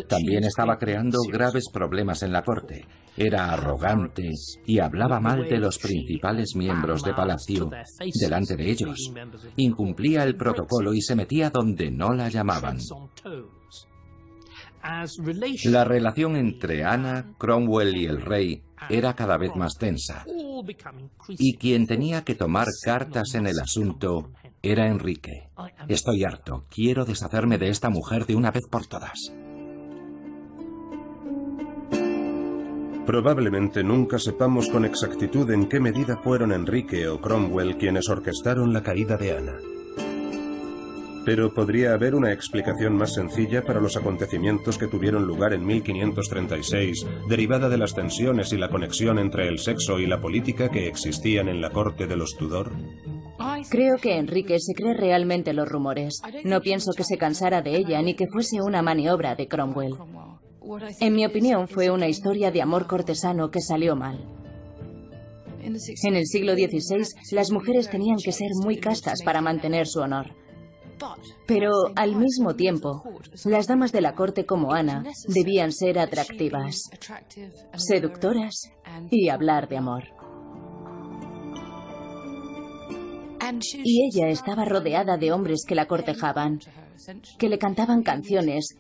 También 0.09 0.45
estaba 0.45 0.78
creando 0.78 1.18
graves 1.22 1.64
problemas 1.72 2.22
en 2.22 2.32
la 2.32 2.43
corte. 2.43 2.87
Era 3.16 3.53
arrogante 3.53 4.30
y 4.66 4.78
hablaba 4.78 5.20
mal 5.20 5.49
de 5.49 5.59
los 5.59 5.78
principales 5.78 6.55
miembros 6.55 7.03
de 7.03 7.14
palacio 7.14 7.70
delante 8.20 8.57
de 8.57 8.70
ellos. 8.70 9.12
Incumplía 9.57 10.22
el 10.22 10.37
protocolo 10.37 10.93
y 10.93 11.01
se 11.01 11.16
metía 11.16 11.51
donde 11.51 11.91
no 11.91 12.12
la 12.12 12.28
llamaban. 12.28 12.78
La 15.64 15.84
relación 15.84 16.37
entre 16.37 16.84
Ana, 16.84 17.34
Cromwell 17.39 17.97
y 17.97 18.07
el 18.07 18.20
rey 18.20 18.62
era 18.89 19.14
cada 19.14 19.37
vez 19.37 19.55
más 19.57 19.74
tensa. 19.79 20.24
Y 21.29 21.57
quien 21.57 21.87
tenía 21.87 22.24
que 22.24 22.35
tomar 22.35 22.66
cartas 22.85 23.35
en 23.35 23.47
el 23.47 23.59
asunto 23.59 24.31
era 24.62 24.89
Enrique. 24.89 25.49
Estoy 25.89 26.24
harto. 26.24 26.64
Quiero 26.68 27.05
deshacerme 27.05 27.59
de 27.59 27.68
esta 27.68 27.91
mujer 27.91 28.27
de 28.27 28.37
una 28.37 28.51
vez 28.51 28.64
por 28.70 28.87
todas. 28.87 29.33
Probablemente 33.07 33.85
nunca 33.85 34.18
sepamos 34.18 34.68
con 34.68 34.85
exactitud 34.85 35.49
en 35.53 35.68
qué 35.68 35.79
medida 35.79 36.16
fueron 36.16 36.53
Enrique 36.53 37.07
o 37.07 37.20
Cromwell 37.20 37.77
quienes 37.77 38.09
orquestaron 38.09 38.72
la 38.72 38.83
caída 38.83 39.16
de 39.16 39.37
Ana. 39.37 39.76
Pero 41.27 41.53
¿podría 41.53 41.93
haber 41.93 42.14
una 42.14 42.33
explicación 42.33 42.97
más 42.97 43.14
sencilla 43.14 43.64
para 43.64 43.81
los 43.81 43.97
acontecimientos 43.97 44.79
que 44.79 44.87
tuvieron 44.87 45.27
lugar 45.27 45.55
en 45.55 45.66
1536, 45.66 47.05
derivada 47.29 47.68
de 47.68 47.77
las 47.77 47.95
tensiones 47.95 48.53
y 48.53 48.57
la 48.57 48.70
conexión 48.70 49.18
entre 49.18 49.49
el 49.49 49.59
sexo 49.59 49.99
y 49.99 50.07
la 50.07 50.20
política 50.20 50.68
que 50.68 50.87
existían 50.87 51.49
en 51.49 51.61
la 51.61 51.70
corte 51.70 52.07
de 52.07 52.14
los 52.14 52.37
Tudor? 52.37 52.70
Creo 53.68 53.97
que 53.97 54.18
Enrique 54.18 54.61
se 54.61 54.72
cree 54.72 54.95
realmente 54.95 55.53
los 55.53 55.68
rumores. 55.68 56.22
No 56.45 56.61
pienso 56.61 56.93
que 56.97 57.03
se 57.03 57.18
cansara 57.18 57.61
de 57.61 57.77
ella 57.77 58.01
ni 58.03 58.14
que 58.14 58.29
fuese 58.29 58.62
una 58.62 58.81
maniobra 58.83 59.35
de 59.35 59.49
Cromwell. 59.49 59.97
En 61.01 61.12
mi 61.12 61.27
opinión, 61.27 61.66
fue 61.66 61.91
una 61.91 62.07
historia 62.07 62.53
de 62.53 62.62
amor 62.62 62.87
cortesano 62.87 63.51
que 63.51 63.61
salió 63.61 63.97
mal. 63.97 64.24
En 65.61 66.14
el 66.14 66.27
siglo 66.27 66.55
XVI, 66.55 67.03
las 67.33 67.51
mujeres 67.51 67.91
tenían 67.91 68.18
que 68.24 68.31
ser 68.31 68.51
muy 68.62 68.77
castas 68.77 69.22
para 69.24 69.41
mantener 69.41 69.89
su 69.89 69.99
honor. 69.99 70.45
Pero 71.47 71.70
al 71.94 72.16
mismo 72.16 72.55
tiempo, 72.55 73.03
las 73.44 73.66
damas 73.66 73.92
de 73.92 74.01
la 74.01 74.14
corte 74.14 74.47
como 74.47 74.72
Ana 74.72 75.05
debían 75.28 75.72
ser 75.72 75.99
atractivas, 75.99 76.90
seductoras 77.76 78.70
y 79.11 79.28
hablar 79.28 79.68
de 79.68 79.76
amor. 79.76 80.05
Y 83.84 84.09
ella 84.09 84.28
estaba 84.28 84.64
rodeada 84.64 85.16
de 85.16 85.32
hombres 85.32 85.64
que 85.66 85.74
la 85.74 85.86
cortejaban, 85.86 86.59
que 87.38 87.49
le 87.49 87.59
cantaban 87.59 88.03
canciones 88.03 88.76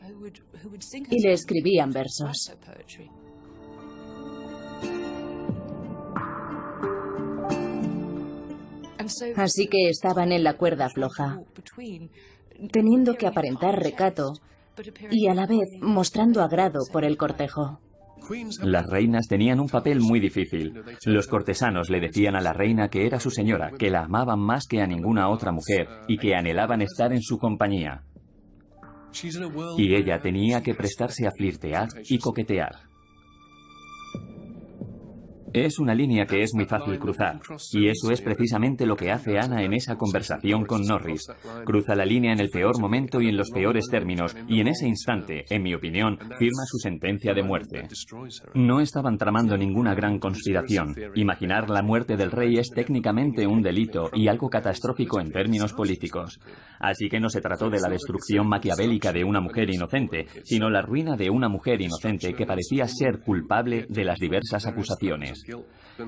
y 1.10 1.22
le 1.22 1.32
escribían 1.32 1.90
versos. 1.90 2.52
Así 9.36 9.66
que 9.68 9.88
estaban 9.88 10.32
en 10.32 10.44
la 10.44 10.54
cuerda 10.54 10.88
floja, 10.88 11.40
teniendo 12.72 13.14
que 13.14 13.26
aparentar 13.26 13.82
recato 13.82 14.32
y 15.10 15.28
a 15.28 15.34
la 15.34 15.46
vez 15.46 15.68
mostrando 15.80 16.42
agrado 16.42 16.80
por 16.92 17.04
el 17.04 17.16
cortejo. 17.16 17.80
Las 18.62 18.86
reinas 18.86 19.28
tenían 19.28 19.60
un 19.60 19.68
papel 19.68 20.00
muy 20.00 20.20
difícil. 20.20 20.82
Los 21.04 21.28
cortesanos 21.28 21.90
le 21.90 22.00
decían 22.00 22.34
a 22.34 22.40
la 22.40 22.52
reina 22.52 22.88
que 22.88 23.06
era 23.06 23.20
su 23.20 23.30
señora, 23.30 23.70
que 23.78 23.90
la 23.90 24.04
amaban 24.04 24.40
más 24.40 24.66
que 24.66 24.80
a 24.80 24.86
ninguna 24.86 25.28
otra 25.28 25.52
mujer 25.52 25.88
y 26.08 26.18
que 26.18 26.34
anhelaban 26.34 26.82
estar 26.82 27.12
en 27.12 27.22
su 27.22 27.38
compañía. 27.38 28.02
Y 29.78 29.94
ella 29.94 30.18
tenía 30.18 30.62
que 30.62 30.74
prestarse 30.74 31.26
a 31.26 31.30
flirtear 31.30 31.88
y 32.08 32.18
coquetear. 32.18 32.85
Es 35.52 35.78
una 35.78 35.94
línea 35.94 36.26
que 36.26 36.42
es 36.42 36.54
muy 36.54 36.66
fácil 36.66 36.98
cruzar, 36.98 37.40
y 37.72 37.88
eso 37.88 38.10
es 38.10 38.20
precisamente 38.20 38.84
lo 38.84 38.96
que 38.96 39.10
hace 39.10 39.38
Ana 39.38 39.62
en 39.62 39.72
esa 39.72 39.96
conversación 39.96 40.64
con 40.64 40.82
Norris. 40.82 41.26
Cruza 41.64 41.94
la 41.94 42.04
línea 42.04 42.32
en 42.32 42.40
el 42.40 42.50
peor 42.50 42.78
momento 42.80 43.20
y 43.20 43.28
en 43.28 43.36
los 43.36 43.50
peores 43.50 43.86
términos, 43.90 44.36
y 44.48 44.60
en 44.60 44.68
ese 44.68 44.86
instante, 44.86 45.44
en 45.48 45.62
mi 45.62 45.74
opinión, 45.74 46.18
firma 46.38 46.64
su 46.66 46.78
sentencia 46.78 47.32
de 47.32 47.42
muerte. 47.42 47.88
No 48.54 48.80
estaban 48.80 49.18
tramando 49.18 49.56
ninguna 49.56 49.94
gran 49.94 50.18
conspiración. 50.18 50.94
Imaginar 51.14 51.70
la 51.70 51.82
muerte 51.82 52.16
del 52.16 52.30
rey 52.30 52.58
es 52.58 52.68
técnicamente 52.70 53.46
un 53.46 53.62
delito 53.62 54.10
y 54.12 54.28
algo 54.28 54.50
catastrófico 54.50 55.20
en 55.20 55.32
términos 55.32 55.72
políticos. 55.72 56.38
Así 56.80 57.08
que 57.08 57.20
no 57.20 57.28
se 57.28 57.40
trató 57.40 57.70
de 57.70 57.80
la 57.80 57.88
destrucción 57.88 58.48
maquiavélica 58.48 59.12
de 59.12 59.24
una 59.24 59.40
mujer 59.40 59.70
inocente, 59.70 60.26
sino 60.44 60.70
la 60.70 60.82
ruina 60.82 61.16
de 61.16 61.30
una 61.30 61.48
mujer 61.48 61.80
inocente 61.80 62.34
que 62.34 62.46
parecía 62.46 62.86
ser 62.88 63.20
culpable 63.20 63.86
de 63.88 64.04
las 64.04 64.18
diversas 64.18 64.66
acusaciones. 64.66 65.35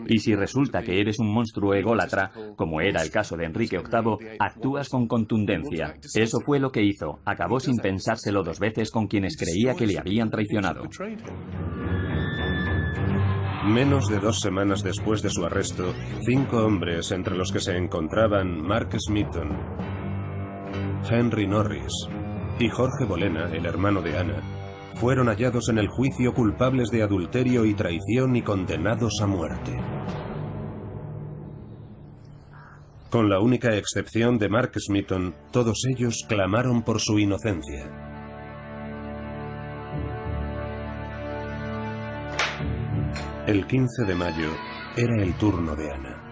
Y 0.07 0.19
si 0.19 0.35
resulta 0.35 0.83
que 0.83 1.01
eres 1.01 1.19
un 1.19 1.33
monstruo 1.33 1.75
ególatra, 1.75 2.31
como 2.57 2.81
era 2.81 3.03
el 3.03 3.11
caso 3.11 3.37
de 3.37 3.47
Enrique 3.47 3.79
VIII, 3.79 4.37
actúas 4.39 4.89
con 4.89 5.07
contundencia. 5.07 5.95
Eso 6.15 6.41
fue 6.45 6.59
lo 6.61 6.71
que 6.71 6.83
hizo. 6.83 7.21
Acabó 7.25 7.59
sin 7.61 7.79
pensárselo 7.79 8.43
dos 8.43 8.59
veces 8.59 8.91
con 8.91 9.07
quienes 9.07 9.37
creía 9.37 9.75
que 9.75 9.87
le 9.87 9.99
habían 9.99 10.31
traicionado. 10.31 10.83
Menos 13.65 14.09
de 14.09 14.19
dos 14.19 14.41
semanas 14.41 14.83
después 14.83 15.21
de 15.21 15.31
su 15.31 15.45
arresto, 15.45 15.93
cinco 16.25 16.65
hombres, 16.65 17.11
entre 17.11 17.37
los 17.37 17.53
que 17.53 17.61
se 17.61 17.77
encontraban 17.77 18.63
Mark 18.63 18.91
Smithon, 18.99 19.51
Henry 21.11 21.47
Norris 21.47 21.93
y 22.59 22.69
Jorge 22.69 23.05
Bolena, 23.05 23.51
el 23.53 23.67
hermano 23.67 24.01
de 24.01 24.17
Ana, 24.17 24.58
fueron 25.01 25.29
hallados 25.29 25.69
en 25.69 25.79
el 25.79 25.89
juicio 25.89 26.35
culpables 26.35 26.91
de 26.91 27.03
adulterio 27.03 27.65
y 27.65 27.75
traición 27.75 28.35
y 28.37 28.43
condenados 28.43 29.21
a 29.23 29.27
muerte. 29.27 29.79
Con 33.11 33.31
la 33.31 33.41
única 33.41 33.75
excepción 33.75 34.39
de 34.39 34.49
Mark 34.49 34.73
Smithon, 34.77 35.35
todos 35.51 35.85
ellos 35.89 36.27
clamaron 36.29 36.83
por 36.83 37.01
su 37.01 37.19
inocencia. 37.19 38.09
El 43.47 43.67
15 43.67 44.05
de 44.05 44.15
mayo 44.15 44.51
era 44.95 45.23
el 45.23 45.33
turno 45.39 45.75
de 45.75 45.91
Ana. 45.91 46.23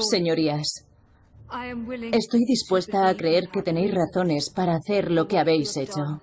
Señorías, 0.00 0.87
Estoy 2.12 2.44
dispuesta 2.44 3.08
a 3.08 3.14
creer 3.16 3.48
que 3.48 3.62
tenéis 3.62 3.94
razones 3.94 4.50
para 4.50 4.74
hacer 4.74 5.10
lo 5.10 5.26
que 5.26 5.38
habéis 5.38 5.76
hecho. 5.76 6.20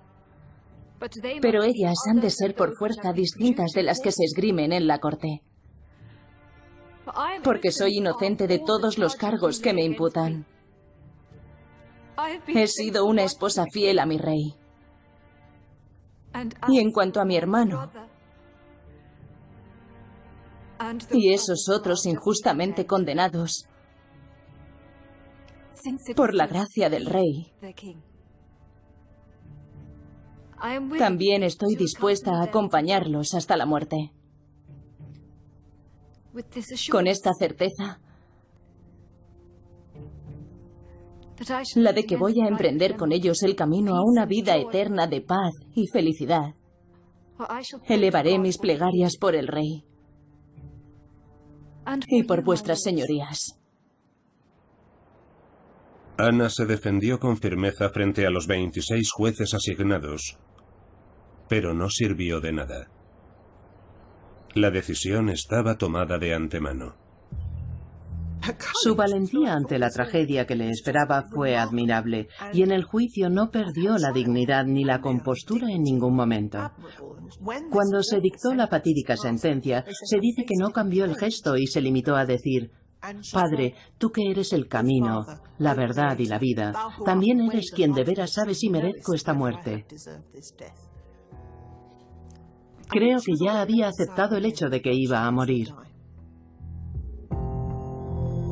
Pero 1.41 1.63
ellas 1.63 1.97
han 2.09 2.19
de 2.19 2.29
ser 2.29 2.55
por 2.55 2.75
fuerza 2.77 3.11
distintas 3.11 3.71
de 3.71 3.83
las 3.83 3.99
que 3.99 4.11
se 4.11 4.23
esgrimen 4.23 4.71
en 4.71 4.87
la 4.87 4.99
corte. 4.99 5.41
Porque 7.43 7.71
soy 7.71 7.97
inocente 7.97 8.47
de 8.47 8.59
todos 8.59 8.97
los 8.97 9.15
cargos 9.15 9.59
que 9.59 9.73
me 9.73 9.83
imputan. 9.83 10.45
He 12.47 12.67
sido 12.67 13.05
una 13.05 13.23
esposa 13.23 13.65
fiel 13.71 13.99
a 13.99 14.05
mi 14.05 14.17
rey. 14.17 14.55
Y 16.67 16.79
en 16.79 16.91
cuanto 16.91 17.19
a 17.19 17.25
mi 17.25 17.35
hermano, 17.35 17.89
y 21.11 21.33
esos 21.33 21.69
otros 21.69 22.05
injustamente 22.05 22.85
condenados, 22.85 23.67
por 26.15 26.33
la 26.33 26.47
gracia 26.47 26.89
del 26.89 27.05
Rey. 27.05 27.51
También 30.97 31.43
estoy 31.43 31.75
dispuesta 31.75 32.31
a 32.39 32.43
acompañarlos 32.43 33.33
hasta 33.33 33.57
la 33.57 33.65
muerte. 33.65 34.11
Con 36.91 37.07
esta 37.07 37.31
certeza, 37.33 37.99
la 41.75 41.93
de 41.93 42.05
que 42.05 42.17
voy 42.17 42.39
a 42.41 42.47
emprender 42.47 42.95
con 42.95 43.11
ellos 43.11 43.43
el 43.43 43.55
camino 43.55 43.95
a 43.95 44.03
una 44.03 44.25
vida 44.25 44.55
eterna 44.55 45.07
de 45.07 45.21
paz 45.21 45.53
y 45.73 45.87
felicidad. 45.87 46.55
Elevaré 47.87 48.39
mis 48.39 48.57
plegarias 48.57 49.17
por 49.17 49.35
el 49.35 49.47
Rey 49.47 49.83
y 52.07 52.23
por 52.23 52.43
vuestras 52.43 52.81
señorías. 52.81 53.59
Ana 56.17 56.49
se 56.49 56.65
defendió 56.65 57.19
con 57.19 57.37
firmeza 57.37 57.89
frente 57.89 58.25
a 58.25 58.29
los 58.29 58.47
26 58.47 59.11
jueces 59.11 59.53
asignados, 59.53 60.37
pero 61.49 61.73
no 61.73 61.89
sirvió 61.89 62.39
de 62.39 62.53
nada. 62.53 62.87
La 64.53 64.71
decisión 64.71 65.29
estaba 65.29 65.77
tomada 65.77 66.17
de 66.17 66.33
antemano. 66.33 66.95
Su 68.81 68.95
valentía 68.95 69.53
ante 69.53 69.79
la 69.79 69.89
tragedia 69.89 70.45
que 70.45 70.55
le 70.55 70.69
esperaba 70.69 71.27
fue 71.33 71.57
admirable 71.57 72.27
y 72.53 72.61
en 72.61 72.71
el 72.71 72.83
juicio 72.83 73.29
no 73.29 73.49
perdió 73.49 73.97
la 73.97 74.11
dignidad 74.11 74.65
ni 74.65 74.85
la 74.85 75.01
compostura 75.01 75.69
en 75.69 75.81
ningún 75.81 76.15
momento. 76.15 76.71
Cuando 77.71 78.03
se 78.03 78.19
dictó 78.21 78.53
la 78.53 78.67
patídica 78.67 79.17
sentencia, 79.17 79.83
se 80.03 80.19
dice 80.19 80.45
que 80.45 80.55
no 80.57 80.71
cambió 80.71 81.05
el 81.05 81.15
gesto 81.15 81.57
y 81.57 81.67
se 81.67 81.81
limitó 81.81 82.15
a 82.15 82.25
decir, 82.25 82.71
Padre, 83.31 83.75
tú 83.97 84.11
que 84.11 84.29
eres 84.29 84.53
el 84.53 84.67
camino, 84.67 85.25
la 85.57 85.73
verdad 85.73 86.17
y 86.19 86.25
la 86.25 86.39
vida, 86.39 86.73
también 87.05 87.41
eres 87.41 87.71
quien 87.71 87.93
de 87.93 88.03
veras 88.03 88.33
sabe 88.33 88.53
si 88.53 88.69
merezco 88.69 89.13
esta 89.13 89.33
muerte. 89.33 89.85
Creo 92.87 93.19
que 93.19 93.33
ya 93.43 93.61
había 93.61 93.87
aceptado 93.87 94.37
el 94.37 94.45
hecho 94.45 94.69
de 94.69 94.81
que 94.81 94.93
iba 94.93 95.25
a 95.25 95.31
morir. 95.31 95.69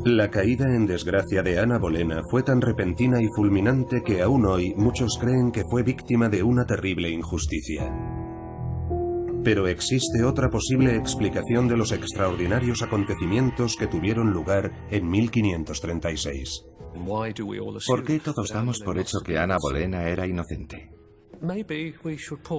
La 0.05 0.29
caída 0.29 0.65
en 0.65 0.85
desgracia 0.85 1.41
de 1.43 1.59
Ana 1.59 1.77
Bolena 1.77 2.21
fue 2.29 2.43
tan 2.43 2.59
repentina 2.59 3.21
y 3.21 3.27
fulminante 3.33 4.01
que 4.03 4.21
aún 4.21 4.45
hoy 4.45 4.73
muchos 4.75 5.17
creen 5.17 5.49
que 5.51 5.63
fue 5.63 5.81
víctima 5.83 6.27
de 6.27 6.43
una 6.43 6.65
terrible 6.65 7.09
injusticia. 7.09 8.22
Pero 9.43 9.67
existe 9.67 10.23
otra 10.23 10.49
posible 10.49 10.95
explicación 10.95 11.67
de 11.67 11.77
los 11.77 11.91
extraordinarios 11.91 12.81
acontecimientos 12.81 13.75
que 13.75 13.87
tuvieron 13.87 14.31
lugar 14.31 14.71
en 14.89 15.09
1536. 15.09 16.65
¿Por 17.87 18.03
qué 18.03 18.19
todos 18.19 18.49
damos 18.49 18.79
por 18.79 18.97
hecho 18.99 19.19
que 19.19 19.37
Ana 19.37 19.57
Bolena 19.59 20.07
era 20.07 20.27
inocente? 20.27 20.91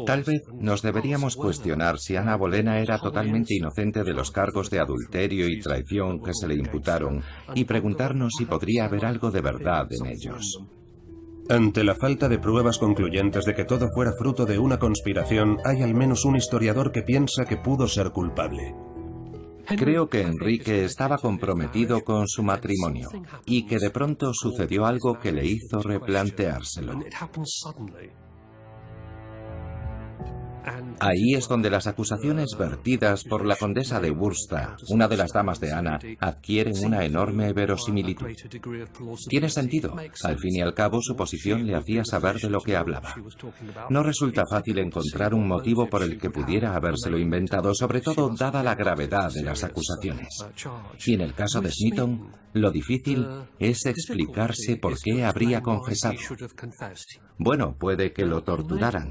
Tal 0.06 0.24
vez 0.24 0.42
nos 0.52 0.82
deberíamos 0.82 1.36
cuestionar 1.36 1.98
si 1.98 2.16
Ana 2.16 2.36
Bolena 2.36 2.80
era 2.80 2.98
totalmente 2.98 3.54
inocente 3.54 4.04
de 4.04 4.12
los 4.12 4.30
cargos 4.30 4.68
de 4.68 4.80
adulterio 4.80 5.48
y 5.48 5.60
traición 5.60 6.20
que 6.22 6.34
se 6.34 6.46
le 6.46 6.54
imputaron 6.54 7.22
y 7.54 7.64
preguntarnos 7.64 8.32
si 8.36 8.44
podría 8.44 8.84
haber 8.84 9.06
algo 9.06 9.30
de 9.30 9.40
verdad 9.40 9.86
en 9.90 10.06
ellos. 10.06 10.60
Ante 11.48 11.84
la 11.84 11.94
falta 11.94 12.28
de 12.28 12.38
pruebas 12.38 12.78
concluyentes 12.78 13.44
de 13.44 13.54
que 13.54 13.64
todo 13.64 13.90
fuera 13.90 14.12
fruto 14.12 14.46
de 14.46 14.58
una 14.58 14.78
conspiración, 14.78 15.58
hay 15.64 15.82
al 15.82 15.94
menos 15.94 16.24
un 16.24 16.36
historiador 16.36 16.90
que 16.90 17.02
piensa 17.02 17.44
que 17.44 17.58
pudo 17.58 17.86
ser 17.86 18.10
culpable. 18.10 18.74
Creo 19.66 20.08
que 20.08 20.22
Enrique 20.22 20.84
estaba 20.84 21.18
comprometido 21.18 22.02
con 22.02 22.28
su 22.28 22.42
matrimonio 22.42 23.10
y 23.46 23.66
que 23.66 23.78
de 23.78 23.90
pronto 23.90 24.32
sucedió 24.32 24.86
algo 24.86 25.18
que 25.18 25.32
le 25.32 25.46
hizo 25.46 25.80
replanteárselo. 25.80 27.00
Ahí 31.00 31.34
es 31.34 31.48
donde 31.48 31.70
las 31.70 31.86
acusaciones 31.86 32.56
vertidas 32.58 33.24
por 33.24 33.44
la 33.44 33.56
condesa 33.56 34.00
de 34.00 34.10
Worcester, 34.10 34.68
una 34.88 35.08
de 35.08 35.16
las 35.16 35.32
damas 35.32 35.60
de 35.60 35.72
Ana, 35.72 35.98
adquieren 36.20 36.84
una 36.84 37.04
enorme 37.04 37.52
verosimilitud. 37.52 38.26
Tiene 39.28 39.50
sentido. 39.50 39.94
Al 40.22 40.38
fin 40.38 40.56
y 40.56 40.60
al 40.60 40.74
cabo, 40.74 41.00
su 41.02 41.16
posición 41.16 41.66
le 41.66 41.74
hacía 41.74 42.04
saber 42.04 42.36
de 42.40 42.50
lo 42.50 42.60
que 42.60 42.76
hablaba. 42.76 43.14
No 43.90 44.02
resulta 44.02 44.44
fácil 44.46 44.78
encontrar 44.78 45.34
un 45.34 45.46
motivo 45.46 45.88
por 45.88 46.02
el 46.02 46.18
que 46.18 46.30
pudiera 46.30 46.74
habérselo 46.74 47.18
inventado, 47.18 47.74
sobre 47.74 48.00
todo 48.00 48.34
dada 48.34 48.62
la 48.62 48.74
gravedad 48.74 49.32
de 49.32 49.42
las 49.42 49.64
acusaciones. 49.64 50.44
Y 51.04 51.14
en 51.14 51.20
el 51.20 51.34
caso 51.34 51.60
de 51.60 51.70
Smithon, 51.70 52.30
lo 52.54 52.70
difícil 52.70 53.26
es 53.58 53.84
explicarse 53.86 54.76
por 54.76 54.98
qué 55.00 55.24
habría 55.24 55.60
confesado. 55.60 56.14
Bueno, 57.36 57.76
puede 57.76 58.12
que 58.12 58.24
lo 58.24 58.44
torturaran. 58.44 59.10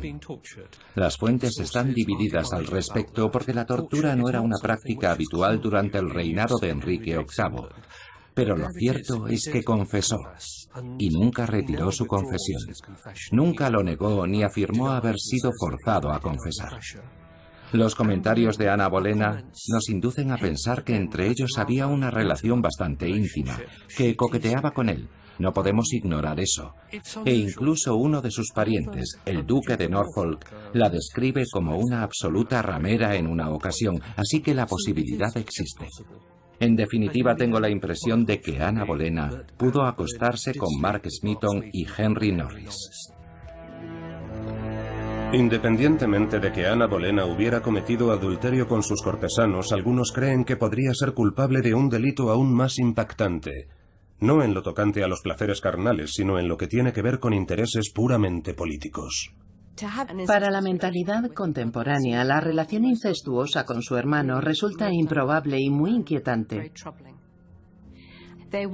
Las 0.95 1.17
fuentes 1.17 1.42
están 1.47 1.93
divididas 1.93 2.53
al 2.53 2.65
respecto 2.65 3.29
porque 3.31 3.53
la 3.53 3.65
tortura 3.65 4.15
no 4.15 4.29
era 4.29 4.41
una 4.41 4.57
práctica 4.61 5.11
habitual 5.11 5.61
durante 5.61 5.97
el 5.97 6.09
reinado 6.09 6.57
de 6.57 6.69
Enrique 6.69 7.17
VIII. 7.17 7.67
Pero 8.33 8.55
lo 8.57 8.67
cierto 8.71 9.27
es 9.27 9.47
que 9.51 9.63
confesó 9.63 10.17
y 10.97 11.09
nunca 11.09 11.45
retiró 11.45 11.91
su 11.91 12.05
confesión. 12.07 12.61
Nunca 13.31 13.69
lo 13.69 13.83
negó 13.83 14.25
ni 14.25 14.43
afirmó 14.43 14.89
haber 14.89 15.19
sido 15.19 15.51
forzado 15.59 16.11
a 16.11 16.19
confesar. 16.19 16.79
Los 17.73 17.95
comentarios 17.95 18.57
de 18.57 18.69
Ana 18.69 18.87
Bolena 18.87 19.43
nos 19.69 19.89
inducen 19.89 20.31
a 20.31 20.37
pensar 20.37 20.83
que 20.83 20.95
entre 20.95 21.27
ellos 21.27 21.57
había 21.57 21.87
una 21.87 22.11
relación 22.11 22.61
bastante 22.61 23.09
íntima, 23.09 23.59
que 23.97 24.15
coqueteaba 24.15 24.71
con 24.71 24.89
él. 24.89 25.09
No 25.39 25.53
podemos 25.53 25.93
ignorar 25.93 26.39
eso. 26.39 26.75
E 27.25 27.33
incluso 27.33 27.95
uno 27.95 28.21
de 28.21 28.31
sus 28.31 28.51
parientes, 28.51 29.19
el 29.25 29.45
duque 29.45 29.77
de 29.77 29.89
Norfolk, 29.89 30.45
la 30.73 30.89
describe 30.89 31.45
como 31.51 31.77
una 31.77 32.03
absoluta 32.03 32.61
ramera 32.61 33.15
en 33.15 33.27
una 33.27 33.49
ocasión, 33.49 33.99
así 34.15 34.41
que 34.41 34.53
la 34.53 34.67
posibilidad 34.67 35.35
existe. 35.37 35.87
En 36.59 36.75
definitiva, 36.75 37.35
tengo 37.35 37.59
la 37.59 37.69
impresión 37.69 38.25
de 38.25 38.39
que 38.39 38.61
Ana 38.61 38.85
Bolena 38.85 39.43
pudo 39.57 39.83
acostarse 39.83 40.53
con 40.53 40.79
Mark 40.79 41.03
Smithon 41.09 41.65
y 41.73 41.85
Henry 41.97 42.31
Norris. 42.31 42.77
Independientemente 45.33 46.39
de 46.39 46.51
que 46.51 46.67
Ana 46.67 46.85
Bolena 46.85 47.25
hubiera 47.25 47.61
cometido 47.61 48.11
adulterio 48.11 48.67
con 48.67 48.83
sus 48.83 49.01
cortesanos, 49.01 49.71
algunos 49.71 50.11
creen 50.11 50.45
que 50.45 50.57
podría 50.57 50.93
ser 50.93 51.13
culpable 51.13 51.61
de 51.61 51.73
un 51.73 51.89
delito 51.89 52.29
aún 52.29 52.53
más 52.53 52.77
impactante, 52.77 53.67
no 54.23 54.41
en 54.41 54.53
lo 54.53 54.63
tocante 54.63 55.03
a 55.03 55.07
los 55.07 55.21
placeres 55.21 55.61
carnales, 55.61 56.11
sino 56.13 56.39
en 56.39 56.47
lo 56.47 56.57
que 56.57 56.67
tiene 56.67 56.93
que 56.93 57.01
ver 57.01 57.19
con 57.19 57.33
intereses 57.33 57.91
puramente 57.93 58.53
políticos. 58.53 59.33
Para 60.27 60.51
la 60.51 60.61
mentalidad 60.61 61.31
contemporánea, 61.33 62.23
la 62.23 62.39
relación 62.39 62.85
incestuosa 62.85 63.65
con 63.65 63.81
su 63.81 63.97
hermano 63.97 64.39
resulta 64.39 64.89
improbable 64.91 65.59
y 65.59 65.69
muy 65.69 65.91
inquietante. 65.91 66.71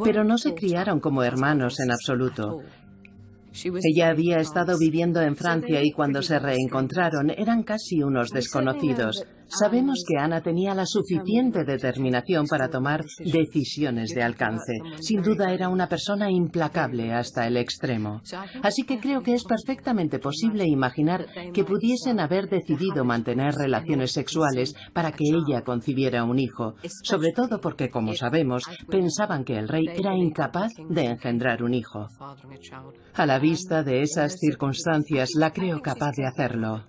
Pero 0.03 0.23
no 0.23 0.37
se 0.37 0.53
criaron 0.53 0.99
como 0.99 1.23
hermanos 1.23 1.79
en 1.79 1.91
absoluto. 1.91 2.59
Ella 3.83 4.09
había 4.09 4.37
estado 4.37 4.77
viviendo 4.77 5.21
en 5.21 5.35
Francia 5.35 5.81
y 5.81 5.91
cuando 5.91 6.21
se 6.21 6.37
reencontraron 6.37 7.29
eran 7.31 7.63
casi 7.63 8.03
unos 8.03 8.29
desconocidos. 8.29 9.25
Sabemos 9.49 10.03
que 10.07 10.17
Ana 10.17 10.41
tenía 10.41 10.75
la 10.75 10.85
suficiente 10.85 11.63
determinación 11.63 12.45
para 12.47 12.69
tomar 12.69 13.03
decisiones 13.19 14.11
de 14.11 14.23
alcance. 14.23 14.73
Sin 15.01 15.21
duda 15.21 15.51
era 15.51 15.69
una 15.69 15.87
persona 15.87 16.29
implacable 16.29 17.13
hasta 17.13 17.47
el 17.47 17.57
extremo. 17.57 18.21
Así 18.61 18.83
que 18.83 18.99
creo 18.99 19.21
que 19.21 19.33
es 19.33 19.43
perfectamente 19.43 20.19
posible 20.19 20.65
imaginar 20.67 21.25
que 21.53 21.63
pudiesen 21.63 22.19
haber 22.19 22.47
decidido 22.47 23.03
mantener 23.03 23.55
relaciones 23.55 24.11
sexuales 24.11 24.75
para 24.93 25.11
que 25.11 25.25
ella 25.25 25.63
concibiera 25.63 26.23
un 26.23 26.39
hijo, 26.39 26.75
sobre 27.03 27.31
todo 27.31 27.59
porque, 27.59 27.89
como 27.89 28.13
sabemos, 28.13 28.63
pensaban 28.87 29.43
que 29.43 29.57
el 29.57 29.67
rey 29.67 29.85
era 29.87 30.15
incapaz 30.15 30.71
de 30.89 31.05
engendrar 31.05 31.63
un 31.63 31.73
hijo. 31.73 32.07
A 33.15 33.25
la 33.25 33.39
vista 33.39 33.83
de 33.83 34.01
esas 34.01 34.37
circunstancias, 34.39 35.31
la 35.35 35.51
creo 35.51 35.81
capaz 35.81 36.11
de 36.15 36.25
hacerlo. 36.25 36.83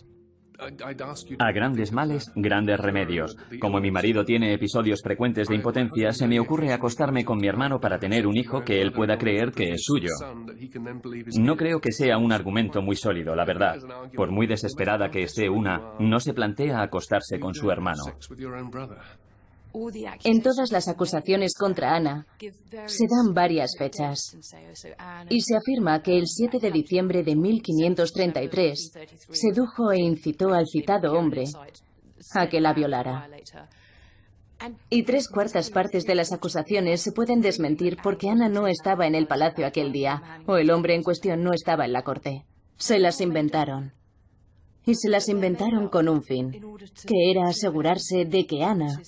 A 1.39 1.53
grandes 1.53 1.93
males, 1.93 2.33
grandes 2.35 2.79
remedios. 2.79 3.37
Como 3.61 3.81
mi 3.81 3.91
marido 3.91 4.25
tiene 4.25 4.53
episodios 4.53 5.01
frecuentes 5.03 5.49
de 5.49 5.55
impotencia, 5.55 6.13
se 6.13 6.27
me 6.27 6.41
ocurre 6.41 6.73
acostarme 6.73 7.25
con 7.25 7.39
mi 7.39 7.49
hermano 7.49 7.81
para 7.81 7.99
tener 7.99 8.27
un 8.27 8.37
hijo 8.37 8.63
que 8.65 8.81
él 8.81 8.93
pueda 8.93 9.17
creer 9.19 9.53
que 9.53 9.73
es 9.73 9.83
suyo. 9.85 10.11
No 11.39 11.57
creo 11.57 11.81
que 11.81 11.93
sea 11.93 12.19
un 12.19 12.33
argumento 12.33 12.83
muy 12.83 12.97
sólido, 12.97 13.35
la 13.35 13.45
verdad. 13.45 13.77
Por 14.15 14.31
muy 14.31 14.47
desesperada 14.47 15.11
que 15.11 15.23
esté 15.23 15.49
una, 15.49 15.95
no 15.99 16.21
se 16.21 16.35
plantea 16.35 16.83
acostarse 16.83 17.39
con 17.39 17.55
su 17.55 17.71
hermano. 17.71 18.03
En 20.25 20.43
todas 20.43 20.73
las 20.73 20.89
acusaciones 20.89 21.55
contra 21.55 21.95
Ana 21.95 22.27
se 22.87 23.07
dan 23.09 23.35
varias 23.35 23.71
fechas 23.79 24.37
y 25.29 25.41
se 25.43 25.57
afirma 25.57 26.03
que 26.03 26.19
el 26.19 26.27
7 26.27 26.59
de 26.59 26.71
diciembre 26.71 27.23
de 27.23 27.37
1533 27.37 28.93
sedujo 29.31 29.93
e 29.93 30.01
incitó 30.01 30.53
al 30.53 30.67
citado 30.67 31.13
hombre 31.13 31.45
a 32.35 32.49
que 32.49 32.61
la 32.61 32.73
violara. 32.73 33.29
Y 34.91 35.05
tres 35.05 35.29
cuartas 35.29 35.71
partes 35.71 36.05
de 36.05 36.15
las 36.15 36.33
acusaciones 36.33 37.01
se 37.01 37.13
pueden 37.13 37.41
desmentir 37.41 37.97
porque 38.03 38.29
Ana 38.29 38.49
no 38.49 38.67
estaba 38.67 39.07
en 39.07 39.15
el 39.15 39.27
palacio 39.27 39.67
aquel 39.67 39.91
día 39.91 40.43
o 40.47 40.57
el 40.57 40.71
hombre 40.71 40.95
en 40.95 41.03
cuestión 41.03 41.43
no 41.43 41.53
estaba 41.53 41.87
en 41.87 41.93
la 41.93 42.03
corte. 42.03 42.45
Se 42.77 42.99
las 42.99 43.21
inventaron 43.21 43.95
y 44.91 44.95
se 44.97 45.09
las 45.09 45.29
inventaron 45.29 45.89
con 45.89 46.09
un 46.09 46.23
fin, 46.23 46.51
que 47.07 47.31
era 47.31 47.49
asegurarse 47.49 48.25
de 48.25 48.45
que 48.45 48.65
Ana 48.65 49.01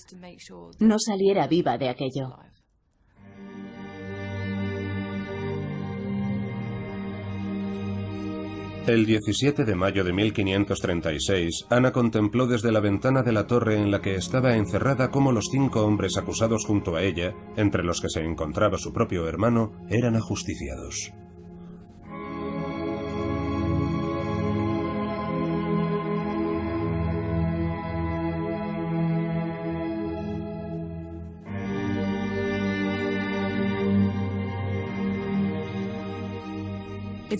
no 0.79 0.97
saliera 0.97 1.45
viva 1.47 1.77
de 1.77 1.89
aquello. 1.89 2.37
El 8.87 9.05
17 9.05 9.63
de 9.63 9.75
mayo 9.75 10.03
de 10.03 10.11
1536, 10.11 11.67
Ana 11.69 11.91
contempló 11.91 12.47
desde 12.47 12.71
la 12.71 12.81
ventana 12.81 13.23
de 13.23 13.31
la 13.31 13.47
torre 13.47 13.75
en 13.75 13.91
la 13.91 14.01
que 14.01 14.15
estaba 14.15 14.57
encerrada 14.57 15.09
cómo 15.09 15.31
los 15.31 15.47
cinco 15.51 15.85
hombres 15.85 16.17
acusados 16.17 16.65
junto 16.65 16.95
a 16.95 17.03
ella, 17.03 17.33
entre 17.55 17.83
los 17.83 18.01
que 18.01 18.09
se 18.09 18.21
encontraba 18.21 18.77
su 18.77 18.91
propio 18.91 19.27
hermano, 19.27 19.71
eran 19.89 20.17
ajusticiados. 20.17 21.13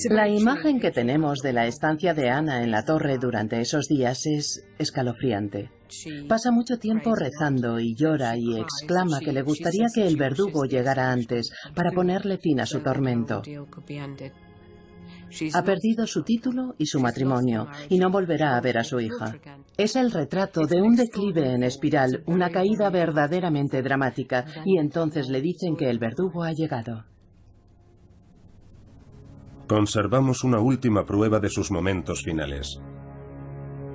La 0.10 0.28
imagen 0.28 0.80
que 0.80 0.92
tenemos 0.92 1.40
de 1.40 1.54
la 1.54 1.68
estancia 1.68 2.14
de 2.14 2.30
Ana 2.30 2.64
en 2.64 2.72
la 2.72 2.84
torre 2.84 3.18
durante 3.18 3.62
esos 3.62 3.88
días 3.88 4.26
es 4.26 4.64
escalofriante. 4.80 5.70
Pasa 6.28 6.52
mucho 6.52 6.78
tiempo 6.80 7.16
rezando 7.16 7.80
y 7.80 7.94
llora 7.96 8.36
y 8.36 8.60
exclama 8.60 9.20
que 9.20 9.32
le 9.32 9.44
gustaría 9.44 9.88
que 9.94 10.08
el 10.08 10.18
verdugo 10.18 10.66
llegara 10.66 11.12
antes 11.12 11.52
para 11.76 11.92
ponerle 11.92 12.38
fin 12.38 12.60
a 12.60 12.66
su 12.66 12.80
tormento. 12.80 13.44
Ha 15.54 15.64
perdido 15.64 16.08
su 16.08 16.24
título 16.24 16.76
y 16.78 16.86
su 16.86 17.00
matrimonio 17.00 17.68
y 17.90 18.00
no 18.00 18.10
volverá 18.10 18.58
a 18.58 18.62
ver 18.62 18.78
a 18.78 18.84
su 18.84 19.00
hija. 19.00 19.36
Es 19.78 19.96
el 19.96 20.12
retrato 20.12 20.66
de 20.66 20.82
un 20.82 20.96
declive 20.96 21.54
en 21.54 21.64
espiral, 21.64 22.24
una 22.26 22.50
caída 22.50 22.90
verdaderamente 22.90 23.82
dramática, 23.82 24.46
y 24.66 24.78
entonces 24.78 25.30
le 25.30 25.42
dicen 25.42 25.76
que 25.76 25.90
el 25.90 26.00
verdugo 26.00 26.44
ha 26.44 26.52
llegado. 26.52 27.06
Conservamos 29.68 30.44
una 30.44 30.60
última 30.60 31.06
prueba 31.06 31.40
de 31.40 31.50
sus 31.50 31.72
momentos 31.72 32.22
finales. 32.24 32.80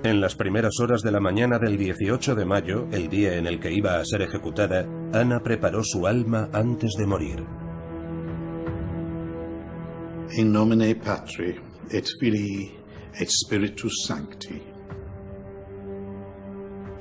En 0.02 0.20
las 0.20 0.34
primeras 0.34 0.80
horas 0.80 1.02
de 1.02 1.10
la 1.10 1.20
mañana 1.20 1.58
del 1.58 1.76
18 1.76 2.34
de 2.34 2.44
mayo, 2.46 2.86
el 2.90 3.08
día 3.08 3.36
en 3.36 3.46
el 3.46 3.60
que 3.60 3.72
iba 3.72 3.98
a 3.98 4.04
ser 4.04 4.22
ejecutada, 4.22 4.86
Ana 5.12 5.40
preparó 5.40 5.82
su 5.82 6.06
alma 6.06 6.48
antes 6.52 6.92
de 6.96 7.06
morir. 7.06 7.44
In 10.36 10.52
nomine 10.52 10.94
Patri, 10.94 11.56
et 11.90 12.06
Filii, 12.20 12.70
et 13.18 13.28
Spiritus 13.28 14.04
Sancti. 14.06 14.62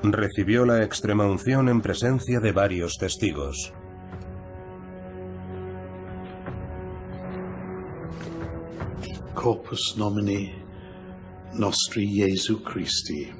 Recibió 0.04 0.66
la 0.66 0.84
extrema 0.84 1.26
unción 1.26 1.70
en 1.70 1.82
presencia 1.82 2.40
de 2.40 2.52
varios 2.52 2.98
testigos. 2.98 3.74
Corpus 9.38 9.96
nomini 9.98 10.52
nostri 11.54 12.08
Jesu 12.08 12.60
Christi, 12.64 13.32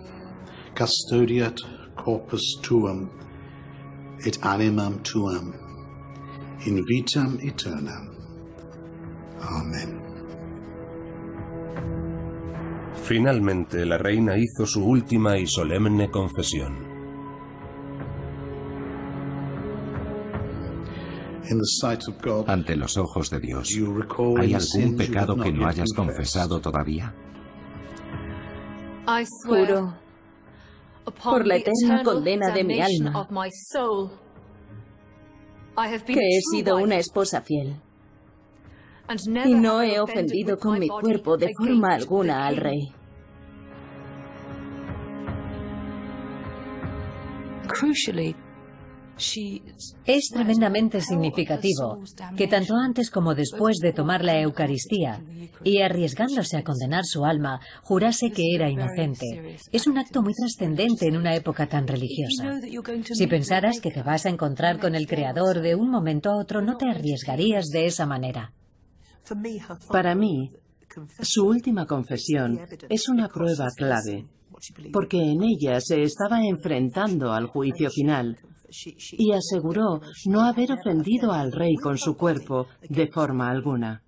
custodiat 0.76 1.58
corpus 1.96 2.60
tuum 2.62 3.10
et 4.24 4.38
animam 4.44 5.02
tuam 5.02 5.54
in 6.68 6.86
vitam 6.86 7.40
aeternam. 7.42 8.14
Amen. 9.42 10.02
Finalmente, 13.04 13.84
la 13.86 13.98
reina 13.98 14.38
hizo 14.38 14.68
su 14.68 14.86
última 14.86 15.40
y 15.40 15.48
solemne 15.48 16.12
confesión. 16.12 16.87
Ante 22.48 22.76
los 22.76 22.98
ojos 22.98 23.30
de 23.30 23.40
Dios, 23.40 23.70
¿hay 24.38 24.54
algún 24.54 24.98
pecado 24.98 25.36
que 25.36 25.52
no 25.52 25.68
hayas 25.68 25.94
confesado 25.96 26.60
todavía? 26.60 27.14
Juro 29.46 29.94
por 31.24 31.48
la 31.48 31.56
eterna 31.56 32.04
condena 32.04 32.52
de 32.52 32.64
mi 32.64 32.82
alma 32.82 33.28
que 36.06 36.20
he 36.20 36.42
sido 36.42 36.78
una 36.78 36.98
esposa 36.98 37.42
fiel 37.42 37.76
y 39.46 39.54
no 39.54 39.82
he 39.82 40.00
ofendido 40.00 40.58
con 40.58 40.80
mi 40.80 40.88
cuerpo 40.90 41.38
de 41.38 41.54
forma 41.58 41.94
alguna 41.94 42.46
al 42.48 42.58
rey. 42.58 42.94
Es 50.06 50.30
tremendamente 50.32 51.02
significativo 51.02 52.00
que 52.36 52.48
tanto 52.48 52.76
antes 52.76 53.10
como 53.10 53.34
después 53.34 53.78
de 53.78 53.94
tomar 53.94 54.24
la 54.24 54.40
Eucaristía 54.40 55.24
y 55.64 55.82
arriesgándose 55.82 56.58
a 56.58 56.64
condenar 56.64 57.04
su 57.06 57.26
alma, 57.26 57.60
jurase 57.84 58.32
que 58.32 58.44
era 58.54 58.70
inocente. 58.70 59.58
Es 59.72 59.88
un 59.88 59.98
acto 59.98 60.22
muy 60.22 60.34
trascendente 60.34 61.08
en 61.08 61.18
una 61.18 61.36
época 61.36 61.68
tan 61.68 61.88
religiosa. 61.88 62.60
Si 63.14 63.28
pensaras 63.28 63.80
que 63.80 63.92
te 63.92 64.04
vas 64.04 64.26
a 64.26 64.30
encontrar 64.30 64.80
con 64.80 64.96
el 64.96 65.08
Creador 65.08 65.62
de 65.62 65.76
un 65.76 65.90
momento 65.90 66.30
a 66.30 66.38
otro, 66.38 66.62
no 66.62 66.78
te 66.78 66.90
arriesgarías 66.90 67.68
de 67.68 67.86
esa 67.86 68.06
manera. 68.06 68.54
Para 69.90 70.16
mí, 70.16 70.52
su 71.22 71.46
última 71.46 71.86
confesión 71.86 72.60
es 72.90 73.10
una 73.10 73.28
prueba 73.28 73.68
clave, 73.76 74.26
porque 74.94 75.18
en 75.18 75.44
ella 75.44 75.80
se 75.82 76.02
estaba 76.02 76.46
enfrentando 76.46 77.34
al 77.34 77.48
juicio 77.48 77.90
final 77.90 78.38
y 79.18 79.32
aseguró 79.32 80.02
no 80.26 80.42
haber 80.42 80.72
ofendido 80.72 81.32
al 81.32 81.52
rey 81.52 81.76
con 81.76 81.98
su 81.98 82.16
cuerpo 82.16 82.68
de 82.90 83.08
forma 83.08 83.50
alguna. 83.50 84.04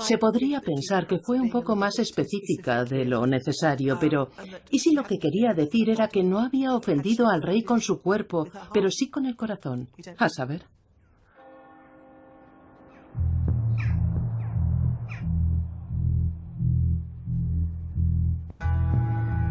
Se 0.00 0.18
podría 0.18 0.60
pensar 0.60 1.06
que 1.06 1.20
fue 1.20 1.38
un 1.38 1.48
poco 1.48 1.76
más 1.76 1.98
específica 2.00 2.84
de 2.84 3.04
lo 3.04 3.24
necesario, 3.26 3.98
pero 4.00 4.30
¿y 4.70 4.80
si 4.80 4.92
lo 4.92 5.04
que 5.04 5.18
quería 5.18 5.54
decir 5.54 5.90
era 5.90 6.08
que 6.08 6.24
no 6.24 6.40
había 6.40 6.74
ofendido 6.74 7.28
al 7.28 7.40
rey 7.40 7.62
con 7.62 7.80
su 7.80 8.00
cuerpo, 8.00 8.48
pero 8.72 8.90
sí 8.90 9.08
con 9.08 9.26
el 9.26 9.36
corazón? 9.36 9.88
A 10.18 10.28
saber. 10.28 10.64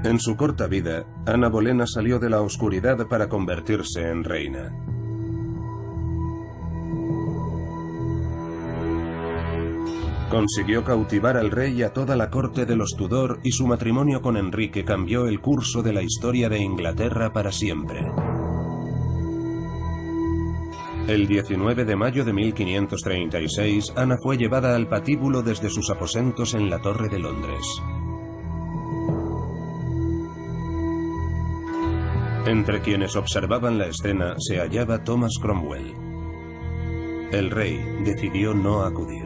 En 0.01 0.17
su 0.17 0.37
corta 0.37 0.67
vida, 0.67 1.05
Ana 1.25 1.49
Bolena 1.49 1.85
salió 1.85 2.19
de 2.19 2.29
la 2.29 2.41
oscuridad 2.41 3.05
para 3.07 3.27
convertirse 3.27 4.09
en 4.09 4.23
reina. 4.23 4.73
Consiguió 10.29 10.85
cautivar 10.85 11.35
al 11.35 11.51
rey 11.51 11.79
y 11.79 11.83
a 11.83 11.91
toda 11.91 12.15
la 12.15 12.29
corte 12.29 12.65
de 12.65 12.77
los 12.77 12.95
Tudor 12.95 13.41
y 13.43 13.51
su 13.51 13.67
matrimonio 13.67 14.21
con 14.21 14.37
Enrique 14.37 14.85
cambió 14.85 15.27
el 15.27 15.41
curso 15.41 15.83
de 15.83 15.91
la 15.91 16.01
historia 16.01 16.47
de 16.47 16.59
Inglaterra 16.59 17.33
para 17.33 17.51
siempre. 17.51 17.99
El 21.09 21.27
19 21.27 21.83
de 21.83 21.95
mayo 21.97 22.23
de 22.23 22.31
1536, 22.31 23.93
Ana 23.97 24.15
fue 24.21 24.37
llevada 24.37 24.75
al 24.75 24.87
patíbulo 24.87 25.41
desde 25.41 25.69
sus 25.69 25.89
aposentos 25.89 26.53
en 26.53 26.69
la 26.69 26.79
Torre 26.79 27.09
de 27.09 27.19
Londres. 27.19 27.81
Entre 32.49 32.81
quienes 32.81 33.15
observaban 33.15 33.77
la 33.77 33.85
escena 33.85 34.33
se 34.39 34.57
hallaba 34.57 35.03
Thomas 35.03 35.33
Cromwell. 35.39 35.93
El 37.31 37.51
rey 37.51 37.77
decidió 38.03 38.55
no 38.55 38.81
acudir. 38.81 39.23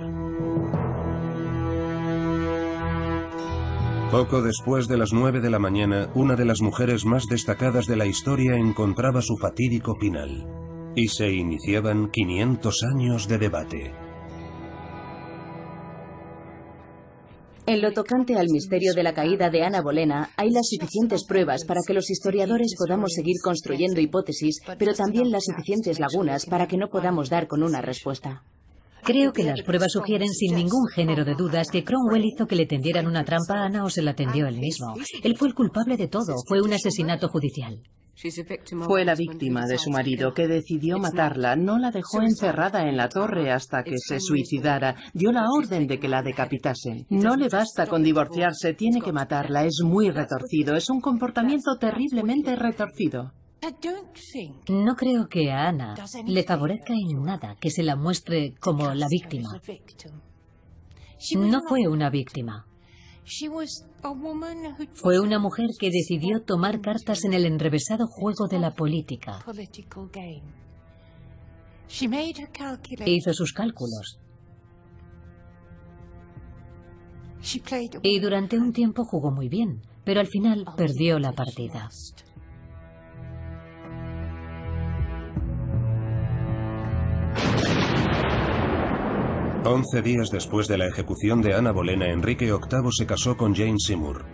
Poco 4.12 4.42
después 4.42 4.90
de 4.90 4.98
las 4.98 5.14
nueve 5.14 5.40
de 5.40 5.50
la 5.50 5.58
mañana, 5.58 6.10
una 6.16 6.36
de 6.36 6.44
las 6.44 6.62
mujeres 6.62 7.06
más 7.06 7.28
destacadas 7.28 7.86
de 7.86 7.96
la 7.96 8.08
historia 8.08 8.58
encontraba 8.58 9.22
su 9.22 9.38
fatídico 9.38 9.96
final, 9.96 10.46
y 10.94 11.08
se 11.08 11.32
iniciaban 11.32 12.12
500 12.12 12.84
años 12.84 13.30
de 13.30 13.38
debate. 13.38 14.03
En 17.66 17.82
lo 17.82 17.94
tocante 17.94 18.36
al 18.36 18.50
misterio 18.50 18.94
de 18.94 19.04
la 19.04 19.14
caída 19.14 19.50
de 19.50 19.64
Ana 19.64 19.82
Bolena, 19.82 20.32
hay 20.36 20.50
las 20.50 20.68
suficientes 20.68 21.24
pruebas 21.26 21.64
para 21.64 21.80
que 21.88 21.94
los 21.94 22.10
historiadores 22.10 22.76
podamos 22.78 23.14
seguir 23.14 23.38
construyendo 23.42 24.02
hipótesis, 24.02 24.60
pero 24.78 24.94
también 24.94 25.32
las 25.32 25.46
suficientes 25.46 25.98
lagunas 25.98 26.46
para 26.46 26.68
que 26.68 26.76
no 26.76 26.90
podamos 26.90 27.30
dar 27.30 27.48
con 27.48 27.64
una 27.64 27.82
respuesta. 27.82 28.44
Creo 29.04 29.32
que 29.32 29.44
las 29.44 29.62
pruebas 29.62 29.94
sugieren 29.94 30.28
sin 30.28 30.56
ningún 30.56 30.88
género 30.94 31.24
de 31.24 31.36
dudas 31.36 31.70
que 31.72 31.86
Cromwell 31.86 32.26
hizo 32.26 32.48
que 32.48 32.58
le 32.58 32.66
tendieran 32.66 33.08
una 33.08 33.24
trampa 33.24 33.56
a 33.56 33.66
Ana 33.66 33.86
o 33.86 33.90
se 33.90 34.02
la 34.02 34.14
tendió 34.14 34.46
él 34.46 34.58
mismo. 34.58 34.96
Él 35.24 35.38
fue 35.38 35.48
el 35.48 35.54
culpable 35.54 35.96
de 35.96 36.10
todo, 36.10 36.36
fue 36.46 36.62
un 36.62 36.74
asesinato 36.74 37.30
judicial. 37.30 37.80
Fue 38.86 39.06
la 39.06 39.16
víctima 39.16 39.66
de 39.66 39.78
su 39.78 39.90
marido 39.90 40.34
que 40.34 40.48
decidió 40.48 41.00
matarla. 41.00 41.56
No 41.56 41.80
la 41.80 41.92
dejó 41.92 42.22
encerrada 42.22 42.88
en 42.88 42.96
la 42.96 43.10
torre 43.10 43.52
hasta 43.52 43.84
que 43.84 43.98
se 43.98 44.20
suicidara. 44.20 44.96
Dio 45.14 45.32
la 45.32 45.50
orden 45.50 45.88
de 45.88 46.00
que 46.00 46.08
la 46.08 46.22
decapitasen. 46.22 47.06
No 47.10 47.36
le 47.36 47.50
basta 47.50 47.88
con 47.88 48.04
divorciarse, 48.04 48.74
tiene 48.74 49.02
que 49.02 49.12
matarla. 49.12 49.66
Es 49.66 49.82
muy 49.84 50.12
retorcido. 50.12 50.76
Es 50.76 50.90
un 50.90 51.02
comportamiento 51.02 51.78
terriblemente 51.78 52.56
retorcido. 52.56 53.34
No 54.70 54.96
creo 54.96 55.28
que 55.28 55.52
a 55.52 55.70
Ana 55.70 55.96
le 56.28 56.44
favorezca 56.44 56.94
en 56.94 57.24
nada 57.24 57.56
que 57.60 57.72
se 57.72 57.82
la 57.82 57.96
muestre 57.96 58.54
como 58.60 58.94
la 58.94 59.08
víctima. 59.08 59.50
No 61.36 61.62
fue 61.68 61.88
una 61.88 62.10
víctima. 62.10 62.66
Fue 64.94 65.20
una 65.20 65.40
mujer 65.40 65.68
que 65.80 65.90
decidió 65.90 66.42
tomar 66.42 66.82
cartas 66.82 67.24
en 67.24 67.34
el 67.34 67.46
enrevesado 67.46 68.08
juego 68.08 68.48
de 68.48 68.60
la 68.60 68.72
política. 68.72 69.40
Hizo 73.06 73.34
sus 73.34 73.54
cálculos. 73.54 74.20
Y 78.02 78.20
durante 78.20 78.58
un 78.58 78.72
tiempo 78.72 79.04
jugó 79.06 79.32
muy 79.32 79.50
bien, 79.50 79.82
pero 80.04 80.20
al 80.20 80.28
final 80.28 80.66
perdió 80.78 81.20
la 81.20 81.34
partida. 81.34 81.90
Once 89.66 90.02
días 90.02 90.30
después 90.30 90.68
de 90.68 90.78
la 90.78 90.88
ejecución 90.88 91.42
de 91.42 91.54
Ana 91.54 91.72
Bolena, 91.72 92.10
Enrique 92.10 92.52
VIII 92.52 92.92
se 92.92 93.06
casó 93.06 93.38
con 93.38 93.56
Jane 93.56 93.78
Seymour. 93.78 94.26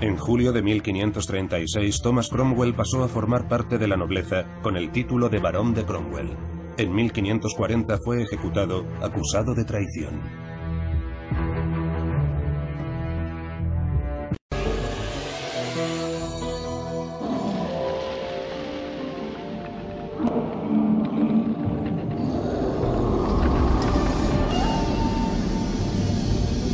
En 0.00 0.16
julio 0.16 0.52
de 0.52 0.62
1536, 0.62 2.02
Thomas 2.02 2.28
Cromwell 2.28 2.74
pasó 2.74 3.04
a 3.04 3.08
formar 3.08 3.46
parte 3.46 3.78
de 3.78 3.86
la 3.86 3.96
nobleza 3.96 4.46
con 4.60 4.76
el 4.76 4.90
título 4.90 5.28
de 5.28 5.38
Barón 5.38 5.74
de 5.74 5.84
Cromwell. 5.84 6.36
En 6.76 6.92
1540 6.92 7.98
fue 7.98 8.22
ejecutado 8.22 8.84
acusado 9.00 9.54
de 9.54 9.64
traición. 9.64 10.20